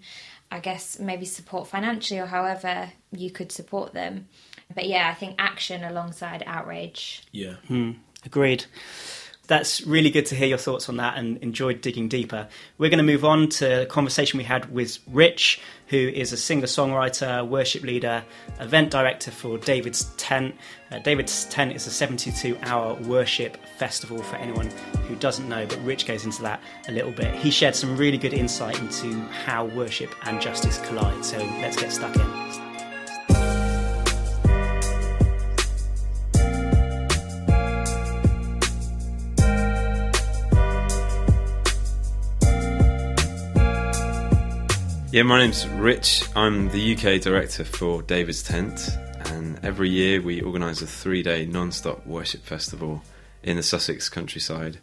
i 0.50 0.60
guess 0.60 0.98
maybe 0.98 1.26
support 1.26 1.68
financially 1.68 2.20
or 2.22 2.26
however 2.28 2.90
you 3.12 3.30
could 3.30 3.52
support 3.52 3.94
them 3.94 4.28
but 4.74 4.88
yeah 4.88 5.10
i 5.10 5.14
think 5.14 5.36
action 5.38 5.84
alongside 5.84 6.42
outrage 6.48 7.24
Yeah. 7.34 7.56
Hmm. 7.68 7.92
Agreed. 8.26 8.66
That's 9.50 9.82
really 9.82 10.12
good 10.12 10.28
to 10.28 10.36
hear 10.36 10.48
your 10.48 10.60
thoughts 10.60 10.90
on 10.90 10.98
that 10.98 11.18
and 11.18 11.38
enjoyed 11.40 11.82
digging 11.82 12.08
deeper. 12.08 12.48
We're 12.78 12.92
going 12.92 13.00
to 13.00 13.04
move 13.04 13.26
on 13.26 13.50
to 13.50 13.82
a 13.82 13.86
conversation 13.88 14.38
we 14.38 14.44
had 14.44 14.72
with 14.72 15.00
Rich, 15.08 15.60
who 15.88 15.98
is 15.98 16.32
a 16.32 16.38
singer 16.38 16.68
songwriter, 16.68 17.48
worship 17.48 17.82
leader, 17.82 18.24
event 18.60 18.92
director 18.92 19.32
for 19.32 19.58
David's 19.58 20.04
Tent. 20.18 20.54
Uh, 20.92 21.00
David's 21.00 21.46
Tent 21.46 21.76
is 21.76 21.88
a 21.88 21.90
72 21.90 22.60
hour 22.62 22.94
worship 23.08 23.58
festival 23.80 24.22
for 24.22 24.36
anyone 24.36 24.70
who 25.08 25.16
doesn't 25.16 25.50
know, 25.50 25.66
but 25.66 25.84
Rich 25.84 26.06
goes 26.06 26.26
into 26.26 26.44
that 26.44 26.62
a 26.88 26.92
little 26.92 27.12
bit. 27.12 27.34
He 27.34 27.50
shared 27.50 27.76
some 27.76 27.98
really 27.98 28.20
good 28.20 28.36
insight 28.36 28.80
into 28.80 29.12
how 29.46 29.66
worship 29.66 30.14
and 30.28 30.40
justice 30.40 30.78
collide, 30.86 31.26
so 31.26 31.40
let's 31.60 31.76
get 31.76 31.92
stuck 31.92 32.16
in. 32.16 32.69
Yeah, 45.12 45.24
my 45.24 45.40
name's 45.40 45.68
Rich. 45.68 46.26
I'm 46.36 46.70
the 46.70 46.94
UK 46.94 47.20
director 47.20 47.66
for 47.66 48.04
David's 48.04 48.44
Tent, 48.44 48.90
and 49.26 49.60
every 49.66 49.90
year 49.90 50.22
we 50.22 50.40
organise 50.40 50.84
a 50.84 50.88
three 50.88 51.24
day 51.24 51.48
non 51.48 51.72
stop 51.72 52.06
worship 52.06 52.44
festival 52.44 53.02
in 53.42 53.58
the 53.58 53.64
Sussex 53.64 54.08
countryside. 54.08 54.78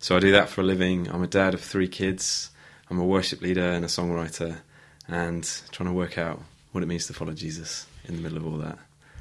So 0.00 0.16
I 0.16 0.20
do 0.20 0.32
that 0.32 0.48
for 0.48 0.62
a 0.62 0.64
living. 0.64 1.08
I'm 1.08 1.22
a 1.22 1.28
dad 1.28 1.54
of 1.54 1.60
three 1.60 1.86
kids, 1.86 2.50
I'm 2.90 2.98
a 2.98 3.04
worship 3.04 3.40
leader 3.40 3.70
and 3.70 3.84
a 3.84 3.88
songwriter, 3.88 4.56
and 5.06 5.48
trying 5.70 5.88
to 5.88 5.94
work 5.94 6.18
out 6.18 6.42
what 6.72 6.82
it 6.82 6.86
means 6.86 7.06
to 7.06 7.12
follow 7.12 7.32
Jesus 7.32 7.86
in 8.04 8.16
the 8.16 8.20
middle 8.22 8.38
of 8.38 8.46
all 8.46 8.58
that. 8.58 8.78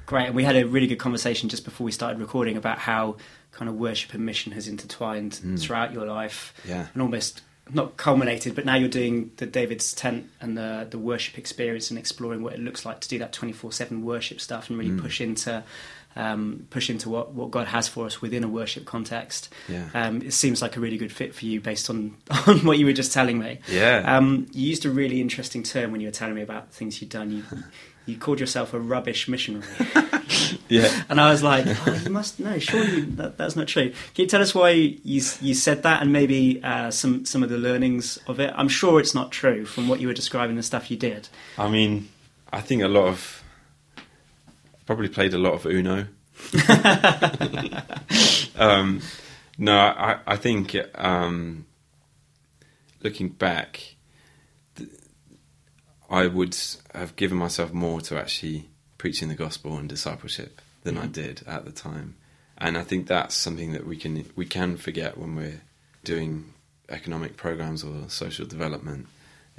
Great, 0.08 0.26
and 0.26 0.36
we 0.36 0.44
had 0.44 0.56
a 0.56 0.66
really 0.66 0.88
good 0.88 0.98
conversation 1.00 1.50
just 1.50 1.66
before 1.66 1.86
we 1.86 1.92
started 1.92 2.20
recording 2.20 2.58
about 2.58 2.80
how 2.80 3.18
kind 3.52 3.70
of 3.70 3.76
worship 3.76 4.12
and 4.16 4.26
mission 4.26 4.54
has 4.54 4.68
intertwined 4.68 5.34
mm. 5.34 5.60
throughout 5.60 5.94
your 5.94 6.08
life, 6.08 6.56
Yeah. 6.68 6.88
and 6.94 7.02
almost 7.04 7.42
not 7.74 7.98
culminated, 7.98 8.56
but 8.56 8.66
now 8.66 8.76
you're 8.76 8.90
doing 8.90 9.32
the 9.38 9.46
David's 9.46 9.94
tent 9.94 10.30
and 10.42 10.58
the 10.58 10.88
the 10.90 10.98
worship 10.98 11.38
experience 11.38 11.90
and 11.90 12.00
exploring 12.00 12.44
what 12.44 12.54
it 12.54 12.60
looks 12.60 12.86
like 12.86 13.00
to 13.02 13.10
do 13.10 13.20
that 13.20 13.34
twenty 13.34 13.54
four 13.54 13.72
seven 13.72 14.04
worship 14.04 14.42
stuff 14.42 14.70
and 14.70 14.78
really 14.78 15.00
push 15.00 15.22
into. 15.22 15.64
Um, 16.16 16.66
push 16.72 16.90
into 16.90 17.10
what, 17.10 17.34
what 17.34 17.52
God 17.52 17.68
has 17.68 17.88
for 17.88 18.08
us 18.08 18.24
within 18.24 18.44
a 18.44 18.48
worship 18.48 18.86
context. 18.86 19.54
Yeah. 19.70 19.88
Um, 19.94 20.24
it 20.24 20.34
seems 20.34 20.64
like 20.64 20.76
a 20.76 20.80
really 20.80 20.98
good 20.98 21.12
fit 21.12 21.36
for 21.36 21.46
you 21.46 21.62
based 21.62 21.92
on, 21.92 22.18
on 22.48 22.66
what 22.66 22.80
you 22.80 22.88
were 22.88 22.94
just 22.94 23.14
telling 23.14 23.38
me. 23.38 23.60
Yeah. 23.68 24.02
Um, 24.04 24.48
you 24.52 24.68
used 24.68 24.84
a 24.88 24.90
really 24.90 25.22
interesting 25.22 25.62
term 25.62 25.92
when 25.92 26.02
you 26.02 26.08
were 26.08 26.12
telling 26.12 26.34
me 26.34 26.42
about 26.42 26.72
things 26.72 27.00
you'd 27.02 27.12
done. 27.12 27.30
You, 27.30 27.44
you 28.08 28.18
called 28.18 28.40
yourself 28.40 28.74
a 28.74 28.80
rubbish 28.80 29.28
missionary. 29.28 29.66
Yeah. 30.70 31.04
And 31.10 31.22
I 31.22 31.32
was 31.32 31.44
like, 31.44 31.66
oh, 31.66 32.02
you 32.04 32.10
must 32.10 32.40
know. 32.40 32.60
Surely 32.60 33.02
that, 33.02 33.38
that's 33.38 33.56
not 33.56 33.68
true. 33.68 33.90
Can 33.90 34.24
you 34.24 34.28
tell 34.28 34.42
us 34.42 34.54
why 34.54 34.72
you 34.72 35.22
you 35.42 35.54
said 35.54 35.84
that 35.84 36.02
and 36.02 36.12
maybe 36.12 36.62
uh, 36.64 36.92
some 36.92 37.26
some 37.26 37.44
of 37.44 37.50
the 37.50 37.58
learnings 37.58 38.18
of 38.28 38.40
it? 38.40 38.54
I'm 38.56 38.68
sure 38.68 39.00
it's 39.00 39.16
not 39.16 39.32
true 39.32 39.66
from 39.66 39.88
what 39.88 40.02
you 40.02 40.08
were 40.08 40.14
describing 40.14 40.56
the 40.56 40.64
stuff 40.64 40.92
you 40.92 40.98
did. 40.98 41.30
I 41.58 41.70
mean, 41.70 42.10
I 42.52 42.62
think 42.62 42.82
a 42.82 42.88
lot 42.88 43.08
of. 43.08 43.44
Probably 44.86 45.10
played 45.10 45.34
a 45.34 45.38
lot 45.38 45.54
of 45.54 45.66
Uno. 45.66 46.08
um, 48.56 49.02
no, 49.58 49.78
I, 49.78 50.20
I 50.26 50.38
think 50.38 50.78
um, 50.96 51.66
looking 53.04 53.28
back, 53.28 53.74
th- 53.74 53.97
I 56.10 56.28
would 56.28 56.58
have 56.94 57.16
given 57.16 57.38
myself 57.38 57.74
more 57.74 58.02
to 58.02 58.18
actually 58.18 58.70
preaching 58.98 59.28
the 59.28 59.36
gospel 59.36 59.78
and 59.78 59.90
discipleship 59.90 60.62
than 60.84 60.98
I 60.98 61.08
did 61.08 61.44
at 61.46 61.66
the 61.66 61.72
time, 61.72 62.16
and 62.58 62.78
I 62.78 62.84
think 62.84 63.08
that's 63.08 63.36
something 63.36 63.74
that 63.74 63.86
we 63.86 63.98
can 63.98 64.26
we 64.36 64.46
can 64.46 64.78
forget 64.78 65.18
when 65.18 65.36
we're 65.36 65.62
doing 66.04 66.54
economic 66.90 67.36
programs 67.36 67.84
or 67.84 68.10
social 68.10 68.46
development. 68.46 69.08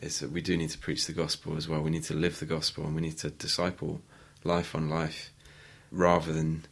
Is 0.01 0.21
that 0.21 0.31
we 0.31 0.41
do 0.41 0.57
need 0.57 0.71
to 0.71 0.79
preach 0.79 1.07
the 1.07 1.13
gospel 1.13 1.57
as 1.57 1.69
well. 1.69 1.81
We 1.81 1.91
need 1.91 2.05
to 2.05 2.15
live 2.15 2.39
the 2.39 2.47
gospel 2.47 2.85
and 2.85 2.95
we 2.95 3.03
need 3.03 3.19
to 3.19 3.31
disciple 3.31 4.01
life 4.45 4.75
on 4.77 4.89
life 4.89 5.31
rather 5.91 6.33
than 6.33 6.65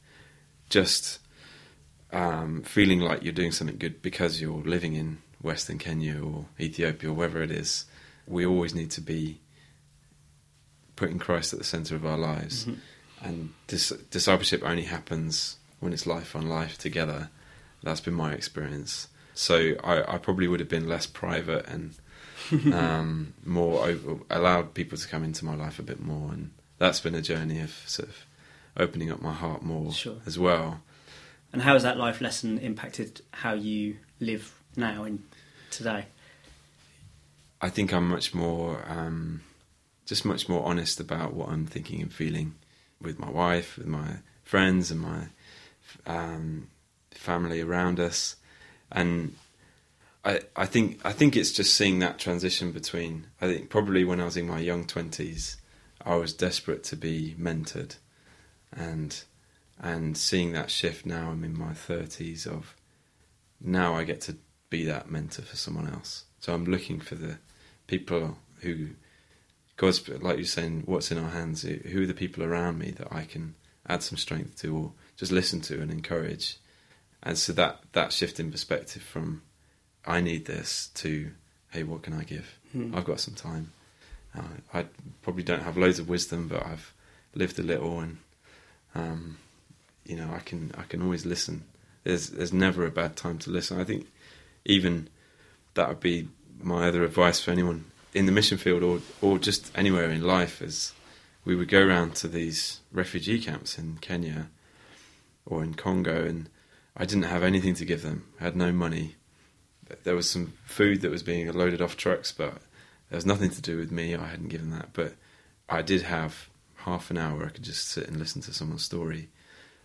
just 0.70 1.18
um, 2.12 2.62
feeling 2.62 3.00
like 3.00 3.24
you're 3.24 3.32
doing 3.32 3.52
something 3.52 3.78
good 3.78 4.00
because 4.00 4.40
you're 4.40 4.62
living 4.62 4.94
in 4.94 5.18
Western 5.42 5.78
Kenya 5.78 6.22
or 6.22 6.46
Ethiopia 6.60 7.10
or 7.10 7.14
wherever 7.14 7.42
it 7.42 7.50
is. 7.50 7.84
We 8.26 8.46
always 8.46 8.74
need 8.74 8.90
to 8.92 9.00
be 9.00 9.40
putting 10.96 11.18
Christ 11.18 11.52
at 11.52 11.58
the 11.58 11.64
center 11.64 11.94
of 11.94 12.04
our 12.04 12.18
lives, 12.18 12.66
and 13.22 13.52
dis- 13.66 13.90
discipleship 14.10 14.62
only 14.64 14.84
happens 14.84 15.56
when 15.80 15.92
it's 15.92 16.06
life 16.06 16.34
on 16.34 16.48
life 16.48 16.78
together. 16.78 17.30
That's 17.82 18.00
been 18.00 18.14
my 18.14 18.32
experience. 18.32 19.08
So 19.34 19.74
I, 19.84 20.14
I 20.14 20.18
probably 20.18 20.48
would 20.48 20.60
have 20.60 20.68
been 20.68 20.88
less 20.88 21.06
private 21.06 21.66
and 21.68 21.94
um, 22.74 23.34
more 23.44 23.84
over, 23.86 24.18
allowed 24.30 24.74
people 24.74 24.96
to 24.98 25.06
come 25.08 25.22
into 25.24 25.44
my 25.44 25.54
life 25.54 25.78
a 25.78 25.82
bit 25.82 26.00
more, 26.00 26.32
and 26.32 26.52
that's 26.78 27.00
been 27.00 27.14
a 27.14 27.22
journey 27.22 27.60
of 27.60 27.70
sort 27.86 28.08
of 28.08 28.16
opening 28.78 29.10
up 29.10 29.20
my 29.22 29.32
heart 29.32 29.62
more 29.62 29.92
Sure. 29.92 30.16
as 30.26 30.38
well. 30.38 30.80
And 31.52 31.62
how 31.62 31.72
has 31.74 31.82
that 31.84 31.96
life 31.96 32.20
lesson 32.20 32.58
impacted 32.58 33.20
how 33.32 33.54
you 33.54 33.96
live 34.20 34.54
now 34.76 35.04
and 35.04 35.22
today? 35.70 36.06
I 37.60 37.70
think 37.70 37.92
I'm 37.92 38.08
much 38.08 38.34
more, 38.34 38.82
um, 38.86 39.40
just 40.06 40.24
much 40.24 40.48
more 40.48 40.64
honest 40.64 41.00
about 41.00 41.34
what 41.34 41.50
I'm 41.50 41.66
thinking 41.66 42.00
and 42.00 42.12
feeling 42.12 42.54
with 43.02 43.18
my 43.18 43.30
wife, 43.30 43.76
with 43.76 43.86
my 43.86 44.18
friends, 44.42 44.90
and 44.90 45.00
my 45.00 45.26
um, 46.06 46.68
family 47.10 47.60
around 47.60 48.00
us, 48.00 48.36
and 48.90 49.34
I, 50.24 50.40
I 50.54 50.66
think 50.66 51.00
I 51.04 51.12
think 51.12 51.36
it's 51.36 51.52
just 51.52 51.74
seeing 51.74 51.98
that 51.98 52.18
transition 52.18 52.72
between. 52.72 53.26
I 53.40 53.46
think 53.46 53.68
probably 53.68 54.04
when 54.04 54.20
I 54.20 54.24
was 54.24 54.36
in 54.36 54.48
my 54.48 54.60
young 54.60 54.86
twenties, 54.86 55.56
I 56.04 56.16
was 56.16 56.32
desperate 56.32 56.84
to 56.84 56.96
be 56.96 57.34
mentored, 57.38 57.96
and 58.72 59.22
and 59.78 60.16
seeing 60.16 60.52
that 60.52 60.70
shift 60.70 61.04
now. 61.04 61.30
I'm 61.30 61.44
in 61.44 61.58
my 61.58 61.74
thirties 61.74 62.46
of 62.46 62.74
now 63.60 63.94
I 63.94 64.04
get 64.04 64.20
to 64.22 64.36
be 64.70 64.84
that 64.84 65.10
mentor 65.10 65.42
for 65.42 65.56
someone 65.56 65.88
else. 65.88 66.24
So 66.40 66.54
I'm 66.54 66.64
looking 66.64 67.00
for 67.00 67.14
the 67.14 67.38
people 67.86 68.38
who 68.60 68.90
God's 69.76 70.08
like 70.08 70.38
you're 70.38 70.46
saying, 70.46 70.84
what's 70.86 71.10
in 71.10 71.18
our 71.18 71.30
hands? 71.30 71.62
Who 71.62 72.02
are 72.02 72.06
the 72.06 72.14
people 72.14 72.42
around 72.42 72.78
me 72.78 72.92
that 72.92 73.12
I 73.12 73.24
can 73.24 73.54
add 73.86 74.02
some 74.02 74.16
strength 74.16 74.58
to, 74.62 74.74
or 74.74 74.92
just 75.16 75.32
listen 75.32 75.60
to 75.62 75.80
and 75.80 75.90
encourage? 75.90 76.56
And 77.22 77.36
so 77.36 77.52
that 77.54 77.80
that 77.92 78.12
shift 78.12 78.40
in 78.40 78.50
perspective 78.50 79.02
from 79.02 79.42
I 80.06 80.20
need 80.20 80.46
this 80.46 80.90
to 80.94 81.30
hey, 81.70 81.82
what 81.82 82.02
can 82.02 82.14
I 82.14 82.22
give? 82.22 82.58
Hmm. 82.72 82.94
I've 82.94 83.04
got 83.04 83.20
some 83.20 83.34
time. 83.34 83.72
Uh, 84.34 84.42
I 84.72 84.86
probably 85.22 85.42
don't 85.42 85.62
have 85.62 85.76
loads 85.76 85.98
of 85.98 86.08
wisdom, 86.08 86.48
but 86.48 86.64
I've 86.64 86.92
lived 87.34 87.58
a 87.58 87.62
little, 87.62 88.00
and 88.00 88.16
um, 88.94 89.36
you 90.04 90.16
know, 90.16 90.30
I 90.34 90.38
can 90.38 90.72
I 90.78 90.82
can 90.82 91.02
always 91.02 91.26
listen. 91.26 91.64
There's 92.04 92.30
there's 92.30 92.52
never 92.52 92.86
a 92.86 92.90
bad 92.90 93.16
time 93.16 93.38
to 93.40 93.50
listen. 93.50 93.80
I 93.80 93.84
think 93.84 94.06
even 94.64 95.08
that 95.74 95.88
would 95.88 96.00
be 96.00 96.28
my 96.62 96.88
other 96.88 97.04
advice 97.04 97.40
for 97.40 97.50
anyone 97.50 97.84
in 98.16 98.24
the 98.24 98.32
mission 98.32 98.56
field 98.56 98.82
or 98.82 99.00
or 99.20 99.38
just 99.38 99.70
anywhere 99.74 100.10
in 100.10 100.22
life 100.22 100.62
is 100.62 100.94
we 101.44 101.54
would 101.54 101.68
go 101.68 101.86
around 101.86 102.14
to 102.16 102.26
these 102.26 102.80
refugee 102.90 103.38
camps 103.38 103.78
in 103.78 103.98
Kenya 104.00 104.48
or 105.44 105.62
in 105.62 105.74
Congo 105.74 106.24
and 106.24 106.48
I 106.96 107.04
didn't 107.04 107.24
have 107.24 107.42
anything 107.42 107.74
to 107.74 107.84
give 107.84 108.00
them. 108.00 108.24
I 108.40 108.44
had 108.44 108.56
no 108.56 108.72
money. 108.72 109.16
There 110.04 110.16
was 110.16 110.30
some 110.30 110.54
food 110.64 111.02
that 111.02 111.10
was 111.10 111.22
being 111.22 111.52
loaded 111.52 111.82
off 111.82 111.98
trucks, 111.98 112.32
but 112.32 112.54
there 113.10 113.18
was 113.18 113.26
nothing 113.26 113.50
to 113.50 113.60
do 113.60 113.76
with 113.76 113.92
me. 113.92 114.14
I 114.16 114.26
hadn't 114.26 114.48
given 114.48 114.70
that, 114.70 114.88
but 114.94 115.12
I 115.68 115.82
did 115.82 116.02
have 116.02 116.48
half 116.76 117.10
an 117.10 117.18
hour. 117.18 117.44
I 117.44 117.50
could 117.50 117.64
just 117.64 117.86
sit 117.86 118.08
and 118.08 118.16
listen 118.16 118.40
to 118.42 118.54
someone's 118.54 118.84
story. 118.84 119.28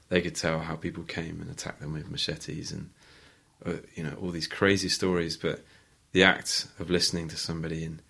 They 0.08 0.22
could 0.22 0.36
tell 0.36 0.60
how 0.60 0.78
people 0.78 1.04
came 1.04 1.42
and 1.42 1.52
attacked 1.52 1.82
them 1.82 1.92
with 1.92 2.10
machetes 2.10 2.72
and 2.72 2.92
uh, 3.66 3.82
you 3.94 4.04
know 4.04 4.16
all 4.22 4.32
these 4.32 4.48
crazy 4.48 4.90
stories. 4.90 5.36
But 5.36 5.66
the 6.14 6.24
act 6.24 6.68
of 6.80 6.90
listening 6.90 7.28
to 7.28 7.38
somebody 7.38 7.84
and 7.84 8.02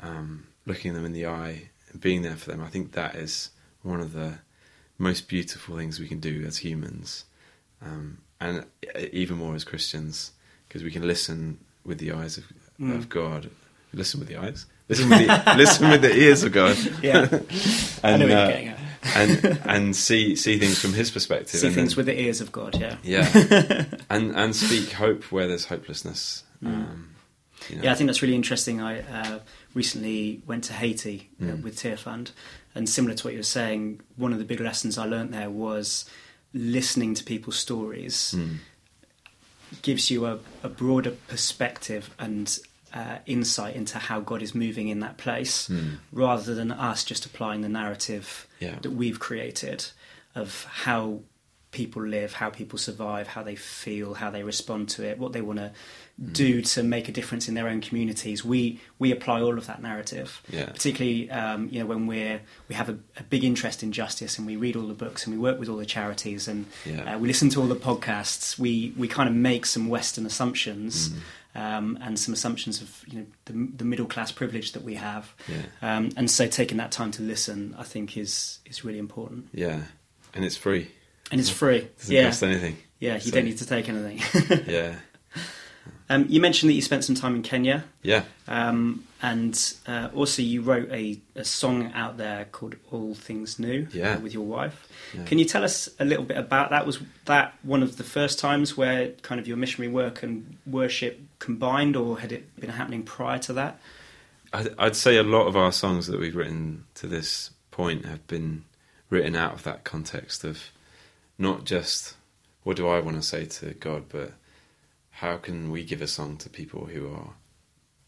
um, 0.00 0.46
looking 0.66 0.94
them 0.94 1.04
in 1.04 1.12
the 1.12 1.26
eye 1.26 1.68
and 1.92 2.00
being 2.00 2.22
there 2.22 2.36
for 2.36 2.50
them, 2.50 2.62
I 2.62 2.68
think 2.68 2.92
that 2.92 3.14
is 3.14 3.50
one 3.82 4.00
of 4.00 4.12
the 4.12 4.38
most 4.98 5.28
beautiful 5.28 5.76
things 5.76 5.98
we 5.98 6.08
can 6.08 6.20
do 6.20 6.44
as 6.46 6.58
humans, 6.58 7.24
um, 7.82 8.18
and 8.40 8.64
even 9.12 9.36
more 9.38 9.54
as 9.54 9.64
Christians, 9.64 10.32
because 10.68 10.82
we 10.84 10.90
can 10.90 11.06
listen 11.06 11.58
with 11.84 11.98
the 11.98 12.12
eyes 12.12 12.36
of, 12.38 12.44
Mm. 12.80 12.96
of 12.96 13.08
God. 13.10 13.50
Listen 13.92 14.20
with 14.20 14.28
the 14.28 14.36
eyes. 14.36 14.64
Listen 14.88 15.08
with 15.10 15.26
the, 15.26 15.54
listen 15.56 15.90
with 15.90 16.00
the 16.02 16.14
ears 16.14 16.42
of 16.44 16.52
God. 16.52 16.76
Yeah, 17.02 17.28
I 18.02 18.16
know 18.16 18.16
and 18.16 18.22
what 18.22 18.28
you're 18.28 18.38
uh, 18.38 18.46
getting 18.48 18.68
at. 18.68 18.78
and 19.16 19.60
and 19.66 19.96
see 19.96 20.34
see 20.36 20.58
things 20.58 20.78
from 20.78 20.92
His 20.94 21.10
perspective. 21.10 21.60
See 21.60 21.68
things 21.70 21.90
then- 21.90 21.96
with 21.98 22.06
the 22.06 22.18
ears 22.20 22.40
of 22.40 22.52
God. 22.52 22.80
Yeah. 22.80 22.96
yeah, 23.02 23.84
and 24.08 24.34
and 24.34 24.54
speak 24.56 24.92
hope 24.92 25.24
where 25.32 25.46
there's 25.48 25.66
hopelessness. 25.66 26.44
Um, 26.64 27.09
you 27.70 27.76
know. 27.76 27.80
Mm. 27.82 27.84
Yeah, 27.84 27.92
I 27.92 27.94
think 27.94 28.08
that's 28.08 28.22
really 28.22 28.34
interesting. 28.34 28.80
I 28.80 29.00
uh, 29.00 29.38
recently 29.74 30.42
went 30.46 30.64
to 30.64 30.72
Haiti 30.74 31.30
uh, 31.40 31.44
Mm. 31.44 31.62
with 31.62 31.76
Tearfund, 31.76 32.32
and 32.74 32.88
similar 32.88 33.14
to 33.14 33.24
what 33.24 33.32
you 33.32 33.38
were 33.40 33.42
saying, 33.60 34.00
one 34.16 34.32
of 34.32 34.38
the 34.38 34.44
big 34.44 34.60
lessons 34.60 34.98
I 34.98 35.04
learnt 35.06 35.32
there 35.32 35.50
was 35.50 36.04
listening 36.52 37.14
to 37.14 37.24
people's 37.24 37.56
stories 37.58 38.34
Mm. 38.36 38.56
gives 39.82 40.10
you 40.10 40.26
a, 40.26 40.38
a 40.62 40.68
broader 40.68 41.12
perspective 41.28 42.10
and 42.18 42.58
uh, 42.92 43.18
insight 43.26 43.76
into 43.76 43.98
how 43.98 44.18
God 44.18 44.42
is 44.42 44.52
moving 44.54 44.88
in 44.88 44.98
that 45.00 45.16
place, 45.16 45.68
Mm. 45.68 45.98
rather 46.12 46.54
than 46.56 46.72
us 46.72 47.04
just 47.04 47.24
applying 47.24 47.60
the 47.60 47.68
narrative 47.68 48.46
Yeah. 48.58 48.76
that 48.82 48.90
we've 48.90 49.20
created 49.20 49.84
of 50.34 50.64
how 50.64 51.20
people 51.70 52.02
live, 52.04 52.32
how 52.34 52.50
people 52.50 52.76
survive, 52.80 53.28
how 53.28 53.44
they 53.44 53.54
feel, 53.54 54.14
how 54.14 54.28
they 54.30 54.42
respond 54.42 54.88
to 54.88 55.04
it, 55.04 55.18
what 55.18 55.32
they 55.32 55.40
want 55.40 55.60
to 55.60 55.66
Mm. 55.70 55.72
Do 56.32 56.60
to 56.60 56.82
make 56.82 57.08
a 57.08 57.12
difference 57.12 57.48
in 57.48 57.54
their 57.54 57.66
own 57.68 57.80
communities. 57.80 58.44
We 58.44 58.78
we 58.98 59.10
apply 59.10 59.40
all 59.40 59.56
of 59.56 59.66
that 59.66 59.80
narrative, 59.82 60.42
Yeah. 60.50 60.66
particularly 60.66 61.30
um, 61.30 61.68
you 61.70 61.80
know 61.80 61.86
when 61.86 62.06
we're 62.06 62.40
we 62.68 62.74
have 62.74 62.88
a, 62.90 62.98
a 63.16 63.22
big 63.22 63.42
interest 63.44 63.82
in 63.82 63.90
justice 63.92 64.36
and 64.38 64.46
we 64.46 64.56
read 64.56 64.76
all 64.76 64.86
the 64.86 64.94
books 64.94 65.26
and 65.26 65.34
we 65.34 65.40
work 65.40 65.58
with 65.58 65.68
all 65.68 65.76
the 65.78 65.86
charities 65.86 66.46
and 66.48 66.66
Yeah. 66.84 67.14
uh, 67.14 67.18
we 67.18 67.26
listen 67.28 67.48
to 67.50 67.60
all 67.60 67.66
the 67.68 67.76
podcasts. 67.76 68.58
We 68.58 68.92
we 68.96 69.08
kind 69.08 69.28
of 69.28 69.34
make 69.34 69.64
some 69.66 69.88
Western 69.88 70.26
assumptions. 70.26 71.08
Mm. 71.08 71.18
Um, 71.52 71.98
and 72.00 72.16
some 72.16 72.32
assumptions 72.32 72.80
of 72.80 73.02
you 73.08 73.18
know 73.18 73.26
the, 73.46 73.52
the 73.78 73.84
middle 73.84 74.06
class 74.06 74.30
privilege 74.30 74.70
that 74.70 74.84
we 74.84 74.94
have, 74.94 75.34
Yeah. 75.48 75.56
um, 75.96 76.10
and 76.16 76.30
so 76.30 76.46
taking 76.46 76.78
that 76.78 76.92
time 76.92 77.10
to 77.10 77.22
listen, 77.24 77.74
I 77.76 77.82
think, 77.82 78.16
is 78.16 78.60
is 78.66 78.84
really 78.84 79.00
important. 79.00 79.48
Yeah, 79.52 79.80
and 80.32 80.44
it's 80.44 80.56
free. 80.56 80.92
And 81.32 81.40
it's 81.40 81.50
free. 81.50 81.88
Doesn't 81.98 82.14
yeah, 82.14 82.24
cost 82.26 82.44
anything. 82.44 82.76
yeah. 83.00 83.14
You 83.14 83.20
So- 83.20 83.30
don't 83.32 83.46
need 83.46 83.58
to 83.58 83.66
take 83.66 83.88
anything. 83.88 84.20
Yeah, 84.68 84.94
um, 86.10 86.26
you 86.28 86.40
mentioned 86.40 86.68
that 86.68 86.74
you 86.74 86.82
spent 86.82 87.04
some 87.04 87.14
time 87.14 87.34
in 87.36 87.42
Kenya, 87.42 87.84
yeah, 88.02 88.24
um, 88.48 89.04
and 89.22 89.74
uh, 89.86 90.08
also 90.14 90.42
you 90.42 90.60
wrote 90.60 90.90
a, 90.90 91.18
a 91.36 91.44
song 91.44 91.92
out 91.94 92.18
there 92.18 92.46
called 92.52 92.74
"All 92.90 93.14
Things 93.14 93.58
New" 93.58 93.86
Yeah. 93.92 94.14
uh, 94.16 94.20
with 94.20 94.34
your 94.34 94.44
wife. 94.44 94.86
yeah. 95.14 95.24
Can 95.24 95.38
you 95.38 95.44
tell 95.44 95.64
us 95.64 95.88
a 95.98 96.04
little 96.04 96.24
bit 96.24 96.36
about 96.36 96.70
that? 96.70 96.84
Was 96.84 96.98
that 97.26 97.54
one 97.62 97.82
of 97.82 97.96
the 97.96 98.04
first 98.04 98.38
times 98.38 98.76
where 98.76 99.10
kind 99.22 99.40
of 99.40 99.46
your 99.48 99.56
missionary 99.56 99.90
work 99.92 100.22
and 100.22 100.56
worship 100.66 101.20
combined, 101.38 101.96
or 101.96 102.18
had 102.18 102.32
it 102.32 102.54
been 102.60 102.70
happening 102.70 103.02
prior 103.04 103.38
to 103.38 103.52
that? 103.54 103.80
I'd, 104.52 104.74
I'd 104.78 104.96
say 104.96 105.16
a 105.16 105.22
lot 105.22 105.46
of 105.46 105.56
our 105.56 105.70
songs 105.72 106.08
that 106.08 106.18
we've 106.18 106.34
written 106.34 106.84
to 106.96 107.06
this 107.06 107.50
point 107.70 108.04
have 108.04 108.26
been 108.26 108.64
written 109.08 109.36
out 109.36 109.52
of 109.54 109.62
that 109.62 109.84
context 109.84 110.42
of 110.44 110.70
not 111.38 111.64
just 111.64 112.16
what 112.64 112.76
do 112.76 112.88
I 112.88 112.98
want 113.00 113.16
to 113.16 113.22
say 113.22 113.44
to 113.46 113.74
God, 113.74 114.04
but 114.08 114.32
how 115.20 115.36
can 115.36 115.70
we 115.70 115.84
give 115.84 116.00
a 116.00 116.06
song 116.06 116.38
to 116.38 116.48
people 116.48 116.86
who 116.86 117.06
are 117.12 117.34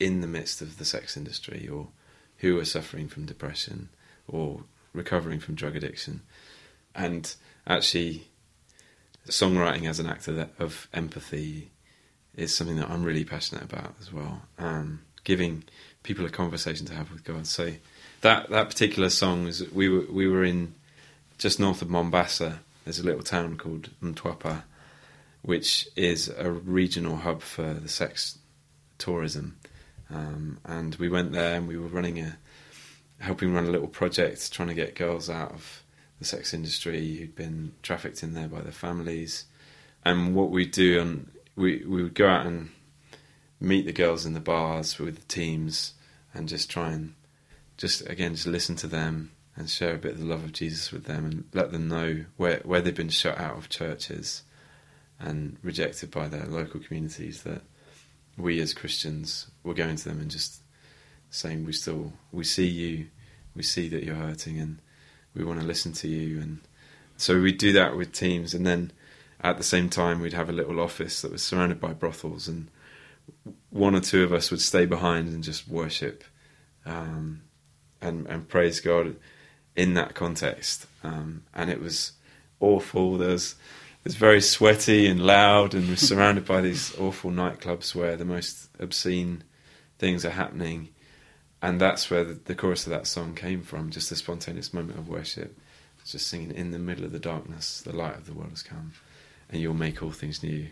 in 0.00 0.22
the 0.22 0.26
midst 0.26 0.62
of 0.62 0.78
the 0.78 0.84
sex 0.84 1.14
industry 1.14 1.68
or 1.68 1.88
who 2.38 2.58
are 2.58 2.64
suffering 2.64 3.06
from 3.06 3.26
depression 3.26 3.90
or 4.26 4.64
recovering 4.94 5.38
from 5.38 5.54
drug 5.54 5.76
addiction. 5.76 6.22
And 6.94 7.34
actually, 7.66 8.28
songwriting 9.28 9.86
as 9.86 10.00
an 10.00 10.06
act 10.06 10.26
of, 10.26 10.88
empathy 10.94 11.70
is 12.34 12.56
something 12.56 12.76
that 12.76 12.88
I'm 12.88 13.04
really 13.04 13.24
passionate 13.24 13.64
about 13.64 13.94
as 14.00 14.10
well. 14.10 14.42
Um, 14.58 15.02
giving 15.22 15.64
people 16.02 16.24
a 16.24 16.30
conversation 16.30 16.86
to 16.86 16.94
have 16.94 17.12
with 17.12 17.24
God. 17.24 17.46
So 17.46 17.74
that 18.22 18.48
that 18.48 18.70
particular 18.70 19.10
song 19.10 19.46
is 19.48 19.70
we 19.70 19.90
were 19.90 20.06
we 20.10 20.26
were 20.26 20.44
in 20.44 20.74
just 21.36 21.60
north 21.60 21.82
of 21.82 21.90
Mombasa. 21.90 22.60
There's 22.84 22.98
a 22.98 23.04
little 23.04 23.22
town 23.22 23.58
called 23.58 23.90
Mtwapa, 24.02 24.62
which 25.42 25.88
is 25.96 26.28
a 26.38 26.50
regional 26.50 27.16
hub 27.16 27.42
for 27.42 27.74
the 27.74 27.88
sex 27.88 28.38
tourism. 28.98 29.58
Um, 30.08 30.58
and 30.64 30.94
we 30.96 31.08
went 31.08 31.32
there 31.32 31.56
and 31.56 31.66
we 31.66 31.76
were 31.76 31.88
running 31.88 32.20
a 32.20 32.38
helping 33.18 33.54
run 33.54 33.66
a 33.66 33.70
little 33.70 33.88
project 33.88 34.52
trying 34.52 34.68
to 34.68 34.74
get 34.74 34.96
girls 34.96 35.30
out 35.30 35.52
of 35.52 35.82
the 36.18 36.24
sex 36.24 36.52
industry 36.52 37.16
who'd 37.16 37.34
been 37.34 37.72
trafficked 37.82 38.22
in 38.22 38.34
there 38.34 38.48
by 38.48 38.60
their 38.60 38.72
families. 38.72 39.44
And 40.04 40.34
what 40.34 40.50
we 40.50 40.66
do, 40.66 41.00
and 41.00 41.30
we 41.56 41.84
we 41.86 42.02
would 42.02 42.14
go 42.14 42.28
out 42.28 42.46
and 42.46 42.70
meet 43.60 43.86
the 43.86 43.92
girls 43.92 44.26
in 44.26 44.34
the 44.34 44.40
bars 44.40 44.98
with 44.98 45.16
the 45.16 45.26
teams, 45.26 45.94
and 46.34 46.48
just 46.48 46.70
try 46.70 46.90
and 46.90 47.14
just 47.76 48.08
again 48.08 48.34
just 48.34 48.46
listen 48.46 48.76
to 48.76 48.86
them 48.86 49.30
and 49.54 49.70
share 49.70 49.94
a 49.94 49.98
bit 49.98 50.12
of 50.12 50.18
the 50.18 50.24
love 50.24 50.44
of 50.44 50.52
Jesus 50.52 50.90
with 50.90 51.04
them, 51.04 51.24
and 51.24 51.44
let 51.52 51.70
them 51.70 51.88
know 51.88 52.24
where 52.36 52.60
where 52.64 52.80
they've 52.80 52.94
been 52.94 53.08
shut 53.08 53.38
out 53.38 53.56
of 53.56 53.68
churches 53.68 54.42
and 55.22 55.56
rejected 55.62 56.10
by 56.10 56.28
their 56.28 56.46
local 56.46 56.80
communities 56.80 57.42
that 57.44 57.62
we 58.36 58.60
as 58.60 58.74
Christians 58.74 59.50
were 59.62 59.74
going 59.74 59.96
to 59.96 60.08
them 60.08 60.20
and 60.20 60.30
just 60.30 60.62
saying 61.30 61.64
we 61.64 61.72
still 61.72 62.12
we 62.30 62.44
see 62.44 62.66
you, 62.66 63.06
we 63.54 63.62
see 63.62 63.88
that 63.88 64.04
you're 64.04 64.14
hurting, 64.14 64.58
and 64.58 64.78
we 65.34 65.44
want 65.44 65.60
to 65.60 65.66
listen 65.66 65.92
to 65.92 66.08
you. 66.08 66.40
And 66.40 66.60
so 67.16 67.40
we'd 67.40 67.58
do 67.58 67.72
that 67.72 67.96
with 67.96 68.12
teams, 68.12 68.52
and 68.54 68.66
then 68.66 68.92
at 69.40 69.56
the 69.56 69.62
same 69.62 69.88
time 69.88 70.20
we'd 70.20 70.32
have 70.32 70.48
a 70.48 70.52
little 70.52 70.80
office 70.80 71.22
that 71.22 71.32
was 71.32 71.42
surrounded 71.42 71.80
by 71.80 71.92
brothels, 71.92 72.48
and 72.48 72.68
one 73.70 73.94
or 73.94 74.00
two 74.00 74.24
of 74.24 74.32
us 74.32 74.50
would 74.50 74.60
stay 74.60 74.86
behind 74.86 75.28
and 75.28 75.44
just 75.44 75.68
worship 75.68 76.24
um, 76.84 77.42
and 78.00 78.26
and 78.26 78.48
praise 78.48 78.80
God 78.80 79.16
in 79.76 79.94
that 79.94 80.14
context. 80.14 80.86
Um, 81.02 81.44
and 81.54 81.70
it 81.70 81.80
was 81.80 82.12
awful. 82.60 83.16
There's 83.16 83.54
it's 84.04 84.14
very 84.14 84.40
sweaty 84.40 85.06
and 85.06 85.24
loud, 85.24 85.74
and 85.74 85.88
we're 85.88 85.96
surrounded 85.96 86.44
by 86.44 86.60
these 86.60 86.96
awful 86.98 87.30
nightclubs 87.30 87.94
where 87.94 88.16
the 88.16 88.24
most 88.24 88.68
obscene 88.78 89.44
things 89.98 90.24
are 90.24 90.30
happening. 90.30 90.88
And 91.60 91.80
that's 91.80 92.10
where 92.10 92.24
the, 92.24 92.34
the 92.34 92.54
chorus 92.56 92.86
of 92.86 92.90
that 92.90 93.06
song 93.06 93.34
came 93.36 93.62
from, 93.62 93.90
just 93.90 94.10
a 94.10 94.16
spontaneous 94.16 94.74
moment 94.74 94.98
of 94.98 95.08
worship. 95.08 95.56
Just 96.04 96.26
singing, 96.26 96.50
In 96.50 96.72
the 96.72 96.80
middle 96.80 97.04
of 97.04 97.12
the 97.12 97.20
darkness, 97.20 97.80
the 97.80 97.94
light 97.94 98.16
of 98.16 98.26
the 98.26 98.32
world 98.32 98.50
has 98.50 98.64
come, 98.64 98.92
and 99.48 99.60
you'll 99.62 99.74
make 99.74 100.02
all 100.02 100.10
things 100.10 100.42
new. 100.42 100.66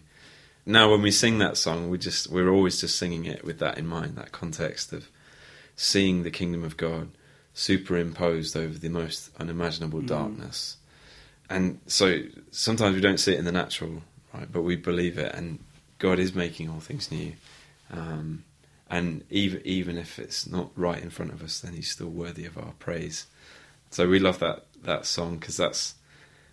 Now, 0.66 0.90
when 0.90 1.02
we 1.02 1.12
sing 1.12 1.38
that 1.38 1.56
song, 1.56 1.88
we 1.88 1.98
just 1.98 2.28
we're 2.30 2.50
always 2.50 2.80
just 2.80 2.98
singing 2.98 3.26
it 3.26 3.44
with 3.44 3.60
that 3.60 3.78
in 3.78 3.86
mind, 3.86 4.16
that 4.16 4.32
context 4.32 4.92
of 4.92 5.08
seeing 5.76 6.24
the 6.24 6.30
kingdom 6.32 6.64
of 6.64 6.76
God 6.76 7.10
superimposed 7.54 8.56
over 8.56 8.76
the 8.76 8.88
most 8.88 9.30
unimaginable 9.38 10.00
Mm. 10.00 10.06
darkness. 10.08 10.76
And 11.50 11.80
so 11.86 12.20
sometimes 12.52 12.94
we 12.94 13.00
don't 13.00 13.18
see 13.18 13.32
it 13.34 13.38
in 13.38 13.44
the 13.44 13.52
natural, 13.52 14.02
right? 14.32 14.50
But 14.50 14.62
we 14.62 14.76
believe 14.76 15.18
it, 15.18 15.34
and 15.34 15.58
God 15.98 16.18
is 16.18 16.34
making 16.34 16.70
all 16.70 16.80
things 16.80 17.10
new. 17.10 17.32
Um, 17.92 18.44
and 18.88 19.24
even 19.30 19.60
even 19.64 19.98
if 19.98 20.18
it's 20.18 20.46
not 20.46 20.70
right 20.76 21.02
in 21.02 21.10
front 21.10 21.32
of 21.32 21.42
us, 21.42 21.60
then 21.60 21.74
He's 21.74 21.90
still 21.90 22.08
worthy 22.08 22.44
of 22.46 22.56
our 22.56 22.72
praise. 22.78 23.26
So 23.90 24.08
we 24.08 24.18
love 24.20 24.38
that 24.38 24.66
that 24.84 25.06
song 25.06 25.38
because 25.38 25.56
that's 25.56 25.94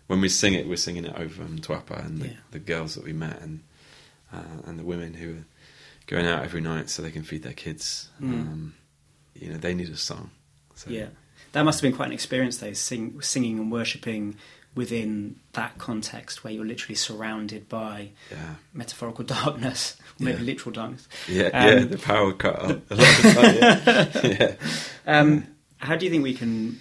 when 0.07 0.19
we 0.19 0.29
sing 0.29 0.53
it, 0.53 0.67
we're 0.67 0.77
singing 0.77 1.05
it 1.05 1.15
over 1.15 1.43
Mtwapa 1.43 2.03
and 2.05 2.19
the, 2.21 2.27
Yeah. 2.29 2.33
the 2.51 2.59
girls 2.59 2.95
that 2.95 3.03
we 3.03 3.13
met 3.13 3.39
and 3.41 3.61
uh, 4.33 4.61
and 4.65 4.79
the 4.79 4.83
women 4.83 5.13
who 5.13 5.31
are 5.33 5.45
going 6.07 6.25
out 6.25 6.43
every 6.43 6.61
night 6.61 6.89
so 6.89 7.01
they 7.01 7.11
can 7.11 7.23
feed 7.23 7.43
their 7.43 7.53
kids. 7.53 8.09
Mm. 8.21 8.31
Um, 8.31 8.73
you 9.35 9.51
know, 9.51 9.57
they 9.57 9.73
need 9.75 9.89
a 9.89 9.97
song. 9.97 10.31
So, 10.75 10.89
Yeah, 10.89 11.07
that 11.51 11.63
must 11.63 11.79
have 11.79 11.89
been 11.89 11.95
quite 11.95 12.07
an 12.07 12.13
experience, 12.13 12.57
though, 12.57 12.73
sing, 12.73 13.21
singing 13.21 13.59
and 13.59 13.71
worshipping 13.71 14.35
within 14.77 15.35
that 15.53 15.77
context 15.77 16.43
where 16.43 16.53
you're 16.53 16.63
literally 16.65 16.95
surrounded 16.95 17.67
by 17.67 18.09
yeah, 18.31 18.55
metaphorical 18.73 19.25
darkness, 19.37 19.97
maybe 20.19 20.37
Yeah. 20.37 20.43
literal 20.45 20.71
darkness. 20.73 21.07
yeah, 21.27 21.47
Um, 21.47 21.77
yeah. 21.79 21.83
The 21.85 21.97
power 21.97 22.31
cut 22.33 22.55
up 22.59 22.91
a 22.91 22.95
lot 22.95 23.25
of 23.25 23.33
time. 23.33 23.55
Yeah, 23.57 24.07
yeah. 24.23 24.55
Um, 25.19 25.47
how 25.77 25.95
do 25.97 26.05
you 26.05 26.11
think 26.11 26.23
we 26.23 26.33
can 26.33 26.79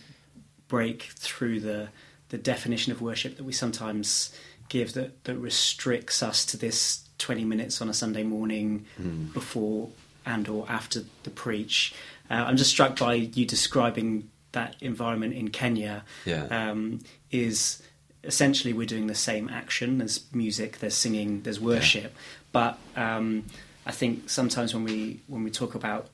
break 0.69 1.03
through 1.17 1.61
the 1.61 1.89
the 2.29 2.39
definition 2.39 2.91
of 2.93 3.01
worship 3.01 3.37
that 3.37 3.45
we 3.45 3.53
sometimes 3.53 4.33
give 4.69 4.95
that, 4.95 5.23
that 5.25 5.37
restricts 5.37 6.23
us 6.25 6.45
to 6.45 6.57
this 6.57 7.09
20 7.19 7.45
minutes 7.45 7.81
on 7.81 7.89
a 7.89 7.95
Sunday 7.95 8.25
morning 8.25 8.85
Hmm. 8.97 9.27
before 9.33 9.91
and 10.25 10.49
or 10.49 10.67
after 10.69 11.03
the 11.23 11.31
preach? 11.31 11.95
Uh, 12.29 12.35
I'm 12.47 12.57
just 12.57 12.71
struck 12.73 12.99
by 12.99 13.15
you 13.15 13.47
describing 13.47 14.29
that 14.59 14.75
environment 14.81 15.33
in 15.35 15.49
Kenya. 15.61 16.05
Yeah. 16.25 16.45
Um, 16.51 17.01
is 17.31 17.83
essentially 18.25 18.73
we're 18.73 18.93
doing 18.97 19.07
the 19.07 19.15
same 19.31 19.49
action. 19.49 19.99
There's 19.99 20.19
music, 20.33 20.79
there's 20.81 20.95
singing, 21.05 21.43
there's 21.43 21.61
worship, 21.61 22.11
but 22.51 22.73
um, 22.97 23.45
I 23.87 23.93
think 23.93 24.29
sometimes 24.29 24.75
when 24.75 24.85
we 24.85 25.21
when 25.29 25.45
we 25.45 25.51
talk 25.51 25.75
about 25.75 26.09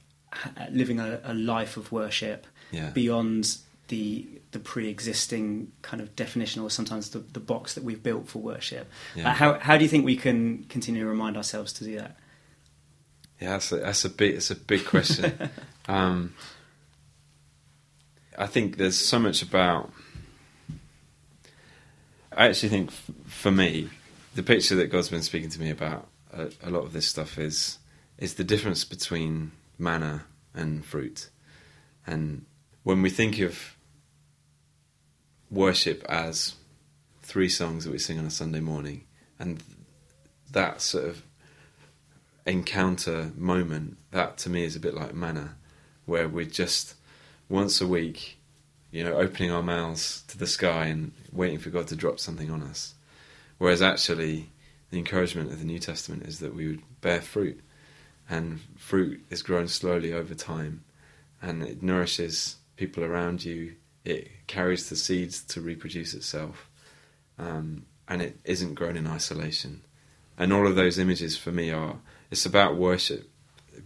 living 0.71 0.99
a, 1.01 1.21
a 1.25 1.35
life 1.35 1.77
of 1.77 1.91
worship 1.93 2.47
Yeah. 2.71 2.91
beyond 2.91 3.59
the 3.89 4.27
the 4.53 4.59
pre-existing 4.59 5.73
kind 5.83 6.01
of 6.03 6.09
definition 6.17 6.63
or 6.63 6.71
sometimes 6.71 7.11
the, 7.11 7.21
the 7.37 7.41
box 7.41 7.75
that 7.75 7.85
we've 7.85 8.03
built 8.03 8.29
for 8.29 8.41
worship. 8.43 8.87
Yeah. 9.15 9.29
Uh, 9.31 9.35
how 9.41 9.59
how 9.59 9.77
do 9.79 9.83
you 9.85 9.89
think 9.93 10.05
we 10.05 10.17
can 10.17 10.65
continue 10.75 11.03
to 11.05 11.09
remind 11.09 11.37
ourselves 11.37 11.73
to 11.75 11.85
do 11.85 11.97
that? 12.03 12.17
Yeah, 13.41 13.51
that's 13.53 13.73
a, 13.73 13.77
that's 13.77 14.05
a 14.05 14.11
big 14.11 14.35
it's 14.39 14.51
a 14.51 14.57
big 14.57 14.85
question. 14.85 15.33
um, 15.89 16.35
I 18.37 18.47
think 18.47 18.77
there's 18.77 18.97
so 18.97 19.19
much 19.19 19.43
about. 19.43 19.93
I 22.35 22.49
actually 22.49 22.71
think 22.71 22.89
f- 22.89 23.11
for 23.27 23.51
me, 23.51 23.91
the 24.35 24.43
picture 24.43 24.75
that 24.77 24.87
God's 24.87 25.11
been 25.11 25.23
speaking 25.23 25.51
to 25.51 25.61
me 25.61 25.71
about 25.71 26.09
a, 26.33 26.51
a 26.63 26.71
lot 26.71 26.85
of 26.85 26.93
this 26.93 27.07
stuff 27.07 27.39
is 27.39 27.79
is 28.19 28.35
the 28.35 28.45
difference 28.45 28.85
between 28.85 29.53
manna 29.79 30.25
and 30.55 30.85
fruit, 30.85 31.29
and 32.07 32.47
when 32.83 33.03
we 33.03 33.11
think 33.11 33.39
of 33.41 33.77
worship 35.51 36.03
as 36.09 36.55
three 37.23 37.49
songs 37.49 37.85
that 37.85 37.91
we 37.91 37.99
sing 37.99 38.19
on 38.19 38.25
a 38.25 38.31
Sunday 38.31 38.61
morning, 38.61 39.05
and 39.39 39.63
that 40.51 40.81
sort 40.81 41.05
of 41.05 41.23
encounter 42.47 43.31
moment, 43.37 43.99
that 44.11 44.39
to 44.39 44.51
me 44.51 44.65
is 44.65 44.75
a 44.75 44.81
bit 44.81 44.95
like 44.95 45.15
manna, 45.15 45.57
where 46.07 46.29
we're 46.29 46.47
just 46.47 46.95
once 47.49 47.81
a 47.81 47.87
week, 47.87 48.39
you 48.91 49.03
know, 49.05 49.15
opening 49.15 49.51
our 49.51 49.63
mouths 49.63 50.23
to 50.29 50.39
the 50.39 50.47
sky 50.47 50.87
and 50.87 51.13
waiting 51.33 51.59
for 51.59 51.71
God 51.71 51.89
to 51.89 51.97
drop 51.97 52.21
something 52.21 52.51
on 52.51 52.63
us. 52.63 52.95
Whereas 53.59 53.83
actually, 53.83 54.51
the 54.91 54.99
encouragement 54.99 55.53
of 55.53 55.59
the 55.59 55.65
New 55.65 55.79
Testament 55.79 56.25
is 56.25 56.39
that 56.41 56.55
we 56.55 56.67
would 56.67 56.83
bear 57.01 57.21
fruit, 57.21 57.61
and 58.29 58.61
fruit 58.77 59.25
is 59.31 59.43
grown 59.43 59.69
slowly 59.69 60.13
over 60.13 60.35
time, 60.35 60.85
and 61.41 61.63
it 61.63 61.83
nourishes 61.83 62.57
people 62.77 63.05
around 63.05 63.45
you. 63.45 63.75
It 64.05 64.29
carries 64.47 64.89
the 64.89 64.97
seeds 64.97 65.43
to 65.45 65.61
reproduce 65.61 66.13
itself, 66.13 66.69
um, 67.39 67.87
and 68.09 68.21
it 68.21 68.39
isn't 68.45 68.75
grown 68.75 68.97
in 68.97 69.07
isolation. 69.07 69.83
And 70.37 70.53
all 70.53 70.67
of 70.67 70.77
those 70.77 70.99
images 70.99 71.37
for 71.37 71.53
me 71.53 71.71
are 71.71 71.97
it's 72.31 72.47
about 72.47 72.77
worship, 72.77 73.31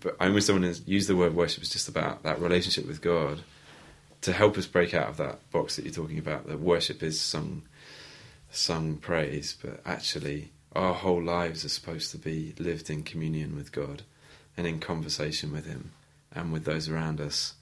but 0.01 0.17
I 0.21 0.27
almost 0.27 0.49
don't 0.49 0.63
want 0.63 0.77
to 0.77 0.83
use 0.91 1.07
the 1.07 1.17
word 1.17 1.35
worship. 1.35 1.63
is 1.63 1.71
just 1.71 1.89
about 1.89 2.23
that 2.23 2.41
relationship 2.41 2.87
with 2.87 3.01
God 3.01 3.41
to 4.23 4.33
help 4.33 4.59
us 4.59 4.67
break 4.67 4.95
out 4.95 5.09
of 5.09 5.17
that 5.19 5.51
box 5.51 5.77
that 5.77 5.85
you're 5.85 5.95
talking 5.95 6.19
about. 6.19 6.47
That 6.47 6.61
worship 6.61 7.03
is 7.03 7.21
sung, 7.21 7.63
sung 8.51 8.97
praise, 8.97 9.57
but 9.63 9.81
actually 9.85 10.51
our 10.75 10.95
whole 10.95 11.23
lives 11.23 11.65
are 11.65 11.71
supposed 11.71 12.11
to 12.11 12.19
be 12.19 12.55
lived 12.59 12.91
in 12.91 13.03
communion 13.03 13.57
with 13.57 13.73
God 13.73 14.03
and 14.57 14.67
in 14.67 14.79
conversation 14.79 15.53
with 15.53 15.67
Him 15.67 15.93
and 16.33 16.53
with 16.53 16.65
those 16.65 16.89
around 16.89 17.21
us. 17.21 17.55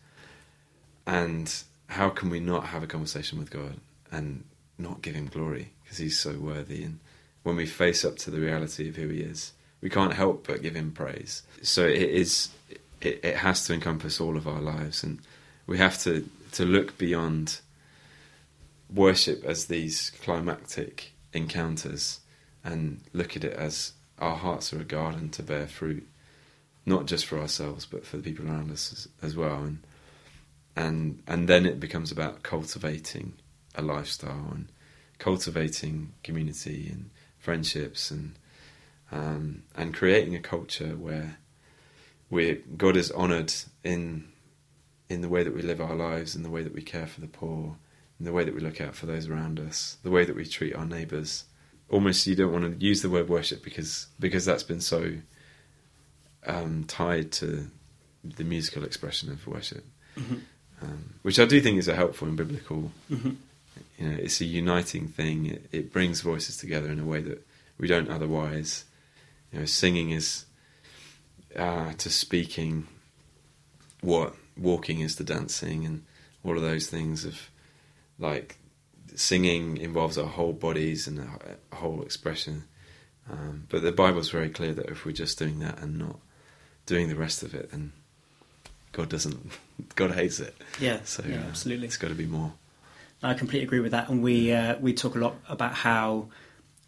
And 1.07 1.53
how 1.89 2.09
can 2.09 2.31
we 2.31 2.41
not 2.41 2.67
have 2.67 2.83
a 2.83 2.89
conversation 2.89 3.39
with 3.39 3.51
God 3.51 3.77
and 4.11 4.45
not 4.79 5.03
give 5.03 5.15
Him 5.15 5.27
glory 5.27 5.73
because 5.83 5.99
He's 5.99 6.19
so 6.19 6.33
worthy? 6.39 6.83
And 6.83 6.99
when 7.43 7.57
we 7.57 7.67
face 7.67 8.05
up 8.05 8.17
to 8.19 8.31
the 8.31 8.41
reality 8.41 8.89
of 8.89 8.97
who 8.97 9.09
He 9.09 9.21
is, 9.21 9.53
we 9.85 9.91
can't 9.91 10.15
help 10.15 10.47
but 10.47 10.63
give 10.63 10.75
Him 10.75 10.91
praise. 10.93 11.43
So 11.63 11.87
it 11.87 12.11
is. 12.11 12.49
It, 13.03 13.21
it 13.23 13.37
has 13.37 13.67
to 13.67 13.75
encompass 13.75 14.19
all 14.19 14.39
of 14.39 14.49
our 14.49 14.63
lives, 14.63 15.05
and 15.05 15.21
we 15.67 15.77
have 15.77 15.99
to 16.05 16.29
to 16.53 16.65
look 16.65 16.97
beyond 16.97 17.61
worship 18.93 19.45
as 19.45 19.67
these 19.67 20.11
climactic 20.23 21.13
encounters 21.35 22.21
and 22.65 23.03
look 23.13 23.37
at 23.37 23.45
it 23.45 23.53
as 23.53 23.93
our 24.19 24.37
hearts 24.37 24.73
are 24.73 24.81
a 24.81 24.85
garden 24.85 25.29
to 25.29 25.43
bear 25.43 25.67
fruit, 25.67 26.07
not 26.87 27.05
just 27.05 27.27
for 27.27 27.39
ourselves 27.39 27.85
but 27.85 28.07
for 28.07 28.17
the 28.17 28.23
people 28.23 28.49
around 28.49 28.71
us 28.71 28.91
as, 28.91 29.09
as 29.23 29.37
well. 29.37 29.65
And 29.65 29.79
and 30.75 31.23
and 31.27 31.47
then 31.47 31.67
it 31.67 31.79
becomes 31.79 32.11
about 32.11 32.43
cultivating 32.43 33.35
a 33.75 33.83
lifestyle 33.83 34.49
and 34.51 34.69
cultivating 35.19 36.15
community 36.23 36.89
and 36.91 37.11
friendships 37.39 38.11
and 38.11 38.35
um, 39.15 39.63
and 39.77 39.95
creating 39.95 40.35
a 40.35 40.41
culture 40.41 40.97
where 40.97 41.39
we 42.31 42.61
God 42.77 42.97
is 42.97 43.13
honoured 43.13 43.53
in 43.85 44.29
in 45.09 45.21
the 45.21 45.29
way 45.29 45.43
that 45.45 45.55
we 45.55 45.63
live 45.63 45.81
our 45.81 45.95
lives, 45.95 46.35
in 46.35 46.43
the 46.43 46.51
way 46.51 46.63
that 46.63 46.75
we 46.75 46.83
care 46.83 47.07
for 47.07 47.21
the 47.21 47.27
poor, 47.29 47.77
in 48.19 48.25
the 48.27 48.33
way 48.33 48.43
that 48.45 48.55
we 48.55 48.61
look 48.61 48.81
out 48.81 48.95
for 48.95 49.07
those 49.07 49.29
around 49.29 49.61
us, 49.61 49.99
the 50.03 50.11
way 50.11 50.25
that 50.25 50.35
we 50.35 50.45
treat 50.45 50.75
our 50.75 50.87
neighbours. 50.87 51.45
Almost, 51.91 52.27
you 52.27 52.35
don't 52.35 52.53
want 52.53 52.65
to 52.81 52.85
use 52.85 53.03
the 53.03 53.11
word 53.11 53.29
worship 53.29 53.63
because 53.63 54.09
because 54.19 54.45
that's 54.45 54.63
been 54.65 54.81
so 54.81 55.13
um, 56.47 56.85
tied 56.85 57.33
to 57.33 57.71
the 58.25 58.45
musical 58.45 58.85
expression 58.85 59.31
of 59.31 59.47
worship, 59.47 59.85
Mhm. 60.17 60.41
um, 60.83 61.15
which 61.23 61.39
I 61.39 61.45
do 61.45 61.61
think 61.61 61.79
is 61.79 61.89
a 61.89 61.95
helpful 61.95 62.29
and 62.29 62.37
biblical. 62.37 62.91
Mhm. 63.11 63.37
You 63.99 64.09
know, 64.09 64.17
it's 64.19 64.41
a 64.41 64.45
uniting 64.45 65.09
thing. 65.09 65.47
It, 65.47 65.67
it 65.73 65.93
brings 65.93 66.21
voices 66.21 66.57
together 66.57 66.91
in 66.91 66.99
a 66.99 67.05
way 67.05 67.21
that 67.23 67.47
we 67.79 67.87
don't 67.87 68.09
otherwise. 68.09 68.85
You 69.55 69.61
know, 69.61 69.67
singing 69.67 70.11
is 70.11 70.47
uh, 71.55 71.93
to 71.93 72.11
speaking 72.11 72.89
what 74.01 74.35
walking 74.57 74.99
is 74.99 75.15
to 75.17 75.25
dancing 75.25 75.87
and 75.87 76.05
all 76.45 76.57
of 76.57 76.63
those 76.63 76.89
things 76.89 77.25
of 77.25 77.51
like 78.19 78.59
singing 79.15 79.77
involves 79.77 80.19
our 80.19 80.27
whole 80.27 80.53
bodies 80.53 81.07
and 81.07 81.21
a, 81.21 81.77
whole 81.77 82.03
expression. 82.03 82.65
Um, 83.31 83.69
but 83.71 83.83
the 83.83 83.93
bible's 83.93 84.29
very 84.29 84.51
clear 84.51 84.75
that 84.75 84.87
if 84.87 85.07
we're 85.07 85.13
just 85.13 85.39
doing 85.39 85.61
that 85.61 85.81
and 85.81 85.99
not 85.99 86.19
doing 86.87 87.09
the 87.09 87.15
rest 87.15 87.45
of 87.45 87.55
it 87.55 87.71
then 87.71 87.93
god 88.93 89.09
doesn't 89.09 89.53
god 89.95 90.11
hates 90.11 90.41
it. 90.41 90.57
Yeah, 90.81 90.99
so 91.05 91.23
yeah, 91.25 91.37
uh, 91.37 91.45
absolutely. 91.45 91.87
it's 91.87 91.97
got 91.97 92.09
to 92.09 92.15
be 92.15 92.27
more. 92.27 92.53
I 93.23 93.35
completely 93.35 93.67
agree 93.67 93.81
with 93.81 93.93
that, 93.93 94.09
and 94.09 94.21
we 94.21 94.53
uh, 94.53 94.79
we 94.81 94.95
talk 94.95 95.15
a 95.15 95.19
lot 95.21 95.37
about 95.49 95.75
how 95.75 96.27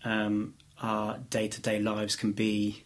um, 0.04 0.54
our 0.82 1.18
day 1.30 1.48
to 1.48 1.60
day 1.60 1.78
lives 1.80 2.16
can 2.16 2.32
be 2.32 2.82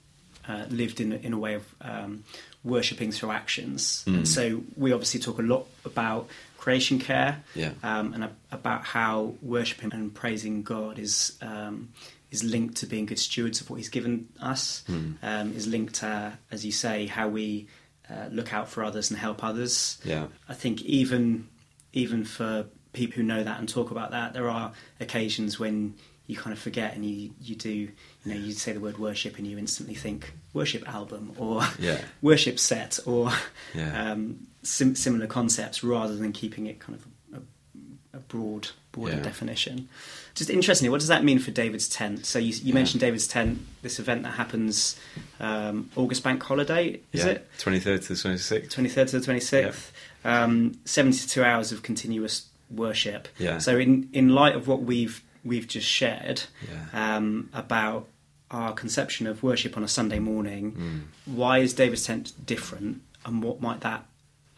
uh, 0.48 0.64
lived 0.70 1.00
in 1.00 1.12
a- 1.12 1.16
in 1.16 1.33
a 1.33 1.38
way 1.38 1.55
of 1.55 1.64
um, 1.81 2.24
worshipping 2.64 3.12
through 3.12 3.31
actions. 3.31 4.05
Mm. 4.07 4.14
And 4.18 4.29
so 4.29 4.62
we 4.76 4.92
obviously 4.92 5.20
talk 5.20 5.38
a 5.38 5.42
lot 5.42 5.66
about 5.85 6.29
creation 6.59 6.98
care, 6.98 7.42
Yeah. 7.55 7.72
um, 7.83 8.12
and 8.14 8.24
a- 8.24 8.37
about 8.50 8.85
how 8.85 9.35
worshiping 9.42 9.92
and 9.92 10.12
praising 10.14 10.62
God 10.62 10.98
is 10.98 11.37
um, 11.42 11.90
is 12.31 12.44
linked 12.44 12.76
to 12.76 12.87
being 12.87 13.07
good 13.07 13.18
stewards 13.18 13.61
of 13.61 13.70
what 13.70 13.76
He's 13.76 13.88
given 13.88 14.29
us. 14.40 14.83
Mm. 14.88 15.16
Um, 15.22 15.53
is 15.57 15.66
linked 15.66 15.94
to, 15.96 16.38
as 16.50 16.64
you 16.64 16.72
say, 16.72 17.07
how 17.07 17.29
we 17.29 17.66
uh, 18.09 18.29
look 18.31 18.53
out 18.53 18.68
for 18.68 18.83
others 18.85 19.11
and 19.11 19.18
help 19.18 19.42
others. 19.44 19.98
yeah 20.05 20.26
I 20.48 20.55
think 20.55 20.83
even 20.83 21.48
even 21.92 22.24
for 22.24 22.66
people 22.92 23.16
who 23.16 23.22
know 23.22 23.42
that 23.44 23.59
and 23.59 23.68
talk 23.68 23.90
about 23.90 24.11
that, 24.12 24.33
there 24.33 24.48
are 24.50 24.72
occasions 25.00 25.59
when 25.59 25.94
you 26.31 26.37
kind 26.37 26.53
of 26.53 26.59
forget 26.59 26.95
and 26.95 27.05
you, 27.05 27.31
you 27.40 27.55
do 27.57 27.71
you 27.71 27.90
know 28.25 28.35
you 28.35 28.53
say 28.53 28.73
the 28.73 28.81
word 28.81 28.99
worship 28.99 29.37
and 29.38 29.47
you 29.47 29.59
instantly 29.59 29.95
think 29.95 30.33
worship 30.53 30.88
album 30.88 31.33
or 31.38 31.62
Yeah. 31.79 32.01
worship 32.23 32.59
set 32.59 32.99
or 33.07 33.31
Yeah. 33.75 34.12
um, 34.12 34.47
sim- 34.62 34.95
similar 34.97 35.27
concepts 35.27 35.83
rather 35.85 36.16
than 36.16 36.33
keeping 36.33 36.66
it 36.66 36.79
kind 36.81 36.99
of 36.99 37.40
a, 37.40 38.16
a 38.19 38.21
broad 38.21 38.69
broader 38.93 39.16
Yeah. 39.16 39.23
definition. 39.23 39.88
Just 40.35 40.51
interestingly, 40.51 40.90
what 40.90 41.01
does 41.01 41.09
that 41.09 41.23
mean 41.25 41.38
for 41.38 41.51
David's 41.51 41.88
tent? 41.88 42.25
So 42.27 42.38
you, 42.38 42.53
you 42.62 42.73
mentioned 42.75 43.01
David's 43.01 43.27
tent, 43.27 43.59
this 43.83 43.99
event 43.99 44.23
that 44.23 44.35
happens 44.35 44.99
um, 45.40 45.90
August 45.97 46.23
Bank 46.25 46.43
Holiday, 46.43 47.01
is 47.12 47.25
it? 47.25 47.49
23rd 47.59 48.03
to 48.07 48.14
the 48.14 48.14
26th 48.14 48.69
23rd 48.71 49.11
to 49.11 49.21
the 49.21 49.27
26th. 49.33 49.90
Um, 50.25 50.79
72 50.85 51.43
hours 51.43 51.73
of 51.73 51.83
continuous 51.83 52.47
worship. 52.71 53.27
Yeah. 53.38 53.59
So 53.59 53.79
in, 53.79 54.09
in 54.12 54.29
light 54.31 54.55
of 54.55 54.69
what 54.69 54.83
we've 54.83 55.23
we've 55.44 55.66
just 55.68 55.87
shared 55.88 56.42
Yeah. 56.68 57.16
um, 57.16 57.48
about 57.53 58.09
our 58.50 58.72
conception 58.72 59.26
of 59.26 59.42
worship 59.42 59.76
on 59.76 59.85
a 59.85 59.88
Sunday 59.88 60.18
morning, 60.18 60.72
Mm. 60.72 61.35
why 61.37 61.59
is 61.59 61.72
David's 61.72 62.05
tent 62.05 62.33
different, 62.44 63.00
and 63.24 63.42
what 63.42 63.61
might 63.61 63.81
that 63.83 64.07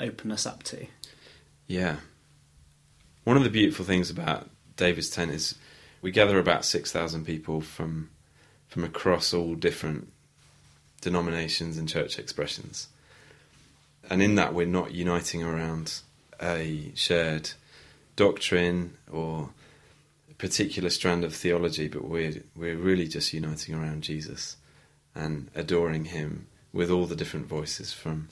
open 0.01 0.31
us 0.33 0.47
up 0.47 0.63
to? 0.65 0.87
Yeah. 1.67 1.97
One 3.25 3.37
of 3.37 3.45
the 3.45 3.51
beautiful 3.51 3.85
things 3.85 4.11
about 4.11 4.49
David's 4.77 5.11
tent 5.11 5.31
is 5.31 5.55
we 6.01 6.11
gather 6.11 6.39
about 6.39 6.65
6,000 6.65 7.25
people 7.25 7.61
from 7.61 8.11
from 8.69 8.85
across 8.85 9.35
all 9.35 9.55
different 9.55 10.11
denominations 11.03 11.77
and 11.77 11.87
church 11.87 12.19
expressions. 12.19 12.89
And 14.09 14.23
in 14.23 14.35
that, 14.37 14.55
we're 14.55 14.67
not 14.67 14.93
uniting 14.93 15.43
around 15.43 16.01
a 16.41 16.91
shared 16.95 17.51
doctrine 18.17 18.97
or 19.11 19.51
particular 20.43 20.91
strand 20.91 21.23
of 21.23 21.33
theology, 21.33 21.87
but 21.87 22.05
we're, 22.05 22.43
we're 22.57 22.77
really 22.77 23.07
just 23.07 23.33
uniting 23.33 23.77
around 23.77 24.03
Jesus 24.03 24.57
and 25.15 25.49
adoring 25.55 26.07
Him 26.07 26.49
with 26.73 26.91
all 26.91 27.07
the 27.07 27.15
different 27.15 27.47
voices 27.47 27.93
from 27.93 28.29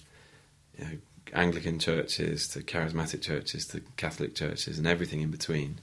you 0.76 0.84
know, 0.84 0.90
Anglican 1.32 1.78
churches 1.78 2.48
to 2.48 2.64
charismatic 2.64 3.22
churches 3.22 3.64
to 3.68 3.80
Catholic 3.96 4.34
churches 4.34 4.76
and 4.76 4.88
everything 4.88 5.20
in 5.20 5.30
between, 5.30 5.78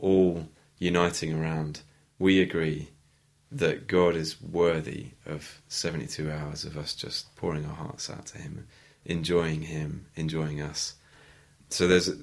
all 0.00 0.48
uniting 0.80 1.32
around 1.32 1.82
we 2.18 2.40
agree 2.40 2.88
that 3.52 3.86
God 3.86 4.16
is 4.16 4.42
worthy 4.42 5.10
of 5.24 5.60
72 5.68 6.32
hours 6.32 6.64
of 6.64 6.76
us 6.76 6.96
just 6.96 7.36
pouring 7.36 7.64
our 7.64 7.76
hearts 7.76 8.10
out 8.10 8.26
to 8.26 8.38
Him, 8.38 8.66
enjoying 9.04 9.62
Him, 9.62 10.06
enjoying 10.16 10.60
us. 10.60 10.94
So 11.68 11.86
there's 11.86 12.08
a, 12.08 12.16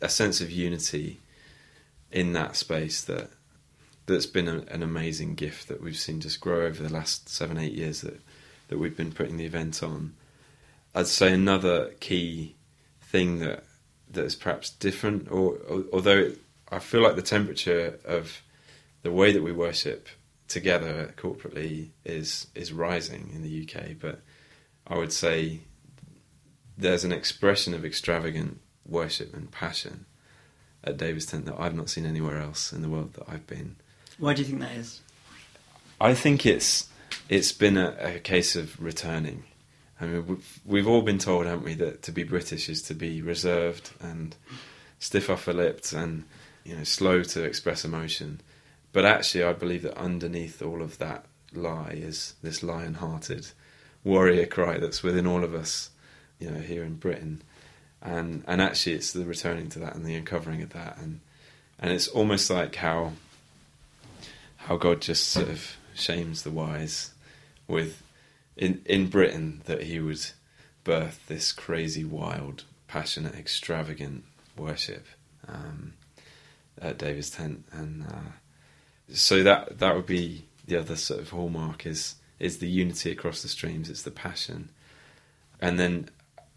a 0.00 0.08
sense 0.08 0.40
of 0.40 0.50
unity 0.50 1.20
in 2.12 2.32
that 2.34 2.56
space 2.56 3.02
that 3.02 3.30
that's 4.06 4.26
been 4.26 4.48
a, 4.48 4.58
an 4.68 4.82
amazing 4.82 5.34
gift 5.34 5.68
that 5.68 5.82
we've 5.82 5.96
seen 5.96 6.20
just 6.20 6.40
grow 6.40 6.66
over 6.66 6.82
the 6.82 6.92
last 6.92 7.28
seven 7.28 7.56
eight 7.56 7.72
years 7.72 8.02
that 8.02 8.20
that 8.68 8.78
we've 8.78 8.96
been 8.96 9.12
putting 9.12 9.36
the 9.36 9.46
event 9.46 9.82
on. 9.82 10.14
I'd 10.94 11.06
say 11.06 11.32
another 11.32 11.90
key 12.00 12.54
thing 13.00 13.38
that 13.40 13.64
that 14.10 14.24
is 14.24 14.34
perhaps 14.34 14.70
different, 14.70 15.30
or, 15.30 15.54
or 15.68 15.84
although 15.92 16.18
it, 16.18 16.38
I 16.70 16.78
feel 16.78 17.02
like 17.02 17.16
the 17.16 17.22
temperature 17.22 17.98
of 18.04 18.42
the 19.02 19.10
way 19.10 19.32
that 19.32 19.42
we 19.42 19.52
worship 19.52 20.08
together 20.48 21.14
corporately 21.16 21.88
is 22.04 22.48
is 22.54 22.72
rising 22.72 23.30
in 23.34 23.42
the 23.42 23.62
UK, 23.68 23.98
but 23.98 24.20
I 24.86 24.98
would 24.98 25.12
say 25.12 25.60
there's 26.76 27.04
an 27.04 27.12
expression 27.12 27.74
of 27.74 27.84
extravagant 27.84 28.60
worship 28.86 29.34
and 29.34 29.50
passion 29.50 30.06
at 30.84 30.96
David's 30.96 31.26
Tent 31.26 31.46
that 31.46 31.56
I've 31.58 31.74
not 31.74 31.90
seen 31.90 32.06
anywhere 32.06 32.38
else 32.38 32.72
in 32.72 32.82
the 32.82 32.88
world 32.88 33.14
that 33.14 33.24
I've 33.28 33.46
been. 33.46 33.76
Why 34.18 34.34
do 34.34 34.42
you 34.42 34.48
think 34.48 34.60
that 34.60 34.72
is? 34.72 35.00
I 36.00 36.14
think 36.14 36.44
it's 36.44 36.88
it's 37.28 37.52
been 37.52 37.76
a, 37.76 37.96
a 38.00 38.18
case 38.18 38.56
of 38.56 38.80
returning. 38.82 39.44
I 40.00 40.06
mean, 40.06 40.26
we've, 40.26 40.60
we've 40.64 40.88
all 40.88 41.02
been 41.02 41.18
told, 41.18 41.46
haven't 41.46 41.64
we, 41.64 41.74
that 41.74 42.02
to 42.02 42.12
be 42.12 42.24
British 42.24 42.68
is 42.68 42.82
to 42.82 42.94
be 42.94 43.22
reserved 43.22 43.90
and 44.00 44.34
stiff 44.98 45.30
upper 45.30 45.52
lipped 45.52 45.92
and 45.92 46.24
you 46.64 46.76
know 46.76 46.84
slow 46.84 47.22
to 47.22 47.44
express 47.44 47.84
emotion. 47.84 48.40
But 48.92 49.04
actually, 49.04 49.44
I 49.44 49.52
believe 49.52 49.82
that 49.82 49.96
underneath 49.96 50.60
all 50.60 50.82
of 50.82 50.98
that 50.98 51.24
lie 51.54 51.92
is 51.94 52.34
this 52.42 52.62
lion-hearted 52.62 53.46
warrior 54.04 54.46
cry 54.46 54.78
that's 54.78 55.02
within 55.02 55.26
all 55.26 55.44
of 55.44 55.54
us, 55.54 55.90
you 56.38 56.50
know, 56.50 56.60
here 56.60 56.84
in 56.84 56.96
Britain. 56.96 57.42
And 58.02 58.42
and 58.46 58.60
actually, 58.60 58.94
it's 58.94 59.12
the 59.12 59.24
returning 59.24 59.68
to 59.70 59.78
that 59.78 59.94
and 59.94 60.04
the 60.04 60.16
uncovering 60.16 60.60
of 60.62 60.70
that, 60.70 60.98
and 60.98 61.20
and 61.78 61.92
it's 61.92 62.08
almost 62.08 62.50
like 62.50 62.74
how 62.76 63.12
how 64.56 64.76
God 64.76 65.00
just 65.00 65.28
sort 65.28 65.48
of 65.48 65.76
shames 65.94 66.42
the 66.42 66.50
wise 66.50 67.12
with 67.68 68.02
in 68.56 68.82
in 68.86 69.08
Britain 69.08 69.62
that 69.66 69.84
he 69.84 70.00
would 70.00 70.20
birth 70.84 71.24
this 71.28 71.52
crazy, 71.52 72.04
wild, 72.04 72.64
passionate, 72.88 73.34
extravagant 73.34 74.24
worship 74.56 75.06
um, 75.48 75.94
at 76.80 76.98
David's 76.98 77.30
tent, 77.30 77.64
and 77.72 78.04
uh, 78.04 78.32
so 79.12 79.42
that 79.42 79.78
that 79.78 79.94
would 79.94 80.06
be 80.06 80.44
the 80.66 80.76
other 80.76 80.96
sort 80.96 81.20
of 81.20 81.30
hallmark 81.30 81.86
is 81.86 82.16
is 82.38 82.58
the 82.58 82.68
unity 82.68 83.10
across 83.10 83.42
the 83.42 83.48
streams. 83.48 83.88
It's 83.88 84.02
the 84.02 84.10
passion, 84.10 84.70
and 85.60 85.78
then 85.78 86.10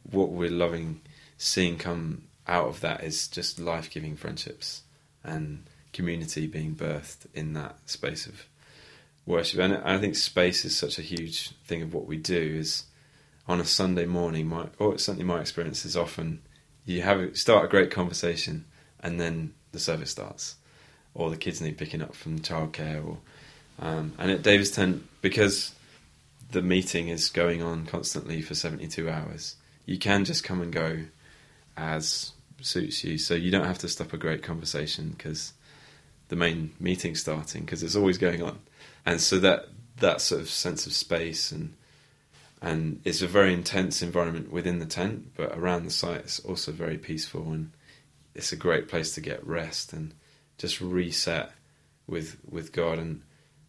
what 0.10 0.30
we're 0.30 0.50
loving 0.50 1.02
seeing 1.38 1.78
come 1.78 2.24
out 2.48 2.68
of 2.68 2.82
that 2.82 3.04
is 3.04 3.28
just 3.28 3.60
life 3.60 3.90
giving 3.90 4.16
friendships 4.16 4.84
and 5.24 5.64
community 5.94 6.48
being 6.48 6.76
birthed 6.76 7.26
in 7.34 7.54
that 7.54 7.78
space 7.90 8.28
of 8.28 8.46
worship. 9.26 9.60
And 9.60 9.76
I 9.78 9.98
think 9.98 10.16
space 10.16 10.66
is 10.66 10.78
such 10.78 11.00
a 11.00 11.02
huge 11.02 11.52
thing 11.66 11.82
of 11.82 11.94
what 11.94 12.06
we 12.06 12.18
do. 12.18 12.58
Is 12.60 12.86
on 13.48 13.60
a 13.60 13.66
Sunday 13.66 14.06
morning, 14.06 14.48
my 14.48 14.68
or 14.78 14.98
certainly 14.98 15.26
my 15.26 15.40
experience 15.40 15.86
is 15.86 15.98
often 15.98 16.42
you 16.86 17.02
have 17.02 17.36
start 17.38 17.66
a 17.66 17.70
great 17.70 17.92
conversation 17.92 18.66
and 19.00 19.20
then 19.20 19.54
the 19.72 19.80
service 19.80 20.12
starts, 20.12 20.56
or 21.14 21.30
the 21.30 21.38
kids 21.38 21.62
need 21.62 21.78
picking 21.78 22.02
up 22.02 22.16
from 22.16 22.40
childcare, 22.40 23.06
or 23.06 23.18
um, 23.80 24.14
and 24.18 24.32
at 24.32 24.44
David's 24.44 24.72
Tent 24.72 25.04
because 25.22 25.74
the 26.52 26.62
meeting 26.62 27.08
is 27.10 27.30
going 27.30 27.62
on 27.62 27.86
constantly 27.86 28.42
for 28.42 28.54
seventy 28.54 28.88
two 28.88 29.10
hours. 29.10 29.56
You 29.86 29.98
can 29.98 30.26
just 30.26 30.44
come 30.44 30.62
and 30.62 30.74
go 30.74 31.06
as 31.78 32.32
suits 32.62 33.04
you, 33.04 33.18
so 33.18 33.34
you 33.34 33.52
don't 33.52 33.66
have 33.66 33.80
to 33.80 33.88
stop 33.88 34.14
a 34.14 34.18
great 34.18 34.44
conversation 34.44 35.14
because 35.18 35.54
the 36.30 36.36
main 36.36 36.74
meeting's 36.80 37.22
starting 37.22 37.64
because 37.64 37.84
it's 37.84 37.96
always 37.96 38.18
going 38.18 38.42
on, 38.42 38.60
and 39.06 39.22
so 39.22 39.40
that 39.40 39.68
that 39.98 40.22
sort 40.22 40.42
of 40.42 40.50
sense 40.50 40.86
of 40.86 40.94
space 40.94 41.52
and 41.52 41.74
and 42.62 43.02
it's 43.04 43.22
a 43.22 43.28
very 43.28 43.54
intense 43.54 44.02
environment 44.02 44.52
within 44.52 44.80
the 44.80 44.86
tent, 44.86 45.32
but 45.36 45.56
around 45.58 45.84
the 45.86 45.92
site 45.92 46.22
it's 46.22 46.40
also 46.40 46.72
very 46.72 46.98
peaceful 46.98 47.52
and 47.52 47.72
it's 48.34 48.52
a 48.52 48.58
great 48.58 48.88
place 48.88 49.14
to 49.14 49.22
get 49.22 49.46
rest 49.46 49.94
and 49.94 50.14
just 50.58 50.82
reset 50.82 51.52
with 52.08 52.38
with 52.50 52.72
God. 52.72 52.98
And 52.98 53.22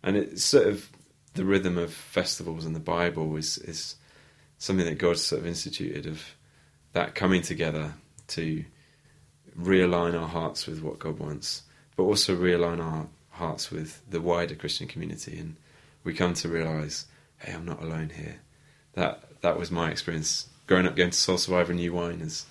and 0.03 0.17
it's 0.17 0.45
sort 0.45 0.67
of 0.69 0.89
the 1.35 1.45
rhythm 1.45 1.77
of 1.77 1.93
festivals 1.93 2.65
and 2.65 2.75
the 2.75 2.81
Bible 2.81 3.37
is 3.37 3.59
is 3.59 3.97
something 4.59 4.87
that 4.87 4.99
God's 4.99 5.23
sort 5.23 5.43
of 5.43 5.47
instituted 5.47 6.07
of 6.07 6.36
that 6.97 7.15
coming 7.15 7.43
together 7.43 7.93
to 8.27 8.65
realign 9.61 10.19
our 10.19 10.27
hearts 10.27 10.67
with 10.67 10.83
what 10.83 10.99
God 10.99 11.19
wants, 11.19 11.63
but 11.95 12.05
also 12.05 12.35
realign 12.35 12.83
our 12.83 13.07
hearts 13.29 13.71
with 13.71 14.01
the 14.09 14.19
wider 14.23 14.55
Christian 14.55 14.89
community 14.89 15.39
and 15.39 15.57
we 16.05 16.15
come 16.15 16.33
to 16.33 16.49
realise, 16.49 17.05
hey, 17.37 17.53
I'm 17.53 17.67
not 17.67 17.83
alone 17.83 18.13
here. 18.17 18.37
That 18.95 19.43
that 19.43 19.59
was 19.59 19.71
my 19.71 19.91
experience 19.91 20.49
growing 20.67 20.87
up 20.87 20.97
going 20.97 21.11
to 21.11 21.17
Soul 21.19 21.37
Survivor 21.37 21.75
New 21.75 21.93
Wine 21.93 22.23
as 22.23 22.47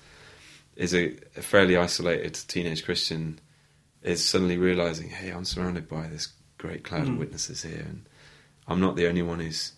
is 0.76 0.94
a, 0.94 1.18
a 1.36 1.42
fairly 1.42 1.76
isolated 1.76 2.36
teenage 2.48 2.86
Christian 2.86 3.40
is 4.04 4.24
suddenly 4.24 4.60
realizing, 4.60 5.10
hey, 5.10 5.32
I'm 5.32 5.46
surrounded 5.46 5.90
by 5.90 6.06
this 6.06 6.28
great 6.60 6.84
cloud 6.84 7.08
Mm. 7.08 7.14
of 7.14 7.18
witnesses 7.18 7.64
here, 7.64 7.84
and 7.90 8.06
I'm 8.68 8.80
not 8.80 8.96
the 8.96 9.08
only 9.08 9.24
one 9.24 9.40
who's, 9.40 9.72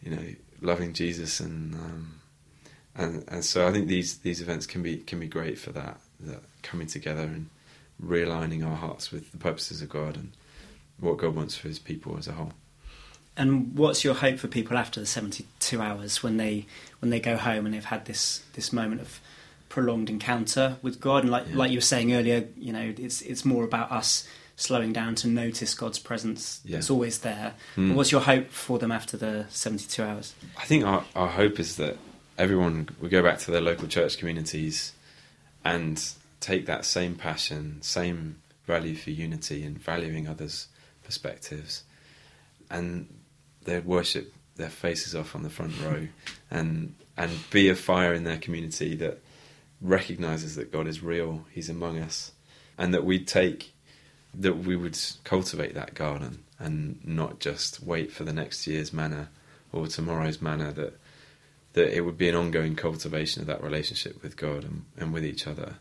you 0.00 0.10
know, 0.10 0.24
loving 0.62 0.94
Jesus, 0.94 1.38
and 1.40 1.74
um, 1.74 2.20
and 2.96 3.24
and 3.28 3.44
so 3.44 3.66
I 3.66 3.72
think 3.72 3.88
these 3.88 4.18
these 4.18 4.40
events 4.40 4.66
can 4.66 4.82
be 4.82 4.98
can 4.98 5.20
be 5.20 5.26
great 5.28 5.58
for 5.58 5.72
that, 5.72 5.98
that 6.20 6.40
coming 6.62 6.86
together 6.86 7.22
and 7.22 7.48
realigning 8.02 8.66
our 8.68 8.76
hearts 8.76 9.10
with 9.12 9.30
the 9.32 9.38
purposes 9.38 9.82
of 9.82 9.88
God 9.88 10.16
and 10.16 10.32
what 10.98 11.16
God 11.18 11.34
wants 11.34 11.56
for 11.56 11.68
His 11.68 11.78
people 11.78 12.16
as 12.18 12.28
a 12.28 12.32
whole. 12.32 12.52
And 13.36 13.76
what's 13.76 14.04
your 14.04 14.14
hope 14.14 14.38
for 14.38 14.46
people 14.46 14.76
after 14.76 15.00
the 15.00 15.06
seventy-two 15.06 15.80
hours 15.80 16.22
when 16.22 16.36
they 16.36 16.66
when 17.00 17.10
they 17.10 17.20
go 17.20 17.36
home 17.36 17.66
and 17.66 17.74
they've 17.74 17.84
had 17.84 18.04
this 18.04 18.42
this 18.52 18.72
moment 18.72 19.00
of 19.00 19.20
prolonged 19.68 20.08
encounter 20.08 20.76
with 20.82 21.00
God? 21.00 21.24
And 21.24 21.32
like 21.32 21.48
Yeah. 21.48 21.56
like 21.56 21.70
you 21.72 21.78
were 21.78 21.82
saying 21.82 22.14
earlier, 22.14 22.46
you 22.56 22.72
know, 22.72 22.94
it's 22.96 23.22
it's 23.22 23.44
more 23.44 23.64
about 23.64 23.90
us 23.90 24.28
slowing 24.56 24.92
down 24.92 25.16
to 25.16 25.26
notice 25.26 25.74
God's 25.74 25.98
presence. 25.98 26.60
Yeah. 26.64 26.78
It's 26.78 26.90
always 26.90 27.18
there. 27.18 27.54
But 27.74 27.96
what's 27.96 28.12
your 28.12 28.20
hope 28.20 28.50
for 28.50 28.78
them 28.78 28.92
after 28.92 29.16
the 29.16 29.46
seventy-two 29.50 30.04
hours? 30.04 30.32
I 30.56 30.64
think 30.64 30.84
our, 30.84 31.04
our 31.16 31.28
hope 31.28 31.58
is 31.58 31.74
that 31.76 31.96
everyone 32.38 32.88
will 33.00 33.08
go 33.08 33.22
back 33.22 33.38
to 33.40 33.50
their 33.50 33.60
local 33.60 33.88
church 33.88 34.18
communities 34.18 34.92
and 35.64 36.02
take 36.40 36.66
that 36.66 36.84
same 36.84 37.14
passion, 37.14 37.80
same 37.80 38.40
value 38.66 38.94
for 38.94 39.10
unity 39.10 39.64
and 39.64 39.78
valuing 39.78 40.28
others' 40.28 40.68
perspectives, 41.02 41.84
and 42.70 43.08
they'd 43.64 43.84
worship 43.84 44.32
their 44.56 44.70
faces 44.70 45.14
off 45.14 45.34
on 45.34 45.42
the 45.42 45.50
front 45.50 45.72
row 45.80 46.06
and 46.50 46.94
and 47.16 47.30
be 47.50 47.68
a 47.68 47.74
fire 47.74 48.12
in 48.12 48.24
their 48.24 48.38
community 48.38 48.94
that 48.96 49.20
recognizes 49.80 50.56
that 50.56 50.72
God 50.72 50.86
is 50.86 51.02
real, 51.02 51.44
He's 51.52 51.68
among 51.68 51.98
us, 51.98 52.32
and 52.76 52.92
that 52.92 53.04
we 53.04 53.22
take 53.22 53.72
that 54.34 54.58
we 54.58 54.74
would 54.74 54.98
cultivate 55.22 55.74
that 55.74 55.94
garden 55.94 56.42
and 56.58 56.98
not 57.04 57.38
just 57.38 57.82
wait 57.82 58.10
for 58.10 58.24
the 58.24 58.32
next 58.32 58.66
year's 58.66 58.92
manna 58.92 59.28
or 59.72 59.86
tomorrow's 59.86 60.42
manna 60.42 60.72
that 60.72 60.98
that 61.74 61.94
it 61.96 62.00
would 62.02 62.16
be 62.18 62.28
an 62.28 62.34
ongoing 62.34 62.74
cultivation 62.76 63.40
of 63.42 63.46
that 63.46 63.62
relationship 63.62 64.22
with 64.22 64.36
God 64.36 64.64
and, 64.64 64.84
and 64.96 65.12
with 65.12 65.24
each 65.24 65.46
other 65.46 65.76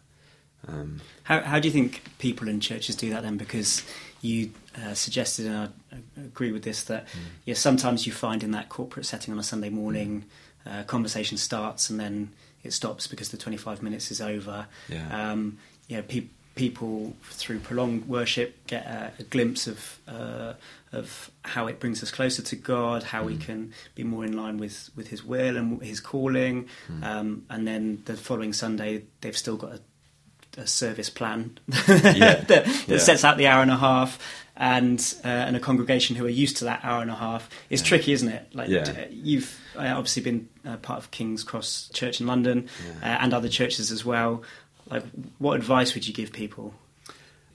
Um, 0.67 1.01
How, 1.23 1.41
how 1.41 1.59
do 1.59 1.67
you 1.67 1.73
think 1.73 2.01
people 2.19 2.47
in 2.47 2.59
churches 2.61 2.95
do 2.95 3.09
that 3.09 3.23
then? 3.23 3.35
Because 3.37 3.83
you 4.21 4.51
uh, 4.81 4.93
suggested, 4.93 5.45
and 5.45 5.55
I, 5.91 5.95
agree 6.21 6.51
with 6.53 6.63
this, 6.63 6.83
that 6.85 7.05
Mm. 7.07 7.19
yeah, 7.45 7.55
sometimes 7.55 8.05
you 8.07 8.13
find 8.13 8.43
in 8.43 8.51
that 8.51 8.69
corporate 8.69 9.05
setting 9.05 9.33
on 9.33 9.39
a 9.39 9.43
Sunday 9.43 9.69
morning, 9.69 10.23
uh, 10.65 10.83
conversation 10.83 11.37
starts 11.37 11.89
and 11.89 11.99
then 11.99 12.29
it 12.63 12.71
stops 12.71 13.07
because 13.07 13.27
the 13.29 13.37
25 13.37 13.83
minutes 13.83 14.09
is 14.09 14.21
over. 14.21 14.67
yeah, 14.87 15.31
Um, 15.31 15.57
you 15.89 15.97
know, 15.97 16.03
pe- 16.03 16.29
people 16.55 17.13
through 17.31 17.59
prolonged 17.59 18.07
worship 18.07 18.65
get 18.67 18.85
a, 18.85 19.11
a 19.19 19.23
glimpse 19.23 19.67
of 19.67 19.99
uh, 20.07 20.53
of 20.91 21.31
how 21.43 21.65
it 21.65 21.79
brings 21.79 22.03
us 22.03 22.11
closer 22.11 22.43
to 22.43 22.55
God, 22.55 23.01
how 23.03 23.23
we 23.23 23.35
Mm. 23.35 23.41
can 23.41 23.73
be 23.95 24.03
more 24.03 24.23
in 24.23 24.37
line 24.37 24.59
with, 24.59 24.91
with 24.95 25.07
His 25.07 25.23
will 25.23 25.57
and 25.57 25.81
His 25.81 25.99
calling. 25.99 26.67
Mm. 26.87 27.03
Um, 27.03 27.45
and 27.49 27.67
then 27.67 28.03
the 28.05 28.15
following 28.15 28.53
Sunday, 28.53 29.03
they've 29.21 29.35
still 29.35 29.57
got 29.57 29.71
a, 29.71 30.61
a 30.61 30.67
service 30.67 31.09
plan 31.09 31.57
Yeah. 31.67 31.75
that, 31.95 32.47
that 32.47 32.83
Yeah. 32.87 32.97
sets 32.99 33.23
out 33.23 33.37
the 33.37 33.47
hour 33.47 33.63
and 33.63 33.71
a 33.71 33.77
half. 33.77 34.19
And 34.55 34.99
uh, 35.25 35.27
and 35.27 35.55
a 35.55 35.59
congregation 35.59 36.15
who 36.15 36.27
are 36.27 36.29
used 36.29 36.57
to 36.57 36.65
that 36.65 36.81
hour 36.83 37.01
and 37.01 37.09
a 37.09 37.15
half 37.15 37.49
is 37.71 37.81
Yeah. 37.81 37.87
tricky, 37.87 38.11
isn't 38.13 38.29
it? 38.29 38.53
Like 38.53 38.69
you've 39.09 39.59
uh, 39.75 39.79
obviously 39.97 40.21
been 40.21 40.47
uh, 40.63 40.77
part 40.77 40.99
of 40.99 41.09
King's 41.09 41.43
Cross 41.43 41.89
Church 41.95 42.21
in 42.21 42.27
London 42.27 42.69
uh, 43.01 43.05
and 43.05 43.33
other 43.33 43.49
churches 43.49 43.89
as 43.89 44.05
well. 44.05 44.43
Like, 44.89 45.03
what 45.37 45.55
advice 45.55 45.93
would 45.93 46.07
you 46.07 46.13
give 46.13 46.31
people? 46.31 46.73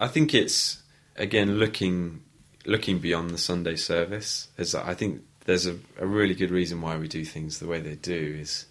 I 0.01 0.09
think 0.09 0.35
it's 0.35 0.83
again 1.16 1.59
looking 1.59 2.22
looking 2.64 2.99
beyond 2.99 3.31
the 3.31 3.39
Sunday 3.39 3.76
service. 3.76 4.49
Is 4.57 4.72
that 4.72 4.87
I 4.87 4.95
think 4.95 5.22
there's 5.45 5.66
a, 5.66 5.76
a 5.99 6.07
really 6.07 6.35
good 6.35 6.51
reason 6.51 6.81
why 6.81 6.97
we 6.97 7.09
do 7.09 7.24
things 7.24 7.59
the 7.59 7.66
way 7.66 7.81
they 7.81 7.95
do 7.95 8.37
is 8.41 8.66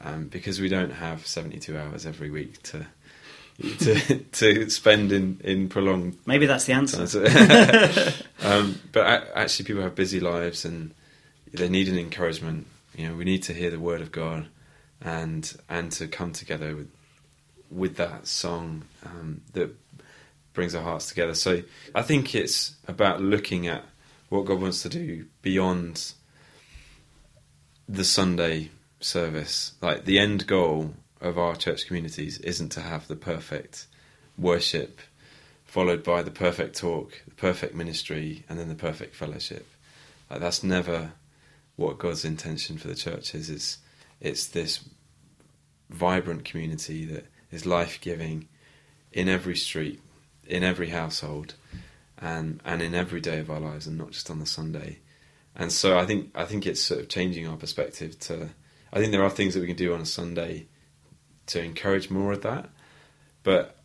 um, 0.00 0.28
because 0.28 0.60
we 0.60 0.68
don't 0.68 0.92
have 0.92 1.26
72 1.26 1.76
hours 1.76 2.06
every 2.06 2.30
week 2.30 2.62
to 2.64 2.86
to 3.80 4.18
to 4.18 4.70
spend 4.70 5.10
in 5.10 5.40
in 5.42 5.68
prolonged 5.68 6.16
Maybe 6.26 6.46
that's 6.46 6.66
the 6.66 6.74
answer. 6.74 7.02
um, 8.42 8.80
but 8.92 9.30
actually, 9.34 9.66
people 9.66 9.82
have 9.82 9.94
busy 9.94 10.20
lives 10.20 10.64
and 10.64 10.94
they 11.52 11.68
need 11.68 11.88
an 11.88 11.98
encouragement. 11.98 12.66
You 12.96 13.08
know, 13.08 13.16
we 13.16 13.24
need 13.24 13.42
to 13.44 13.54
hear 13.54 13.70
the 13.70 13.80
word 13.80 14.00
of 14.00 14.12
God 14.12 14.46
and 15.00 15.52
and 15.68 15.90
to 15.92 16.06
come 16.06 16.32
together 16.32 16.76
with 16.76 16.88
with 17.70 17.96
that 17.96 18.26
song 18.26 18.84
um, 19.04 19.42
that 19.52 19.74
brings 20.54 20.74
our 20.74 20.82
hearts 20.82 21.08
together. 21.08 21.34
So 21.34 21.62
I 21.94 22.02
think 22.02 22.34
it's 22.34 22.76
about 22.86 23.20
looking 23.20 23.66
at 23.66 23.84
what 24.28 24.44
God 24.44 24.60
wants 24.60 24.82
to 24.82 24.88
do 24.88 25.26
beyond 25.42 26.12
the 27.88 28.04
Sunday 28.04 28.70
service. 29.00 29.72
Like 29.80 30.04
the 30.04 30.18
end 30.18 30.46
goal 30.46 30.94
of 31.20 31.38
our 31.38 31.56
church 31.56 31.86
communities 31.86 32.38
isn't 32.38 32.70
to 32.70 32.80
have 32.80 33.08
the 33.08 33.16
perfect 33.16 33.86
worship 34.36 35.00
followed 35.64 36.02
by 36.02 36.22
the 36.22 36.30
perfect 36.30 36.78
talk, 36.78 37.22
the 37.26 37.34
perfect 37.34 37.74
ministry, 37.74 38.44
and 38.48 38.58
then 38.58 38.68
the 38.68 38.74
perfect 38.74 39.14
fellowship. 39.14 39.66
Like 40.30 40.40
that's 40.40 40.62
never 40.62 41.12
what 41.76 41.98
God's 41.98 42.24
intention 42.24 42.78
for 42.78 42.88
the 42.88 42.94
church 42.94 43.34
is. 43.34 43.50
It's, 43.50 43.78
it's 44.20 44.46
this 44.46 44.80
vibrant 45.90 46.44
community 46.44 47.04
that 47.04 47.26
is 47.50 47.66
life 47.66 48.00
giving 48.00 48.48
in 49.12 49.28
every 49.28 49.56
street, 49.56 50.00
in 50.46 50.62
every 50.62 50.90
household, 50.90 51.54
and 52.16 52.60
and 52.64 52.82
in 52.82 52.94
every 52.94 53.20
day 53.20 53.38
of 53.38 53.50
our 53.50 53.60
lives, 53.60 53.86
and 53.86 53.98
not 53.98 54.10
just 54.10 54.30
on 54.30 54.38
the 54.38 54.46
Sunday. 54.46 54.98
And 55.54 55.72
so 55.72 55.98
I 55.98 56.06
think 56.06 56.30
I 56.34 56.44
think 56.44 56.66
it's 56.66 56.82
sort 56.82 57.00
of 57.00 57.08
changing 57.08 57.46
our 57.46 57.56
perspective 57.56 58.18
to. 58.20 58.50
I 58.92 59.00
think 59.00 59.12
there 59.12 59.24
are 59.24 59.30
things 59.30 59.54
that 59.54 59.60
we 59.60 59.66
can 59.66 59.76
do 59.76 59.92
on 59.92 60.00
a 60.00 60.06
Sunday 60.06 60.66
to 61.46 61.62
encourage 61.62 62.10
more 62.10 62.32
of 62.32 62.42
that, 62.42 62.70
but 63.42 63.78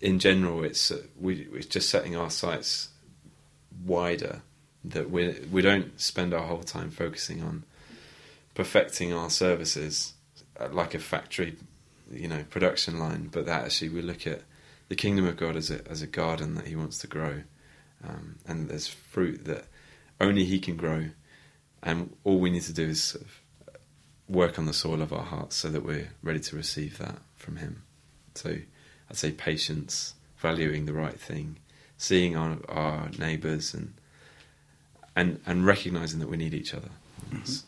in 0.00 0.18
general, 0.18 0.64
it's 0.64 0.90
uh, 0.90 1.02
we 1.18 1.48
it's 1.52 1.66
just 1.66 1.90
setting 1.90 2.16
our 2.16 2.30
sights 2.30 2.88
wider. 3.84 4.42
That 4.84 5.10
we 5.10 5.40
we 5.50 5.60
don't 5.62 6.00
spend 6.00 6.32
our 6.32 6.46
whole 6.46 6.62
time 6.62 6.90
focusing 6.90 7.42
on 7.42 7.64
perfecting 8.54 9.12
our 9.12 9.30
services 9.30 10.14
uh, 10.58 10.68
like 10.70 10.94
a 10.94 10.98
factory, 10.98 11.56
you 12.10 12.28
know, 12.28 12.44
production 12.50 12.98
line, 12.98 13.28
but 13.32 13.46
that 13.46 13.64
actually 13.64 13.90
we 13.90 14.02
look 14.02 14.26
at 14.26 14.42
the 14.88 14.96
kingdom 14.96 15.26
of 15.26 15.36
God 15.36 15.56
as 15.56 15.70
a 15.70 15.86
as 15.88 16.02
a 16.02 16.06
garden 16.06 16.54
that 16.56 16.66
He 16.66 16.76
wants 16.76 16.98
to 16.98 17.06
grow, 17.06 17.42
um, 18.06 18.36
and 18.46 18.68
there's 18.68 18.88
fruit 18.88 19.44
that 19.44 19.66
only 20.20 20.44
He 20.44 20.58
can 20.58 20.76
grow, 20.76 21.06
and 21.82 22.14
all 22.24 22.40
we 22.40 22.50
need 22.50 22.62
to 22.62 22.72
do 22.72 22.88
is 22.88 23.02
sort 23.02 23.24
of 23.24 23.40
work 24.28 24.58
on 24.58 24.66
the 24.66 24.72
soil 24.72 25.02
of 25.02 25.12
our 25.12 25.24
hearts 25.24 25.56
so 25.56 25.68
that 25.68 25.84
we're 25.84 26.10
ready 26.22 26.40
to 26.40 26.56
receive 26.56 26.98
that 26.98 27.18
from 27.36 27.56
Him. 27.56 27.82
So 28.34 28.56
I'd 29.10 29.16
say 29.16 29.32
patience, 29.32 30.14
valuing 30.38 30.86
the 30.86 30.92
right 30.92 31.18
thing, 31.18 31.56
seeing 31.98 32.36
our 32.36 32.58
our 32.68 33.10
neighbours 33.18 33.74
and 33.74 33.94
and 35.16 35.40
and 35.46 35.66
recognizing 35.66 36.20
that 36.20 36.28
we 36.28 36.36
need 36.36 36.54
each 36.54 36.74
other. 36.74 36.90
It's- 37.32 37.64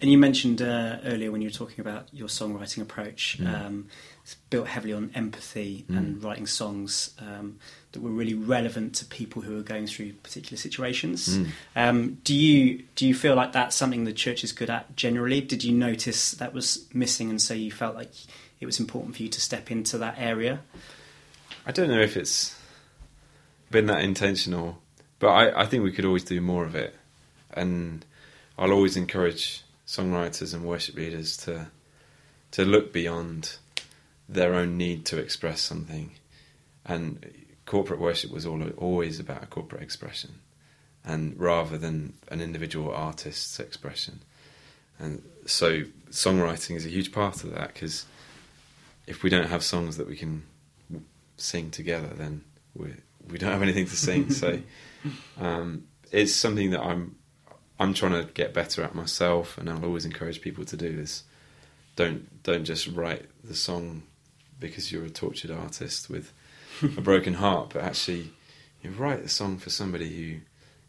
And 0.00 0.10
you 0.10 0.16
mentioned 0.16 0.62
uh, 0.62 0.96
earlier 1.04 1.30
when 1.30 1.42
you 1.42 1.48
were 1.48 1.52
talking 1.54 1.80
about 1.80 2.08
your 2.12 2.28
songwriting 2.28 2.80
approach, 2.80 3.36
Mm. 3.38 3.54
um, 3.54 3.88
it's 4.22 4.36
built 4.48 4.66
heavily 4.68 4.92
on 4.94 5.10
empathy 5.14 5.84
Mm. 5.90 5.96
and 5.98 6.24
writing 6.24 6.46
songs 6.46 7.10
um, 7.18 7.58
that 7.92 8.00
were 8.00 8.10
really 8.10 8.32
relevant 8.34 8.94
to 8.96 9.04
people 9.04 9.42
who 9.42 9.58
are 9.58 9.62
going 9.62 9.86
through 9.86 10.12
particular 10.14 10.56
situations. 10.56 11.28
Mm. 11.36 11.46
Um, 11.76 12.18
do 12.24 12.34
you 12.34 12.82
do 12.94 13.06
you 13.06 13.14
feel 13.14 13.34
like 13.34 13.52
that's 13.52 13.76
something 13.76 14.04
the 14.04 14.12
church 14.12 14.42
is 14.42 14.52
good 14.52 14.70
at 14.70 14.96
generally? 14.96 15.40
Did 15.42 15.64
you 15.64 15.72
notice 15.74 16.30
that 16.32 16.54
was 16.54 16.86
missing, 16.94 17.28
and 17.28 17.40
so 17.40 17.52
you 17.52 17.70
felt 17.70 17.94
like 17.94 18.12
it 18.60 18.66
was 18.66 18.80
important 18.80 19.16
for 19.16 19.22
you 19.22 19.28
to 19.28 19.40
step 19.40 19.70
into 19.70 19.98
that 19.98 20.14
area? 20.18 20.60
I 21.66 21.72
don't 21.72 21.88
know 21.88 22.00
if 22.00 22.16
it's 22.16 22.56
been 23.70 23.86
that 23.86 24.02
intentional, 24.02 24.80
but 25.18 25.28
I, 25.28 25.62
I 25.62 25.66
think 25.66 25.84
we 25.84 25.92
could 25.92 26.04
always 26.06 26.24
do 26.24 26.40
more 26.40 26.64
of 26.64 26.74
it. 26.74 26.94
And 27.52 28.04
I'll 28.58 28.72
always 28.72 28.96
encourage 28.96 29.62
songwriters 29.90 30.54
and 30.54 30.64
worship 30.64 30.94
leaders 30.94 31.36
to 31.36 31.66
to 32.52 32.64
look 32.64 32.92
beyond 32.92 33.56
their 34.28 34.54
own 34.54 34.76
need 34.76 35.04
to 35.06 35.18
express 35.18 35.60
something. 35.60 36.12
And 36.84 37.32
corporate 37.66 38.00
worship 38.00 38.30
was 38.30 38.46
all, 38.46 38.62
always 38.70 39.20
about 39.20 39.42
a 39.42 39.46
corporate 39.46 39.82
expression, 39.82 40.40
and 41.04 41.38
rather 41.38 41.76
than 41.76 42.14
an 42.28 42.40
individual 42.40 42.92
artist's 42.92 43.58
expression. 43.58 44.20
And 44.98 45.22
so 45.46 45.82
songwriting 46.10 46.76
is 46.76 46.86
a 46.86 46.90
huge 46.90 47.10
part 47.10 47.42
of 47.42 47.54
that 47.54 47.74
because 47.74 48.06
if 49.06 49.22
we 49.24 49.30
don't 49.30 49.48
have 49.48 49.64
songs 49.64 49.96
that 49.96 50.06
we 50.06 50.16
can 50.16 50.44
sing 51.36 51.70
together, 51.70 52.10
then 52.14 52.44
we 52.74 52.94
we 53.28 53.38
don't 53.38 53.52
have 53.52 53.62
anything 53.62 53.86
to 53.86 53.96
sing. 53.96 54.30
so 54.42 54.60
um, 55.40 55.84
it's 56.12 56.34
something 56.34 56.70
that 56.70 56.80
I'm 56.80 57.16
I'm 57.80 57.94
trying 57.94 58.12
to 58.12 58.30
get 58.32 58.52
better 58.52 58.82
at 58.82 58.94
myself, 58.94 59.56
and 59.56 59.70
I'll 59.70 59.86
always 59.86 60.04
encourage 60.04 60.42
people 60.42 60.66
to 60.66 60.76
do 60.76 60.94
this. 60.94 61.24
don't 61.96 62.42
don't 62.42 62.64
just 62.64 62.86
write 62.88 63.24
the 63.42 63.54
song 63.54 64.02
because 64.58 64.92
you're 64.92 65.06
a 65.06 65.10
tortured 65.10 65.50
artist 65.50 66.10
with 66.10 66.30
a 66.82 67.00
broken 67.00 67.34
heart, 67.34 67.70
but 67.72 67.82
actually 67.82 68.32
you 68.82 68.90
write 68.90 69.20
a 69.20 69.28
song 69.28 69.56
for 69.56 69.70
somebody 69.70 70.08
who 70.14 70.40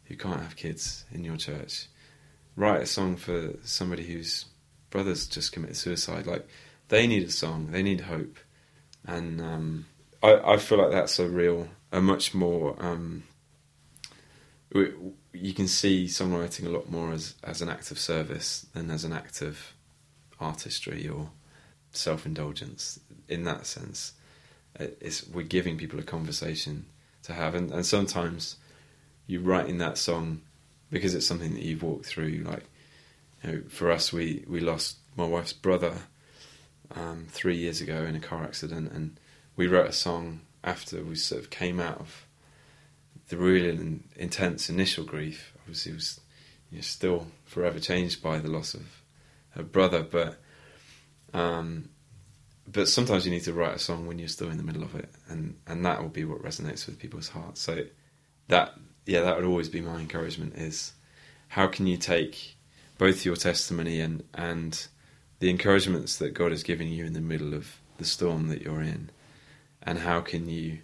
who 0.05 0.17
can't 0.17 0.41
have 0.41 0.57
kids 0.57 1.05
in 1.13 1.23
your 1.23 1.37
church. 1.37 1.87
Write 2.57 2.81
a 2.81 2.85
song 2.85 3.15
for 3.15 3.53
somebody 3.63 4.03
whose 4.03 4.47
brothers 4.89 5.27
just 5.27 5.53
committed 5.53 5.77
suicide. 5.77 6.27
Like 6.27 6.45
they 6.89 7.07
need 7.07 7.25
a 7.25 7.31
song, 7.31 7.71
they 7.71 7.83
need 7.83 8.01
hope, 8.01 8.37
and 9.07 9.39
um, 9.39 9.85
I, 10.21 10.53
I 10.53 10.57
feel 10.57 10.77
like 10.77 10.91
that's 10.91 11.19
a 11.19 11.29
real, 11.29 11.69
a 11.89 12.01
much 12.01 12.33
more. 12.33 12.75
Um, 12.79 13.23
you 15.33 15.53
can 15.53 15.67
see 15.67 16.05
songwriting 16.05 16.65
a 16.65 16.69
lot 16.69 16.89
more 16.89 17.11
as 17.11 17.35
as 17.43 17.61
an 17.61 17.69
act 17.69 17.91
of 17.91 17.99
service 17.99 18.65
than 18.73 18.89
as 18.89 19.03
an 19.03 19.13
act 19.13 19.41
of 19.41 19.73
artistry 20.39 21.07
or 21.07 21.29
self 21.91 22.25
indulgence. 22.25 22.99
In 23.27 23.43
that 23.45 23.65
sense, 23.65 24.13
it's 24.79 25.27
we're 25.27 25.43
giving 25.43 25.77
people 25.77 25.99
a 25.99 26.03
conversation 26.03 26.85
to 27.23 27.33
have, 27.33 27.55
and, 27.55 27.71
and 27.71 27.85
sometimes 27.85 28.57
you 29.27 29.39
write 29.39 29.67
in 29.67 29.77
that 29.77 29.97
song 29.97 30.41
because 30.89 31.15
it's 31.15 31.27
something 31.27 31.53
that 31.53 31.63
you've 31.63 31.83
walked 31.83 32.05
through. 32.05 32.43
Like 32.45 32.65
you 33.43 33.51
know, 33.51 33.61
for 33.69 33.91
us, 33.91 34.11
we 34.11 34.43
we 34.47 34.59
lost 34.59 34.97
my 35.15 35.25
wife's 35.25 35.53
brother 35.53 35.93
um, 36.95 37.27
three 37.29 37.57
years 37.57 37.81
ago 37.81 38.03
in 38.03 38.15
a 38.15 38.19
car 38.19 38.43
accident, 38.43 38.91
and 38.91 39.19
we 39.55 39.67
wrote 39.67 39.87
a 39.87 39.93
song 39.93 40.41
after 40.63 41.03
we 41.03 41.15
sort 41.15 41.41
of 41.41 41.49
came 41.49 41.79
out 41.79 41.99
of 41.99 42.25
the 43.31 43.37
real 43.37 43.65
and 43.65 44.03
intense 44.17 44.69
initial 44.69 45.05
grief. 45.05 45.53
Obviously, 45.61 45.93
was 45.93 46.19
you 46.69 46.77
know, 46.77 46.81
still 46.81 47.27
forever 47.45 47.79
changed 47.79 48.21
by 48.21 48.39
the 48.39 48.49
loss 48.49 48.73
of 48.73 49.01
her 49.51 49.63
brother, 49.63 50.03
but 50.03 50.37
um, 51.33 51.89
but 52.67 52.89
sometimes 52.89 53.25
you 53.25 53.31
need 53.31 53.45
to 53.45 53.53
write 53.53 53.75
a 53.75 53.79
song 53.79 54.05
when 54.05 54.19
you're 54.19 54.27
still 54.27 54.49
in 54.49 54.57
the 54.57 54.63
middle 54.63 54.83
of 54.83 54.95
it, 54.95 55.09
and 55.29 55.55
and 55.65 55.85
that 55.85 56.01
will 56.01 56.09
be 56.09 56.25
what 56.25 56.43
resonates 56.43 56.85
with 56.85 56.99
people's 56.99 57.29
hearts. 57.29 57.61
So 57.61 57.85
that 58.49 58.73
yeah, 59.05 59.21
that 59.21 59.37
would 59.37 59.45
always 59.45 59.69
be 59.69 59.79
my 59.79 59.99
encouragement: 60.01 60.55
is 60.57 60.91
how 61.47 61.67
can 61.67 61.87
you 61.87 61.95
take 61.95 62.57
both 62.97 63.23
your 63.23 63.37
testimony 63.37 64.01
and 64.01 64.25
and 64.33 64.87
the 65.39 65.49
encouragements 65.49 66.17
that 66.17 66.33
God 66.33 66.51
has 66.51 66.63
given 66.63 66.89
you 66.89 67.05
in 67.05 67.13
the 67.13 67.21
middle 67.21 67.53
of 67.53 67.79
the 67.97 68.05
storm 68.05 68.49
that 68.49 68.61
you're 68.61 68.81
in, 68.81 69.09
and 69.81 69.99
how 69.99 70.19
can 70.19 70.49
you 70.49 70.79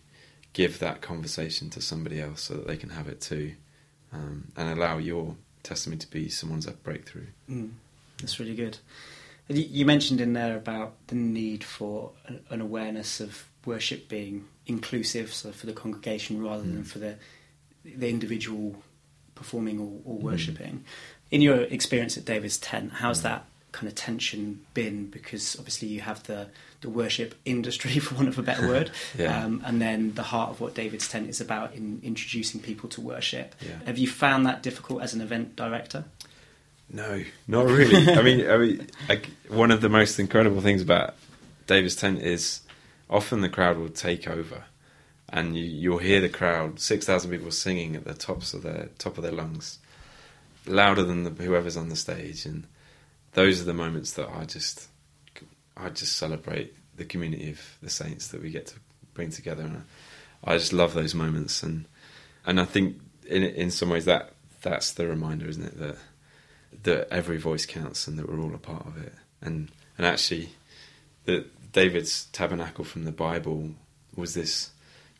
give 0.58 0.80
that 0.80 1.02
conversation 1.02 1.70
to 1.70 1.80
somebody 1.82 2.20
else 2.20 2.42
so 2.42 2.56
that 2.56 2.66
they 2.68 2.78
can 2.78 2.90
have 2.90 3.08
it 3.08 3.22
too, 3.22 3.54
um, 4.12 4.48
and 4.58 4.68
allow 4.78 4.98
your 4.98 5.36
testimony 5.62 6.00
to 6.00 6.10
be 6.10 6.28
someone's 6.30 6.66
breakthrough. 6.88 7.28
Mm, 7.50 7.72
that's 8.20 8.40
really 8.40 8.56
good. 8.56 8.80
You- 9.48 9.70
You 9.80 9.86
mentioned 9.86 10.20
in 10.20 10.34
there 10.34 10.58
about 10.58 10.96
the 11.08 11.16
need 11.16 11.64
for 11.64 12.12
an- 12.50 12.62
awareness 12.62 13.20
of 13.20 13.48
worship 13.66 14.10
being 14.10 14.46
inclusive, 14.66 15.32
so 15.34 15.52
for 15.52 15.68
the 15.68 15.74
congregation 15.74 16.42
rather 16.42 16.64
than 16.64 16.84
for 16.84 17.00
the 17.00 17.16
the 17.86 18.10
individual 18.10 18.84
performing 19.36 19.80
or, 19.80 20.02
or 20.04 20.18
worshipping. 20.20 20.84
In 21.32 21.42
your 21.42 21.62
experience 21.78 22.18
at 22.18 22.26
David's 22.26 22.58
tent, 22.58 22.92
how's 23.04 23.22
that 23.22 23.46
kind 23.78 23.88
of 23.88 23.96
tension 23.96 24.60
been? 24.74 25.06
Because 25.08 25.56
obviously 25.58 25.88
you 25.88 26.02
have 26.02 26.24
the 26.24 26.50
the 26.82 26.90
worship 26.90 27.34
industry, 27.46 28.00
for 28.06 28.16
want 28.16 28.28
of 28.28 28.38
a 28.38 28.44
better 28.44 28.68
word, 28.68 28.92
Yeah. 29.18 29.44
um, 29.46 29.62
and 29.66 29.82
then 29.82 30.14
the 30.16 30.24
heart 30.24 30.50
of 30.52 30.62
what 30.62 30.76
David's 30.76 31.08
tent 31.08 31.30
is 31.30 31.40
about 31.42 31.74
in 31.74 32.00
introducing 32.04 32.60
people 32.62 32.90
to 32.90 33.02
worship. 33.02 33.56
Yeah. 33.62 33.80
Have 33.86 33.98
you 33.98 34.08
found 34.08 34.46
that 34.46 34.62
difficult 34.64 35.02
as 35.02 35.14
an 35.14 35.22
event 35.22 35.56
director? 35.56 36.06
No, 36.90 37.24
not 37.48 37.66
really. 37.68 38.14
I 38.14 38.22
mean, 38.22 38.50
I 38.50 38.58
mean, 38.58 38.88
like, 39.10 39.30
one 39.50 39.72
of 39.72 39.82
the 39.82 39.90
most 39.90 40.20
incredible 40.20 40.62
things 40.62 40.82
about 40.82 41.16
David's 41.66 41.96
tent 41.96 42.22
is 42.22 42.62
often 43.10 43.42
the 43.42 43.50
crowd 43.50 43.78
will 43.78 43.90
take 43.90 44.28
over, 44.28 44.64
and 45.30 45.58
you, 45.58 45.66
you'll 45.66 45.98
hear 45.98 46.22
the 46.22 46.30
crowd, 46.30 46.80
six 46.80 47.06
thousand 47.06 47.32
people 47.32 47.52
singing 47.52 47.96
at 47.96 48.06
the 48.06 48.14
tops 48.14 48.54
of 48.54 48.62
their 48.64 48.90
top 49.00 49.18
of 49.18 49.24
their 49.24 49.34
lungs, 49.34 49.80
louder 50.66 51.04
than 51.04 51.24
the, 51.26 51.32
whoever's 51.44 51.76
on 51.76 51.90
the 51.90 51.96
stage, 51.98 52.46
and 52.46 52.66
those 53.38 53.62
are 53.62 53.66
the 53.66 53.74
moments 53.74 54.14
that 54.14 54.28
I 54.30 54.46
just, 54.46 54.88
I 55.78 55.90
just 55.90 56.18
celebrate 56.18 56.74
the 56.96 57.06
community 57.06 57.52
of 57.52 57.78
the 57.84 57.90
saints 57.90 58.30
that 58.30 58.42
we 58.42 58.50
get 58.50 58.66
to 58.66 58.76
bring 59.14 59.30
together, 59.30 59.62
and 59.62 59.84
I, 60.44 60.54
I 60.54 60.58
just 60.58 60.74
love 60.74 60.96
those 60.96 61.14
moments, 61.14 61.62
and 61.62 61.86
and 62.48 62.60
I 62.60 62.66
think 62.66 63.00
in 63.28 63.44
in 63.44 63.70
some 63.70 63.92
ways 63.92 64.06
that 64.06 64.34
that's 64.64 64.92
the 64.92 65.06
reminder, 65.06 65.48
isn't 65.48 65.64
it, 65.64 65.78
that 65.78 65.98
that 66.82 67.08
every 67.14 67.38
voice 67.38 67.68
counts 67.68 68.08
and 68.08 68.18
that 68.18 68.28
we're 68.28 68.40
all 68.40 68.56
a 68.56 68.58
part 68.58 68.88
of 68.88 68.98
it. 68.98 69.14
And 69.40 69.70
and 70.00 70.08
actually, 70.08 70.50
that 71.26 71.72
David's 71.72 72.26
tabernacle 72.32 72.86
from 72.86 73.04
the 73.04 73.12
Bible 73.12 73.76
was 74.16 74.34
this 74.34 74.72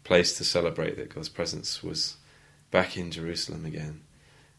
place 0.04 0.36
to 0.40 0.44
celebrate 0.44 0.98
that 0.98 1.14
God's 1.14 1.30
presence 1.30 1.84
was 1.84 2.18
back 2.72 2.98
in 2.98 3.12
Jerusalem 3.12 3.64
again, 3.64 4.02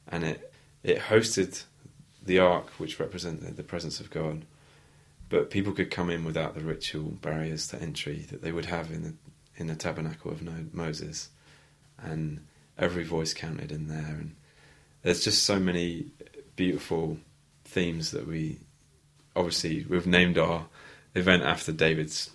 and 0.07 0.23
it 0.23 0.55
it 0.85 0.99
hosted 1.11 1.65
the 2.29 2.39
ark, 2.39 2.69
which 2.79 3.01
represented 3.01 3.57
the 3.57 3.63
presence 3.65 3.99
of 3.99 4.11
God. 4.11 4.45
But 5.29 5.51
people 5.51 5.73
could 5.73 5.91
come 5.91 6.09
in 6.09 6.25
without 6.25 6.55
the 6.55 6.61
ritual 6.61 7.11
barriers 7.21 7.67
to 7.69 7.83
entry 7.83 8.27
that 8.31 8.43
they 8.43 8.53
would 8.53 8.67
have 8.67 8.93
in 8.93 9.03
the 9.03 9.15
in 9.57 9.67
the 9.67 9.75
tabernacle 9.75 10.31
of 10.31 10.73
Moses, 10.73 11.31
and 12.01 12.47
every 12.79 13.03
voice 13.03 13.35
counted 13.35 13.73
in 13.73 13.89
there. 13.89 14.17
And 14.21 14.37
there's 15.03 15.25
just 15.25 15.43
so 15.43 15.59
many 15.59 16.07
beautiful 16.55 17.19
themes 17.65 18.13
that 18.13 18.27
we 18.27 18.59
obviously 19.35 19.85
we've 19.89 20.07
named 20.07 20.39
our 20.39 20.67
event 21.15 21.43
after 21.43 21.73
David's 21.73 22.31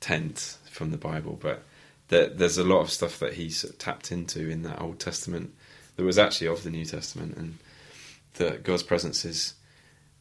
tent 0.00 0.58
from 0.70 0.90
the 0.90 0.98
Bible, 0.98 1.38
but 1.40 1.62
there, 2.08 2.28
there's 2.28 2.58
a 2.58 2.64
lot 2.64 2.80
of 2.80 2.90
stuff 2.90 3.18
that 3.18 3.34
he 3.34 3.50
sort 3.50 3.72
of 3.72 3.78
tapped 3.78 4.12
into 4.12 4.48
in 4.48 4.62
that 4.62 4.80
Old 4.80 4.98
Testament 4.98 5.54
that 5.96 6.04
was 6.04 6.18
actually 6.18 6.48
of 6.48 6.62
the 6.62 6.70
New 6.70 6.84
Testament, 6.84 7.36
and 7.36 7.58
that 8.36 8.62
God's 8.62 8.82
presence 8.82 9.24
is 9.24 9.54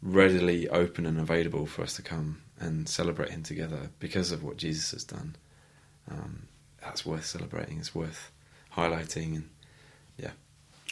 readily 0.01 0.67
open 0.69 1.05
and 1.05 1.19
available 1.19 1.65
for 1.65 1.81
us 1.83 1.95
to 1.95 2.01
come 2.01 2.41
and 2.59 2.87
celebrate 2.87 3.29
Him 3.31 3.43
together 3.43 3.89
because 3.99 4.31
of 4.31 4.43
what 4.43 4.57
Jesus 4.57 4.91
has 4.91 5.03
done. 5.03 5.35
Um, 6.09 6.47
that's 6.81 7.05
worth 7.05 7.25
celebrating. 7.25 7.79
It's 7.79 7.95
worth 7.95 8.31
highlighting, 8.75 9.35
and 9.35 9.49
yeah, 10.17 10.31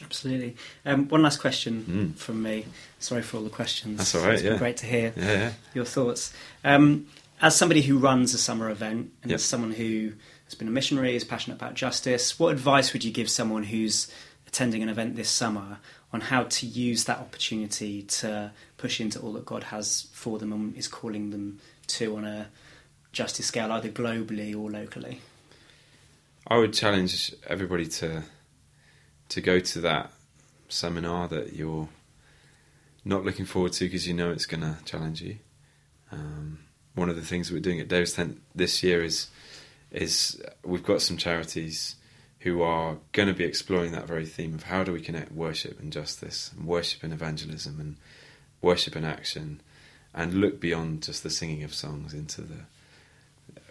Absolutely. 0.02 0.56
Um, 0.86 1.08
one 1.08 1.22
last 1.22 1.40
question 1.40 2.14
Mm. 2.16 2.18
from 2.20 2.42
me. 2.42 2.66
Sorry 3.00 3.22
for 3.22 3.38
all 3.38 3.44
the 3.44 3.50
questions. 3.52 3.98
That's 4.00 4.16
all 4.16 4.22
right, 4.24 4.34
It's 4.34 4.42
been 4.42 4.58
great 4.58 4.78
to 4.78 4.86
hear 4.88 5.14
yeah, 5.16 5.32
yeah. 5.32 5.54
your 5.76 5.86
thoughts. 5.86 6.34
Um, 6.64 7.08
as 7.42 7.56
somebody 7.56 7.82
who 7.84 7.98
runs 8.00 8.34
a 8.34 8.38
summer 8.40 8.70
event 8.72 9.12
and 9.22 9.30
Yep. 9.32 9.36
as 9.36 9.44
someone 9.44 9.72
who 9.72 10.14
has 10.46 10.56
been 10.56 10.68
a 10.68 10.72
missionary, 10.72 11.16
is 11.16 11.24
passionate 11.24 11.56
about 11.56 11.76
justice, 11.76 12.40
what 12.40 12.52
advice 12.54 12.92
would 12.94 13.04
you 13.04 13.12
give 13.12 13.30
someone 13.30 13.64
who's 13.64 14.08
attending 14.48 14.82
an 14.82 14.90
event 14.90 15.16
this 15.16 15.30
summer 15.30 15.78
on 16.14 16.22
how 16.22 16.44
to 16.44 16.66
use 16.68 17.06
that 17.06 17.18
opportunity 17.18 18.04
to 18.04 18.52
push 18.78 19.02
into 19.02 19.20
all 19.20 19.34
that 19.34 19.46
God 19.46 19.64
has 19.64 20.08
for 20.14 20.38
them 20.38 20.54
and 20.54 20.78
is 20.78 20.88
calling 20.88 21.32
them 21.32 21.60
to 21.88 22.16
on 22.16 22.24
a 22.24 22.48
justice 23.12 23.48
scale, 23.48 23.72
either 23.72 23.90
globally 23.90 24.56
or 24.56 24.70
locally? 24.70 25.22
I 26.48 26.58
would 26.58 26.74
challenge 26.74 27.34
everybody 27.48 27.88
to 27.88 28.24
to 29.30 29.42
go 29.42 29.60
to 29.60 29.82
that 29.82 30.12
seminar 30.70 31.28
that 31.30 31.54
you're 31.54 31.88
not 33.04 33.24
looking 33.24 33.46
forward 33.46 33.74
to 33.74 33.86
because 33.86 34.08
you 34.08 34.14
know 34.14 34.32
it's 34.32 34.46
going 34.46 34.62
to 34.62 34.78
challenge 34.86 35.22
you. 35.22 35.38
Um, 36.12 36.60
one 36.94 37.10
of 37.10 37.16
the 37.16 37.22
things 37.24 37.52
we're 37.52 37.60
doing 37.60 37.80
at 37.80 37.88
David's 37.88 38.14
Tent 38.14 38.42
this 38.54 38.84
year 38.84 39.04
is 39.04 39.28
is 39.92 40.42
we've 40.64 40.84
got 40.84 41.02
some 41.02 41.18
charities 41.18 41.96
who 42.44 42.62
are 42.62 42.98
going 43.14 43.28
to 43.30 43.34
be 43.34 43.46
exploring 43.46 43.94
that 43.94 44.06
very 44.06 44.26
theme 44.26 44.54
of 44.54 44.64
how 44.64 44.84
do 44.84 44.92
we 44.92 45.00
connect 45.00 45.32
worship 45.32 45.80
and 45.80 45.94
justice 45.94 46.52
and 46.56 46.68
worship 46.68 47.02
and 47.02 47.14
evangelism 47.14 47.80
and 47.80 47.96
worship 48.62 48.96
and 48.98 49.06
action 49.06 49.62
and 50.14 50.34
look 50.34 50.60
beyond 50.60 51.02
just 51.02 51.24
the 51.24 51.30
singing 51.30 51.64
of 51.64 51.74
songs 51.74 52.14
into 52.14 52.42
the 52.42 52.66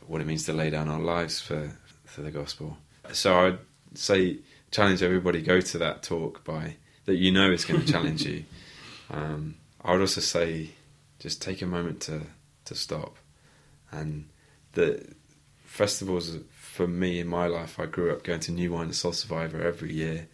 what 0.06 0.20
it 0.20 0.26
means 0.26 0.44
to 0.44 0.52
lay 0.52 0.70
down 0.70 0.88
our 0.88 1.00
lives 1.00 1.40
for 1.40 1.76
for 2.04 2.22
the 2.22 2.30
gospel. 2.30 2.78
So 3.12 3.46
I'd 3.46 3.58
say 3.94 4.38
challenge 4.70 5.02
everybody 5.02 5.42
go 5.42 5.60
to 5.60 5.78
that 5.78 6.02
talk 6.02 6.42
by 6.42 6.76
that 7.04 7.16
you 7.16 7.30
know 7.30 7.50
is 7.50 7.66
going 7.66 7.80
to 7.80 7.92
challenge 7.92 8.22
you. 8.26 8.44
Um, 9.10 9.56
I 9.84 9.92
would 9.92 10.00
also 10.00 10.22
say 10.22 10.70
just 11.18 11.42
take 11.42 11.60
a 11.60 11.66
moment 11.66 12.00
to 12.02 12.22
to 12.64 12.74
stop 12.74 13.16
and 13.90 14.28
the 14.72 15.06
festivals 15.64 16.36
for 16.72 16.88
me 16.88 17.20
in 17.20 17.26
my 17.26 17.46
life. 17.46 17.78
I 17.78 17.84
grew 17.84 18.10
up 18.10 18.22
going 18.22 18.40
to 18.40 18.52
New 18.52 18.72
Wine 18.72 18.86
and 18.86 18.96
Soul 18.96 19.12
Survivor 19.12 19.62
every 19.62 19.92
year. 19.92 20.26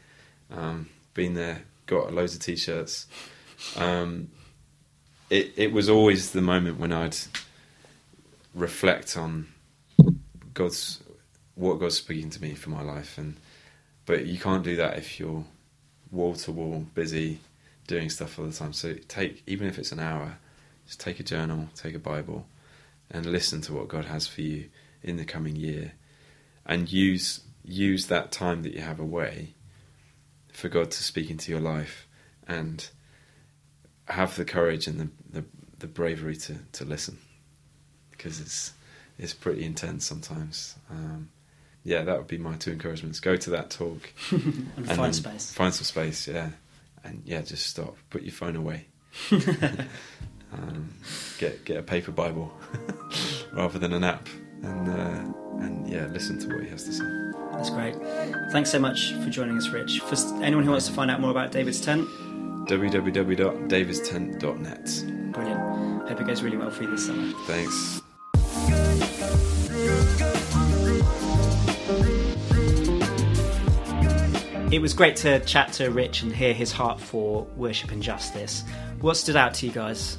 Um, 0.53 0.89
been 1.13 1.35
there, 1.35 1.63
got 1.87 2.15
loads 2.15 2.37
of 2.37 2.41
t-shirts. 2.41 3.09
Um, 3.77 4.31
it 5.31 5.53
it 5.57 5.73
was 5.73 5.89
always 5.89 6.31
the 6.31 6.41
moment 6.41 6.79
when 6.79 6.93
I'd 6.93 7.17
reflect 8.55 9.17
on 9.17 9.49
God's 10.55 11.01
what 11.57 11.81
God's 11.81 11.97
speaking 11.97 12.31
to 12.31 12.41
me 12.41 12.55
for 12.55 12.71
my 12.71 12.83
life, 12.83 13.19
and 13.19 13.35
but 14.07 14.27
you 14.27 14.39
can't 14.39 14.63
do 14.63 14.77
that 14.77 14.97
if 14.97 15.19
you're 15.19 15.45
wall 16.13 16.35
to 16.35 16.53
wall 16.53 16.87
busy 16.95 17.41
doing 17.89 18.11
stuff 18.11 18.39
all 18.39 18.47
the 18.47 18.53
time. 18.53 18.73
So 18.73 18.95
take 19.09 19.43
even 19.49 19.67
if 19.67 19.77
it's 19.77 19.91
an 19.91 19.99
hour, 19.99 20.39
just 20.87 21.01
take 21.01 21.19
a 21.19 21.25
journal, 21.25 21.69
take 21.75 21.97
a 21.97 21.99
Bible, 21.99 22.47
and 23.11 23.27
listen 23.27 23.61
to 23.63 23.75
what 23.75 23.89
God 23.89 24.05
has 24.05 24.29
for 24.29 24.43
you 24.43 24.69
in 25.03 25.17
the 25.17 25.25
coming 25.25 25.57
year, 25.57 25.95
and 26.69 26.93
use 26.93 27.41
use 27.65 28.07
that 28.07 28.31
time 28.31 28.63
that 28.63 28.73
you 28.73 28.81
have 28.81 29.01
away 29.01 29.55
for 30.53 30.69
God 30.69 30.91
to 30.91 31.03
speak 31.03 31.31
into 31.31 31.51
your 31.51 31.61
life, 31.61 32.07
and 32.47 32.89
have 34.07 34.37
the 34.37 34.45
courage 34.45 34.87
and 34.87 35.01
the 35.01 35.41
the, 35.41 35.45
the 35.79 35.87
bravery 35.87 36.37
to, 36.37 36.59
to 36.73 36.85
listen, 36.85 37.19
because 38.11 38.41
it's 38.41 38.73
it's 39.19 39.35
pretty 39.35 39.65
intense 39.65 40.05
sometimes. 40.05 40.77
Um, 40.91 41.31
yeah, 41.85 42.03
that 42.03 42.19
would 42.19 42.27
be 42.27 42.39
my 42.39 42.57
two 42.57 42.71
encouragements. 42.71 43.19
Go 43.21 43.37
to 43.37 43.51
that 43.51 43.71
talk 43.71 44.13
And, 44.31 44.71
and 44.77 44.93
find 44.93 45.15
space. 45.15 45.53
Find 45.53 45.75
some 45.75 45.85
space, 45.85 46.29
yeah, 46.29 46.51
and 47.03 47.23
yeah, 47.25 47.41
just 47.43 47.67
stop. 47.67 47.97
Put 48.11 48.23
your 48.23 48.33
phone 48.33 48.57
away. 48.57 48.87
um, 50.53 50.91
get 51.39 51.65
get 51.65 51.79
a 51.79 51.83
paper 51.83 52.13
Bible 52.13 52.53
rather 53.53 53.79
than 53.79 53.93
an 53.93 54.05
app, 54.05 54.29
and 54.63 54.89
uh, 54.89 55.23
and 55.65 55.89
yeah, 55.89 56.07
listen 56.07 56.39
to 56.41 56.49
what 56.49 56.65
he 56.65 56.71
has 56.71 56.85
to 56.85 56.93
say. 56.93 57.05
That's 57.53 57.71
great. 57.71 57.95
Thanks 58.53 58.71
so 58.71 58.79
much 58.79 59.15
for 59.15 59.31
joining 59.31 59.57
us, 59.57 59.69
Rich. 59.69 60.01
For 60.01 60.15
anyone 60.43 60.65
who 60.65 60.71
wants 60.71 60.87
to 60.87 60.93
find 60.93 61.11
out 61.11 61.21
more 61.21 61.31
about 61.31 61.51
David's 61.51 61.81
tent, 61.81 62.07
www.davistent.net. 62.69 65.33
brilliant. 65.33 66.09
Hope 66.09 66.21
it 66.21 66.27
goes 66.27 66.43
really 66.43 66.57
well 66.57 66.71
for 66.71 66.85
you 66.85 66.91
this 66.91 67.07
summer. 67.07 67.33
Thanks. 67.47 68.03
It 74.71 74.83
was 74.83 74.93
great 74.93 75.17
to 75.17 75.41
chat 75.41 75.73
to 75.75 75.91
Rich 75.91 76.23
and 76.23 76.31
hear 76.31 76.53
his 76.53 76.71
heart 76.71 77.01
for 77.01 77.45
worship 77.57 77.91
and 77.91 78.03
justice. 78.03 78.65
What 79.01 79.17
stood 79.17 79.35
out 79.35 79.55
to 79.55 79.67
you 79.67 79.73
guys? 79.73 80.19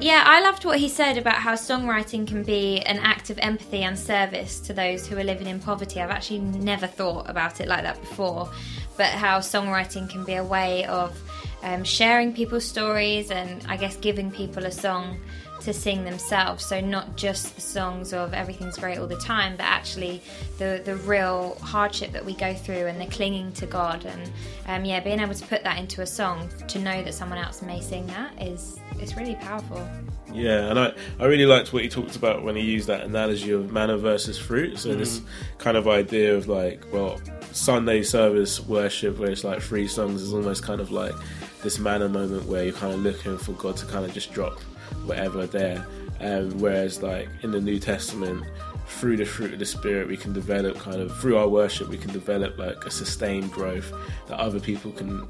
Yeah, 0.00 0.22
I 0.24 0.40
loved 0.40 0.64
what 0.64 0.78
he 0.78 0.88
said 0.88 1.18
about 1.18 1.34
how 1.34 1.54
songwriting 1.54 2.24
can 2.24 2.44
be 2.44 2.80
an 2.82 2.98
act 3.00 3.30
of 3.30 3.38
empathy 3.38 3.82
and 3.82 3.98
service 3.98 4.60
to 4.60 4.72
those 4.72 5.08
who 5.08 5.18
are 5.18 5.24
living 5.24 5.48
in 5.48 5.58
poverty. 5.58 6.00
I've 6.00 6.10
actually 6.10 6.38
never 6.38 6.86
thought 6.86 7.28
about 7.28 7.60
it 7.60 7.66
like 7.66 7.82
that 7.82 8.00
before, 8.00 8.48
but 8.96 9.08
how 9.08 9.40
songwriting 9.40 10.08
can 10.08 10.24
be 10.24 10.34
a 10.34 10.44
way 10.44 10.84
of 10.84 11.20
um, 11.64 11.82
sharing 11.82 12.32
people's 12.32 12.64
stories 12.64 13.32
and 13.32 13.66
I 13.68 13.76
guess 13.76 13.96
giving 13.96 14.30
people 14.30 14.66
a 14.66 14.70
song 14.70 15.18
to 15.60 15.72
sing 15.72 16.04
themselves. 16.04 16.64
So 16.64 16.80
not 16.80 17.16
just 17.16 17.54
the 17.54 17.60
songs 17.60 18.12
of 18.12 18.34
everything's 18.34 18.76
great 18.76 18.98
all 18.98 19.06
the 19.06 19.16
time, 19.16 19.56
but 19.56 19.64
actually 19.64 20.22
the 20.58 20.82
the 20.84 20.96
real 20.96 21.56
hardship 21.60 22.12
that 22.12 22.24
we 22.24 22.34
go 22.34 22.54
through 22.54 22.86
and 22.86 23.00
the 23.00 23.06
clinging 23.06 23.52
to 23.52 23.66
God 23.66 24.04
and 24.04 24.30
um, 24.66 24.84
yeah, 24.84 25.00
being 25.00 25.20
able 25.20 25.34
to 25.34 25.46
put 25.46 25.64
that 25.64 25.78
into 25.78 26.02
a 26.02 26.06
song 26.06 26.48
to 26.68 26.78
know 26.78 27.02
that 27.02 27.14
someone 27.14 27.38
else 27.38 27.62
may 27.62 27.80
sing 27.80 28.06
that 28.08 28.40
is 28.40 28.78
it's 29.00 29.16
really 29.16 29.34
powerful. 29.36 29.86
Yeah, 30.32 30.68
and 30.68 30.78
I, 30.78 30.92
I 31.18 31.24
really 31.24 31.46
liked 31.46 31.72
what 31.72 31.82
he 31.82 31.88
talked 31.88 32.16
about 32.16 32.42
when 32.42 32.54
he 32.54 32.62
used 32.62 32.86
that 32.88 33.02
analogy 33.02 33.50
of 33.52 33.72
manna 33.72 33.96
versus 33.96 34.38
fruit. 34.38 34.78
So 34.78 34.94
this 34.94 35.22
kind 35.56 35.76
of 35.76 35.88
idea 35.88 36.36
of 36.36 36.48
like, 36.48 36.84
well, 36.92 37.18
Sunday 37.52 38.02
service 38.02 38.60
worship 38.60 39.18
where 39.18 39.30
it's 39.30 39.44
like 39.44 39.62
three 39.62 39.88
songs 39.88 40.22
is 40.22 40.34
almost 40.34 40.62
kind 40.62 40.80
of 40.80 40.90
like 40.90 41.14
this 41.62 41.78
manna 41.78 42.08
moment 42.08 42.44
where 42.44 42.64
you're 42.64 42.74
kind 42.74 42.92
of 42.92 43.00
looking 43.00 43.38
for 43.38 43.52
God 43.52 43.76
to 43.78 43.86
kind 43.86 44.04
of 44.04 44.12
just 44.12 44.32
drop 44.32 44.58
whatever 45.04 45.46
there. 45.46 45.86
Um, 46.20 46.58
whereas 46.58 47.02
like 47.02 47.28
in 47.42 47.52
the 47.52 47.60
New 47.60 47.78
Testament, 47.78 48.44
through 48.86 49.18
the 49.18 49.24
fruit 49.24 49.52
of 49.52 49.58
the 49.58 49.66
Spirit, 49.66 50.08
we 50.08 50.16
can 50.16 50.32
develop 50.32 50.78
kind 50.78 51.00
of 51.00 51.16
through 51.18 51.36
our 51.36 51.48
worship, 51.48 51.88
we 51.88 51.98
can 51.98 52.12
develop 52.12 52.58
like 52.58 52.84
a 52.84 52.90
sustained 52.90 53.52
growth 53.52 53.92
that 54.26 54.38
other 54.38 54.58
people 54.58 54.90
can 54.92 55.26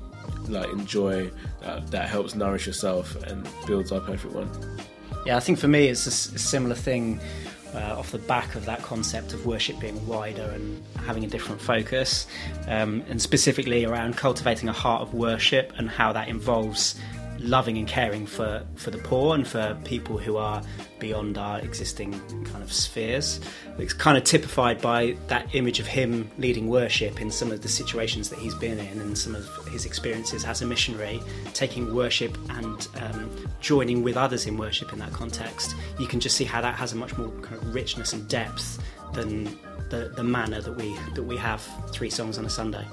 like 0.48 0.70
enjoy. 0.70 1.30
That, 1.60 1.90
that 1.90 2.08
helps 2.08 2.34
nourish 2.34 2.66
yourself 2.66 3.16
and 3.24 3.46
builds 3.66 3.92
up 3.92 4.08
everyone. 4.08 4.50
Yeah, 5.26 5.36
I 5.36 5.40
think 5.40 5.58
for 5.58 5.68
me 5.68 5.88
it's 5.88 6.06
a 6.06 6.10
similar 6.10 6.74
thing 6.74 7.20
uh, 7.74 7.98
off 7.98 8.12
the 8.12 8.18
back 8.18 8.54
of 8.54 8.64
that 8.64 8.82
concept 8.82 9.34
of 9.34 9.44
worship 9.44 9.78
being 9.78 10.06
wider 10.06 10.42
and 10.54 10.82
having 11.04 11.24
a 11.24 11.26
different 11.26 11.60
focus, 11.60 12.26
um, 12.66 13.04
and 13.08 13.20
specifically 13.20 13.84
around 13.84 14.16
cultivating 14.16 14.68
a 14.68 14.72
heart 14.72 15.02
of 15.02 15.12
worship 15.14 15.72
and 15.76 15.90
how 15.90 16.12
that 16.12 16.28
involves 16.28 16.98
loving 17.40 17.78
and 17.78 17.86
caring 17.86 18.26
for, 18.26 18.64
for 18.74 18.90
the 18.90 18.98
poor 18.98 19.34
and 19.34 19.46
for 19.46 19.76
people 19.84 20.18
who 20.18 20.36
are 20.36 20.62
beyond 20.98 21.38
our 21.38 21.60
existing 21.60 22.12
kind 22.44 22.62
of 22.62 22.72
spheres. 22.72 23.40
It's 23.78 23.92
kind 23.92 24.18
of 24.18 24.24
typified 24.24 24.80
by 24.80 25.16
that 25.28 25.54
image 25.54 25.80
of 25.80 25.86
him 25.86 26.30
leading 26.38 26.68
worship 26.68 27.20
in 27.20 27.30
some 27.30 27.52
of 27.52 27.62
the 27.62 27.68
situations 27.68 28.30
that 28.30 28.38
he's 28.38 28.54
been 28.54 28.78
in 28.78 29.00
and 29.00 29.16
some 29.16 29.34
of 29.34 29.48
his 29.68 29.84
experiences 29.84 30.44
as 30.44 30.62
a 30.62 30.66
missionary, 30.66 31.20
taking 31.54 31.94
worship 31.94 32.36
and 32.50 32.88
um, 33.00 33.30
joining 33.60 34.02
with 34.02 34.16
others 34.16 34.46
in 34.46 34.56
worship 34.56 34.92
in 34.92 34.98
that 34.98 35.12
context. 35.12 35.74
You 35.98 36.06
can 36.06 36.20
just 36.20 36.36
see 36.36 36.44
how 36.44 36.60
that 36.60 36.74
has 36.74 36.92
a 36.92 36.96
much 36.96 37.16
more 37.16 37.30
kind 37.40 37.56
of 37.56 37.74
richness 37.74 38.12
and 38.12 38.28
depth 38.28 38.82
than 39.12 39.44
the, 39.90 40.12
the 40.16 40.24
manner 40.24 40.60
that 40.60 40.76
we 40.76 40.96
that 41.14 41.22
we 41.22 41.36
have 41.36 41.66
three 41.90 42.10
songs 42.10 42.38
on 42.38 42.44
a 42.44 42.50
Sunday. 42.50 42.86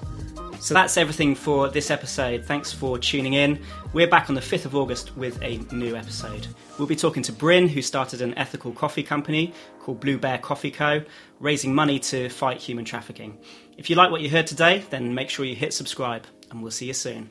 So 0.59 0.73
that's 0.73 0.97
everything 0.97 1.35
for 1.35 1.69
this 1.69 1.91
episode. 1.91 2.43
Thanks 2.45 2.71
for 2.71 2.97
tuning 2.97 3.33
in. 3.33 3.61
We're 3.93 4.07
back 4.07 4.29
on 4.29 4.35
the 4.35 4.41
5th 4.41 4.65
of 4.65 4.75
August 4.75 5.15
with 5.15 5.39
a 5.43 5.57
new 5.73 5.95
episode. 5.95 6.47
We'll 6.79 6.87
be 6.87 6.95
talking 6.95 7.21
to 7.23 7.31
Bryn, 7.31 7.67
who 7.67 7.81
started 7.81 8.21
an 8.21 8.35
ethical 8.37 8.71
coffee 8.71 9.03
company 9.03 9.53
called 9.79 9.99
Blue 9.99 10.17
Bear 10.17 10.39
Coffee 10.39 10.71
Co., 10.71 11.03
raising 11.39 11.75
money 11.75 11.99
to 11.99 12.29
fight 12.29 12.57
human 12.57 12.83
trafficking. 12.83 13.37
If 13.77 13.89
you 13.89 13.95
like 13.95 14.09
what 14.09 14.21
you 14.21 14.29
heard 14.29 14.47
today, 14.47 14.83
then 14.89 15.13
make 15.13 15.29
sure 15.29 15.45
you 15.45 15.55
hit 15.55 15.73
subscribe, 15.73 16.25
and 16.49 16.61
we'll 16.61 16.71
see 16.71 16.87
you 16.87 16.93
soon. 16.93 17.29